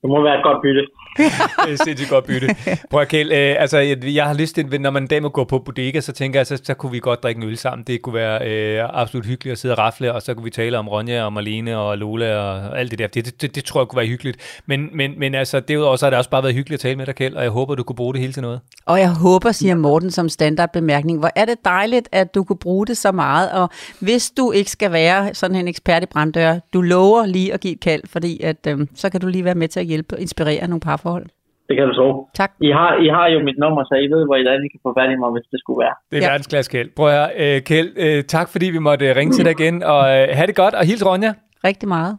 Det 0.00 0.08
må 0.12 0.22
være 0.22 0.36
et 0.38 0.44
godt 0.48 0.62
bytte. 0.62 0.82
det 1.66 1.72
er 1.72 1.84
sindssygt 1.84 2.10
godt 2.10 2.24
bytte. 2.24 2.56
Prøv 2.90 3.00
at 3.00 3.08
Kjeld, 3.08 3.32
øh, 3.32 3.56
altså, 3.58 3.78
jeg, 3.78 4.04
jeg 4.04 4.26
har 4.26 4.34
lyst 4.34 4.54
til, 4.54 4.80
når 4.80 4.90
man 4.90 5.02
en 5.02 5.06
dag 5.06 5.22
må 5.22 5.28
gå 5.28 5.44
på 5.44 5.58
bodega, 5.58 6.00
så 6.00 6.12
tænker 6.12 6.38
jeg, 6.38 6.46
så, 6.46 6.60
så 6.64 6.74
kunne 6.74 6.92
vi 6.92 6.98
godt 6.98 7.22
drikke 7.22 7.42
en 7.42 7.48
øl 7.48 7.56
sammen. 7.56 7.84
Det 7.86 8.02
kunne 8.02 8.14
være 8.14 8.48
øh, 8.48 8.88
absolut 8.92 9.26
hyggeligt 9.26 9.52
at 9.52 9.58
sidde 9.58 9.74
og 9.74 9.78
rafle, 9.78 10.12
og 10.12 10.22
så 10.22 10.34
kunne 10.34 10.44
vi 10.44 10.50
tale 10.50 10.78
om 10.78 10.88
Ronja 10.88 11.24
og 11.24 11.32
Marlene 11.32 11.78
og 11.78 11.98
Lola 11.98 12.36
og 12.36 12.80
alt 12.80 12.90
det 12.90 12.98
der. 12.98 13.06
Det, 13.06 13.24
det, 13.24 13.42
det, 13.42 13.54
det 13.54 13.64
tror 13.64 13.80
jeg 13.80 13.88
kunne 13.88 13.96
være 13.96 14.06
hyggeligt. 14.06 14.62
Men, 14.66 14.88
men, 14.92 15.18
men 15.18 15.34
altså, 15.34 15.60
derudover 15.60 15.96
så 15.96 16.06
har 16.06 16.10
det 16.10 16.18
også 16.18 16.30
bare 16.30 16.42
været 16.42 16.54
hyggeligt 16.54 16.78
at 16.78 16.82
tale 16.82 16.96
med 16.96 17.06
dig, 17.06 17.14
Kjeld, 17.14 17.34
og 17.34 17.42
jeg 17.42 17.50
håber, 17.50 17.74
du 17.74 17.82
kunne 17.82 17.96
bruge 17.96 18.14
det 18.14 18.20
hele 18.20 18.32
til 18.32 18.42
noget. 18.42 18.60
Og 18.86 19.00
jeg 19.00 19.10
håber, 19.10 19.52
siger 19.52 19.74
Morten 19.74 20.10
som 20.10 20.28
standardbemærkning, 20.28 21.18
hvor 21.18 21.30
er 21.36 21.44
det 21.44 21.64
dejligt, 21.64 22.08
at 22.12 22.34
du 22.34 22.44
kunne 22.44 22.58
bruge 22.58 22.86
det 22.86 22.96
så 22.96 23.12
meget, 23.12 23.52
og 23.52 23.70
hvis 24.00 24.30
du 24.30 24.52
ikke 24.52 24.70
skal 24.70 24.92
være 24.92 25.34
sådan 25.34 25.56
en 25.56 25.68
ekspert 25.68 26.02
i 26.02 26.06
branddør, 26.06 26.58
du 26.72 26.80
lover 26.80 27.26
lige 27.26 27.54
at 27.54 27.60
give 27.60 27.72
et 27.72 27.80
kald, 27.80 28.02
fordi 28.06 28.42
at, 28.42 28.66
øh, 28.68 28.86
så 28.94 29.10
kan 29.10 29.20
du 29.20 29.26
lige 29.26 29.44
være 29.44 29.54
med 29.54 29.68
til 29.68 29.80
at 29.80 29.86
hjælpe 29.86 30.14
og 30.14 30.20
inspirere 30.20 30.68
nogle 30.68 30.80
parforhold. 31.06 31.26
Det 31.68 31.74
kan 31.78 31.84
du 31.88 31.94
tro. 32.00 32.08
Tak. 32.34 32.50
I 32.68 32.70
har, 32.78 32.92
I 33.06 33.08
har 33.16 33.26
jo 33.34 33.38
mit 33.48 33.58
nummer, 33.64 33.82
så 33.84 33.94
I 34.04 34.08
ved, 34.14 34.22
hvor 34.26 34.36
I 34.36 34.68
kan 34.72 34.80
få 34.86 34.90
fat 34.98 35.10
i 35.14 35.16
mig, 35.22 35.30
hvis 35.34 35.46
det 35.52 35.58
skulle 35.62 35.78
være. 35.84 35.94
Det 36.10 36.16
er 36.16 36.22
ja. 36.22 36.30
verdensklasse, 36.32 36.70
Kjeld. 36.72 36.90
Prøv 36.96 37.06
at 37.08 37.14
høre, 37.18 37.56
uh, 37.56 37.62
Kjeld, 37.68 37.90
uh, 38.06 38.20
tak 38.34 38.46
fordi 38.52 38.66
vi 38.76 38.80
måtte 38.88 39.04
ringe 39.18 39.32
til 39.32 39.44
dig 39.44 39.54
igen, 39.60 39.76
og 39.82 39.98
uh, 39.98 40.22
have 40.38 40.46
det 40.50 40.56
godt, 40.62 40.74
og 40.74 40.84
hils 40.90 41.06
Ronja. 41.06 41.32
Rigtig 41.68 41.88
meget. 41.88 42.12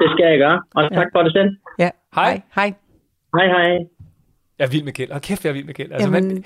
Det 0.00 0.08
skal 0.14 0.24
jeg 0.32 0.38
gøre, 0.38 0.58
og 0.76 0.82
tak 0.98 1.08
ja. 1.08 1.18
for 1.18 1.22
det 1.26 1.32
selv. 1.38 1.50
Ja. 1.78 1.90
Hej. 2.18 2.32
Hej. 2.58 2.68
Hej, 3.36 3.46
hej. 3.56 3.70
Jeg 4.58 4.64
er 4.64 4.68
vild 4.68 4.84
med 4.84 4.92
Kjeld. 4.92 5.10
Og 5.10 5.22
kæft, 5.22 5.44
jeg 5.44 5.50
er 5.50 5.54
vild 5.54 5.64
med 5.64 5.74
Kjeld. 5.74 5.92
Altså, 5.92 6.10
man, 6.10 6.44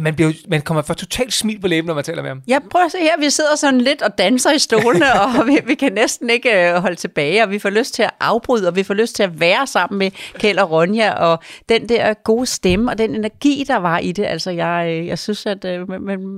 man, 0.00 0.14
bliver, 0.14 0.32
man 0.48 0.62
kommer 0.62 0.82
for 0.82 0.94
totalt 0.94 1.32
smil 1.32 1.60
på 1.60 1.68
læben, 1.68 1.86
når 1.86 1.94
man 1.94 2.04
taler 2.04 2.22
med 2.22 2.30
ham. 2.30 2.42
Ja, 2.48 2.58
prøv 2.70 2.82
at 2.84 2.92
se 2.92 2.98
her. 2.98 3.20
Vi 3.20 3.30
sidder 3.30 3.56
sådan 3.56 3.80
lidt 3.80 4.02
og 4.02 4.18
danser 4.18 4.52
i 4.52 4.58
stolene, 4.58 5.06
og 5.22 5.46
vi, 5.46 5.58
vi 5.66 5.74
kan 5.74 5.92
næsten 5.92 6.30
ikke 6.30 6.68
øh, 6.68 6.74
holde 6.74 6.96
tilbage, 6.96 7.42
og 7.42 7.50
vi 7.50 7.58
får 7.58 7.70
lyst 7.70 7.94
til 7.94 8.02
at 8.02 8.10
afbryde, 8.20 8.68
og 8.68 8.76
vi 8.76 8.82
får 8.82 8.94
lyst 8.94 9.16
til 9.16 9.22
at 9.22 9.40
være 9.40 9.66
sammen 9.66 9.98
med 9.98 10.10
Kjeld 10.34 10.58
og 10.58 10.70
Ronja, 10.70 11.12
og 11.12 11.38
den 11.68 11.88
der 11.88 12.14
gode 12.14 12.46
stemme, 12.46 12.90
og 12.90 12.98
den 12.98 13.14
energi, 13.14 13.64
der 13.68 13.76
var 13.76 13.98
i 13.98 14.12
det. 14.12 14.24
Altså, 14.24 14.50
jeg, 14.50 14.86
øh, 14.88 15.06
jeg 15.06 15.18
synes, 15.18 15.46
at 15.46 15.64
øh, 15.64 15.86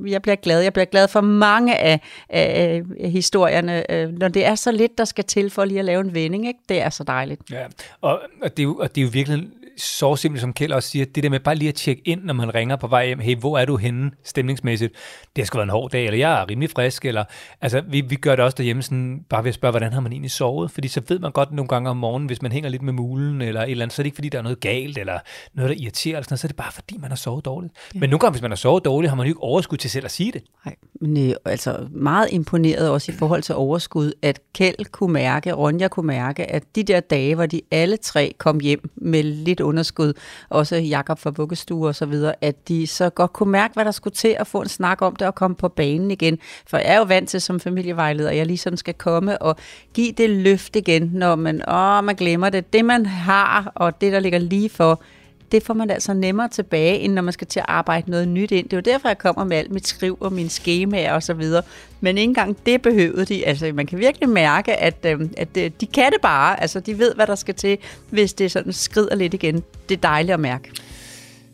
jeg 0.06 0.22
bliver 0.22 0.36
glad. 0.36 0.60
Jeg 0.60 0.72
bliver 0.72 0.86
glad 0.86 1.08
for 1.08 1.20
mange 1.20 1.78
af, 1.78 2.00
af 2.28 2.82
historierne, 3.04 3.84
når 4.18 4.28
det 4.28 4.46
er 4.46 4.54
så 4.54 4.72
lidt, 4.72 4.98
der 4.98 5.04
skal 5.04 5.24
til 5.24 5.50
for 5.50 5.64
lige 5.64 5.78
at 5.78 5.84
lave 5.84 6.00
en 6.00 6.14
vending. 6.14 6.46
Ikke? 6.46 6.60
Det 6.68 6.80
er 6.80 6.90
så 6.90 7.04
dejligt. 7.04 7.40
Ja, 7.50 7.64
og, 8.00 8.20
og, 8.42 8.56
det, 8.56 8.58
er 8.58 8.62
jo, 8.62 8.74
og 8.74 8.94
det 8.94 9.00
er 9.00 9.02
jo 9.02 9.10
virkelig 9.12 9.48
så 9.82 10.16
simpelt, 10.16 10.40
som 10.40 10.52
Kjeld 10.52 10.72
også 10.72 10.88
siger, 10.88 11.04
det 11.04 11.22
der 11.22 11.30
med 11.30 11.40
bare 11.40 11.54
lige 11.54 11.68
at 11.68 11.74
tjekke 11.74 12.02
ind, 12.04 12.24
når 12.24 12.34
man 12.34 12.54
ringer 12.54 12.76
på 12.76 12.86
vej 12.86 13.06
hjem, 13.06 13.18
hey, 13.18 13.36
hvor 13.36 13.58
er 13.58 13.64
du 13.64 13.76
henne 13.76 14.10
stemningsmæssigt? 14.24 14.92
Det 15.36 15.42
har 15.42 15.46
sgu 15.46 15.56
været 15.58 15.66
en 15.66 15.70
hård 15.70 15.90
dag, 15.90 16.04
eller 16.06 16.18
jeg 16.18 16.40
er 16.40 16.50
rimelig 16.50 16.70
frisk, 16.70 17.04
eller 17.04 17.24
altså, 17.60 17.82
vi, 17.88 18.00
vi 18.00 18.16
gør 18.16 18.36
det 18.36 18.44
også 18.44 18.54
derhjemme 18.56 18.82
sådan, 18.82 19.24
bare 19.30 19.44
ved 19.44 19.48
at 19.48 19.54
spørge, 19.54 19.72
hvordan 19.72 19.92
har 19.92 20.00
man 20.00 20.12
egentlig 20.12 20.30
sovet? 20.30 20.70
Fordi 20.70 20.88
så 20.88 21.02
ved 21.08 21.18
man 21.18 21.32
godt 21.32 21.52
nogle 21.52 21.68
gange 21.68 21.90
om 21.90 21.96
morgenen, 21.96 22.26
hvis 22.26 22.42
man 22.42 22.52
hænger 22.52 22.70
lidt 22.70 22.82
med 22.82 22.92
mulen, 22.92 23.42
eller 23.42 23.62
et 23.62 23.70
eller 23.70 23.84
andet, 23.84 23.94
så 23.94 24.02
er 24.02 24.04
det 24.04 24.08
ikke, 24.08 24.16
fordi 24.16 24.28
der 24.28 24.38
er 24.38 24.42
noget 24.42 24.60
galt, 24.60 24.98
eller 24.98 25.18
noget, 25.54 25.68
der 25.68 25.76
irriterer, 25.82 26.16
eller 26.16 26.24
sådan 26.24 26.32
noget, 26.32 26.40
så 26.40 26.46
er 26.46 26.48
det 26.48 26.56
bare, 26.56 26.72
fordi 26.72 26.98
man 26.98 27.10
har 27.10 27.16
sovet 27.16 27.44
dårligt. 27.44 27.74
Ja. 27.94 28.00
Men 28.00 28.10
nogle 28.10 28.18
gange, 28.20 28.32
hvis 28.32 28.42
man 28.42 28.50
har 28.50 28.56
sovet 28.56 28.84
dårligt, 28.84 29.10
har 29.10 29.16
man 29.16 29.26
jo 29.26 29.30
ikke 29.30 29.42
overskud 29.42 29.78
til 29.78 29.90
selv 29.90 30.04
at 30.04 30.10
sige 30.10 30.32
det. 30.32 30.42
Nej, 30.64 30.76
men 31.00 31.30
øh, 31.30 31.34
altså 31.44 31.88
meget 31.90 32.28
imponeret 32.32 32.90
også 32.90 33.12
i 33.12 33.14
forhold 33.14 33.42
til 33.42 33.54
overskud, 33.54 34.12
at 34.22 34.40
Kjeld 34.54 34.90
kunne 34.90 35.12
mærke, 35.12 35.52
Ronja 35.52 35.88
kunne 35.88 36.06
mærke, 36.06 36.50
at 36.50 36.62
de 36.76 36.82
der 36.82 37.00
dage, 37.00 37.34
hvor 37.34 37.46
de 37.46 37.60
alle 37.70 37.96
tre 37.96 38.34
kom 38.38 38.60
hjem 38.60 38.90
med 38.94 39.22
lidt 39.22 39.60
underskud, 39.72 40.12
også 40.48 40.76
Jakob 40.76 41.18
fra 41.18 41.32
vuggestue 41.36 41.88
og 41.88 41.94
så 41.94 42.06
videre, 42.06 42.34
at 42.40 42.68
de 42.68 42.86
så 42.86 43.10
godt 43.10 43.32
kunne 43.32 43.52
mærke, 43.52 43.74
hvad 43.74 43.84
der 43.84 43.90
skulle 43.90 44.14
til 44.14 44.36
at 44.38 44.46
få 44.46 44.62
en 44.62 44.68
snak 44.68 45.02
om 45.02 45.16
det 45.16 45.26
og 45.26 45.34
komme 45.34 45.56
på 45.56 45.68
banen 45.68 46.10
igen. 46.10 46.38
For 46.66 46.76
jeg 46.76 46.86
er 46.86 46.98
jo 46.98 47.04
vant 47.04 47.28
til 47.28 47.40
som 47.40 47.60
familievejleder, 47.60 48.30
at 48.30 48.36
jeg 48.36 48.46
lige 48.46 48.58
sådan 48.58 48.76
skal 48.76 48.94
komme 48.94 49.42
og 49.42 49.56
give 49.94 50.12
det 50.12 50.30
løft 50.30 50.76
igen, 50.76 51.10
når 51.12 51.34
man, 51.36 51.68
åh, 51.68 52.04
man 52.04 52.14
glemmer 52.14 52.50
det. 52.50 52.72
Det 52.72 52.84
man 52.84 53.06
har, 53.06 53.72
og 53.74 54.00
det 54.00 54.12
der 54.12 54.20
ligger 54.20 54.38
lige 54.38 54.68
for, 54.68 55.02
det 55.52 55.62
får 55.62 55.74
man 55.74 55.90
altså 55.90 56.14
nemmere 56.14 56.48
tilbage, 56.48 56.98
end 56.98 57.12
når 57.12 57.22
man 57.22 57.32
skal 57.32 57.46
til 57.46 57.60
at 57.60 57.66
arbejde 57.68 58.10
noget 58.10 58.28
nyt 58.28 58.50
ind. 58.52 58.64
Det 58.64 58.72
er 58.72 58.76
jo 58.76 58.92
derfor, 58.92 59.08
jeg 59.08 59.18
kommer 59.18 59.44
med 59.44 59.56
alt 59.56 59.70
mit 59.70 59.86
skriv 59.86 60.18
og 60.20 60.32
mine 60.32 60.48
skemaer 60.48 61.12
og 61.12 61.22
så 61.22 61.34
videre. 61.34 61.62
Men 62.00 62.18
ikke 62.18 62.28
engang 62.28 62.56
det 62.66 62.82
behøvede 62.82 63.24
de. 63.24 63.46
Altså, 63.46 63.70
man 63.74 63.86
kan 63.86 63.98
virkelig 63.98 64.28
mærke, 64.28 64.76
at, 64.76 65.06
øh, 65.06 65.20
at 65.36 65.56
øh, 65.56 65.70
de 65.80 65.86
kan 65.86 66.12
det 66.12 66.20
bare. 66.22 66.60
Altså, 66.60 66.80
de 66.80 66.98
ved, 66.98 67.14
hvad 67.14 67.26
der 67.26 67.34
skal 67.34 67.54
til, 67.54 67.78
hvis 68.10 68.32
det 68.32 68.50
sådan 68.50 68.72
skrider 68.72 69.16
lidt 69.16 69.34
igen. 69.34 69.62
Det 69.88 69.96
er 69.96 70.00
dejligt 70.00 70.34
at 70.34 70.40
mærke. 70.40 70.70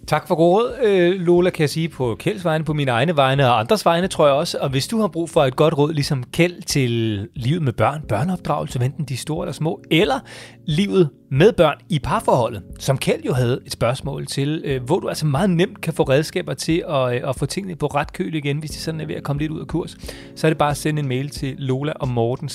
Tak 0.07 0.29
for 0.29 0.35
råd, 0.35 0.73
øh, 0.83 1.21
Lola, 1.21 1.51
kan 1.51 1.61
jeg 1.61 1.71
sige 1.71 1.89
på 1.89 2.17
Kjelds 2.19 2.45
vegne, 2.45 2.65
på 2.65 2.73
mine 2.73 2.91
egne 2.91 3.17
vegne 3.17 3.47
og 3.47 3.61
andres 3.61 3.85
vegne, 3.85 4.09
tror 4.09 4.27
jeg 4.27 4.35
også. 4.35 4.59
Og 4.61 4.69
hvis 4.69 4.87
du 4.87 5.01
har 5.01 5.09
brug 5.09 5.31
for 5.31 5.45
et 5.45 5.57
godt 5.57 5.79
råd, 5.79 5.93
ligesom 5.93 6.25
Kjeld, 6.33 6.63
til 6.63 6.91
livet 7.35 7.63
med 7.63 7.73
børn, 7.73 8.03
børneopdragelse, 8.09 8.85
enten 8.85 9.05
de 9.05 9.17
store 9.17 9.45
eller 9.45 9.53
små, 9.53 9.81
eller 9.91 10.21
livet 10.67 11.11
med 11.31 11.53
børn 11.53 11.77
i 11.89 11.99
parforholdet, 11.99 12.63
som 12.79 12.99
Kjeld 12.99 13.23
jo 13.25 13.33
havde 13.33 13.61
et 13.67 13.73
spørgsmål 13.73 14.27
til, 14.27 14.63
øh, 14.65 14.83
hvor 14.83 15.01
du 15.01 15.09
altså 15.09 15.27
meget 15.27 15.51
nemt 15.51 15.81
kan 15.81 15.93
få 15.93 16.03
redskaber 16.03 16.55
til 16.55 16.85
at, 16.89 17.15
øh, 17.15 17.29
at 17.29 17.37
få 17.37 17.47
tingene 17.47 17.77
på 17.77 17.87
ret 17.87 18.13
køl 18.13 18.35
igen, 18.35 18.59
hvis 18.59 18.71
de 18.71 18.77
sådan 18.77 19.01
er 19.01 19.07
ved 19.07 19.15
at 19.15 19.23
komme 19.23 19.41
lidt 19.41 19.53
ud 19.53 19.61
af 19.61 19.67
kurs, 19.67 19.97
så 20.37 20.47
er 20.47 20.51
det 20.51 20.59
bare 20.59 20.71
at 20.71 20.77
sende 20.77 21.01
en 21.01 21.09
mail 21.09 21.29
til 21.29 21.55
lola 21.59 21.93
og 21.93 22.09
morten 22.09 22.49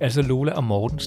altså 0.00 0.22
lola 0.22 0.52
og 0.52 0.64
morten 0.64 1.00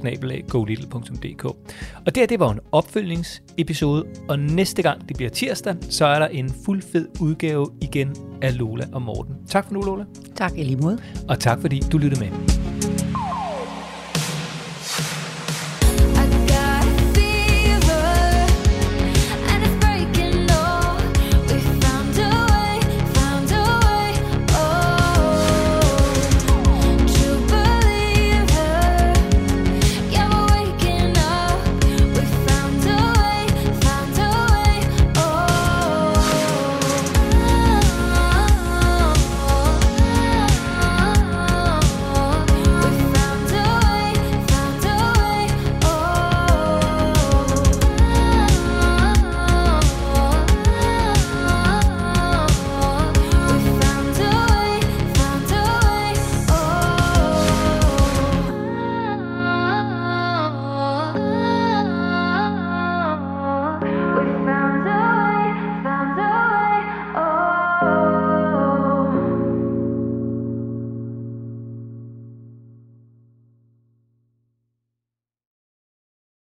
Og 2.05 2.15
det 2.15 2.17
her, 2.17 2.27
det 2.27 2.39
var 2.39 2.51
en 2.51 2.59
opfølgningsepisode, 2.71 4.05
og 4.29 4.39
næste 4.39 4.81
gang 4.81 5.07
det 5.07 5.17
bliver 5.17 5.29
tirsdag, 5.29 5.75
så 5.89 6.05
er 6.05 6.19
der 6.19 6.27
en 6.27 6.53
fuld 6.65 6.81
fed 6.81 7.07
udgave 7.19 7.69
igen 7.81 8.15
af 8.41 8.57
Lola 8.57 8.85
og 8.91 9.01
Morten. 9.01 9.35
Tak 9.47 9.65
for 9.65 9.73
nu, 9.73 9.81
Lola. 9.81 10.05
Tak 10.35 10.51
i 10.57 10.63
lige 10.63 10.77
måde. 10.77 10.99
Og 11.29 11.39
tak 11.39 11.61
fordi 11.61 11.81
du 11.91 11.97
lyttede 11.97 12.19
med. 12.21 12.62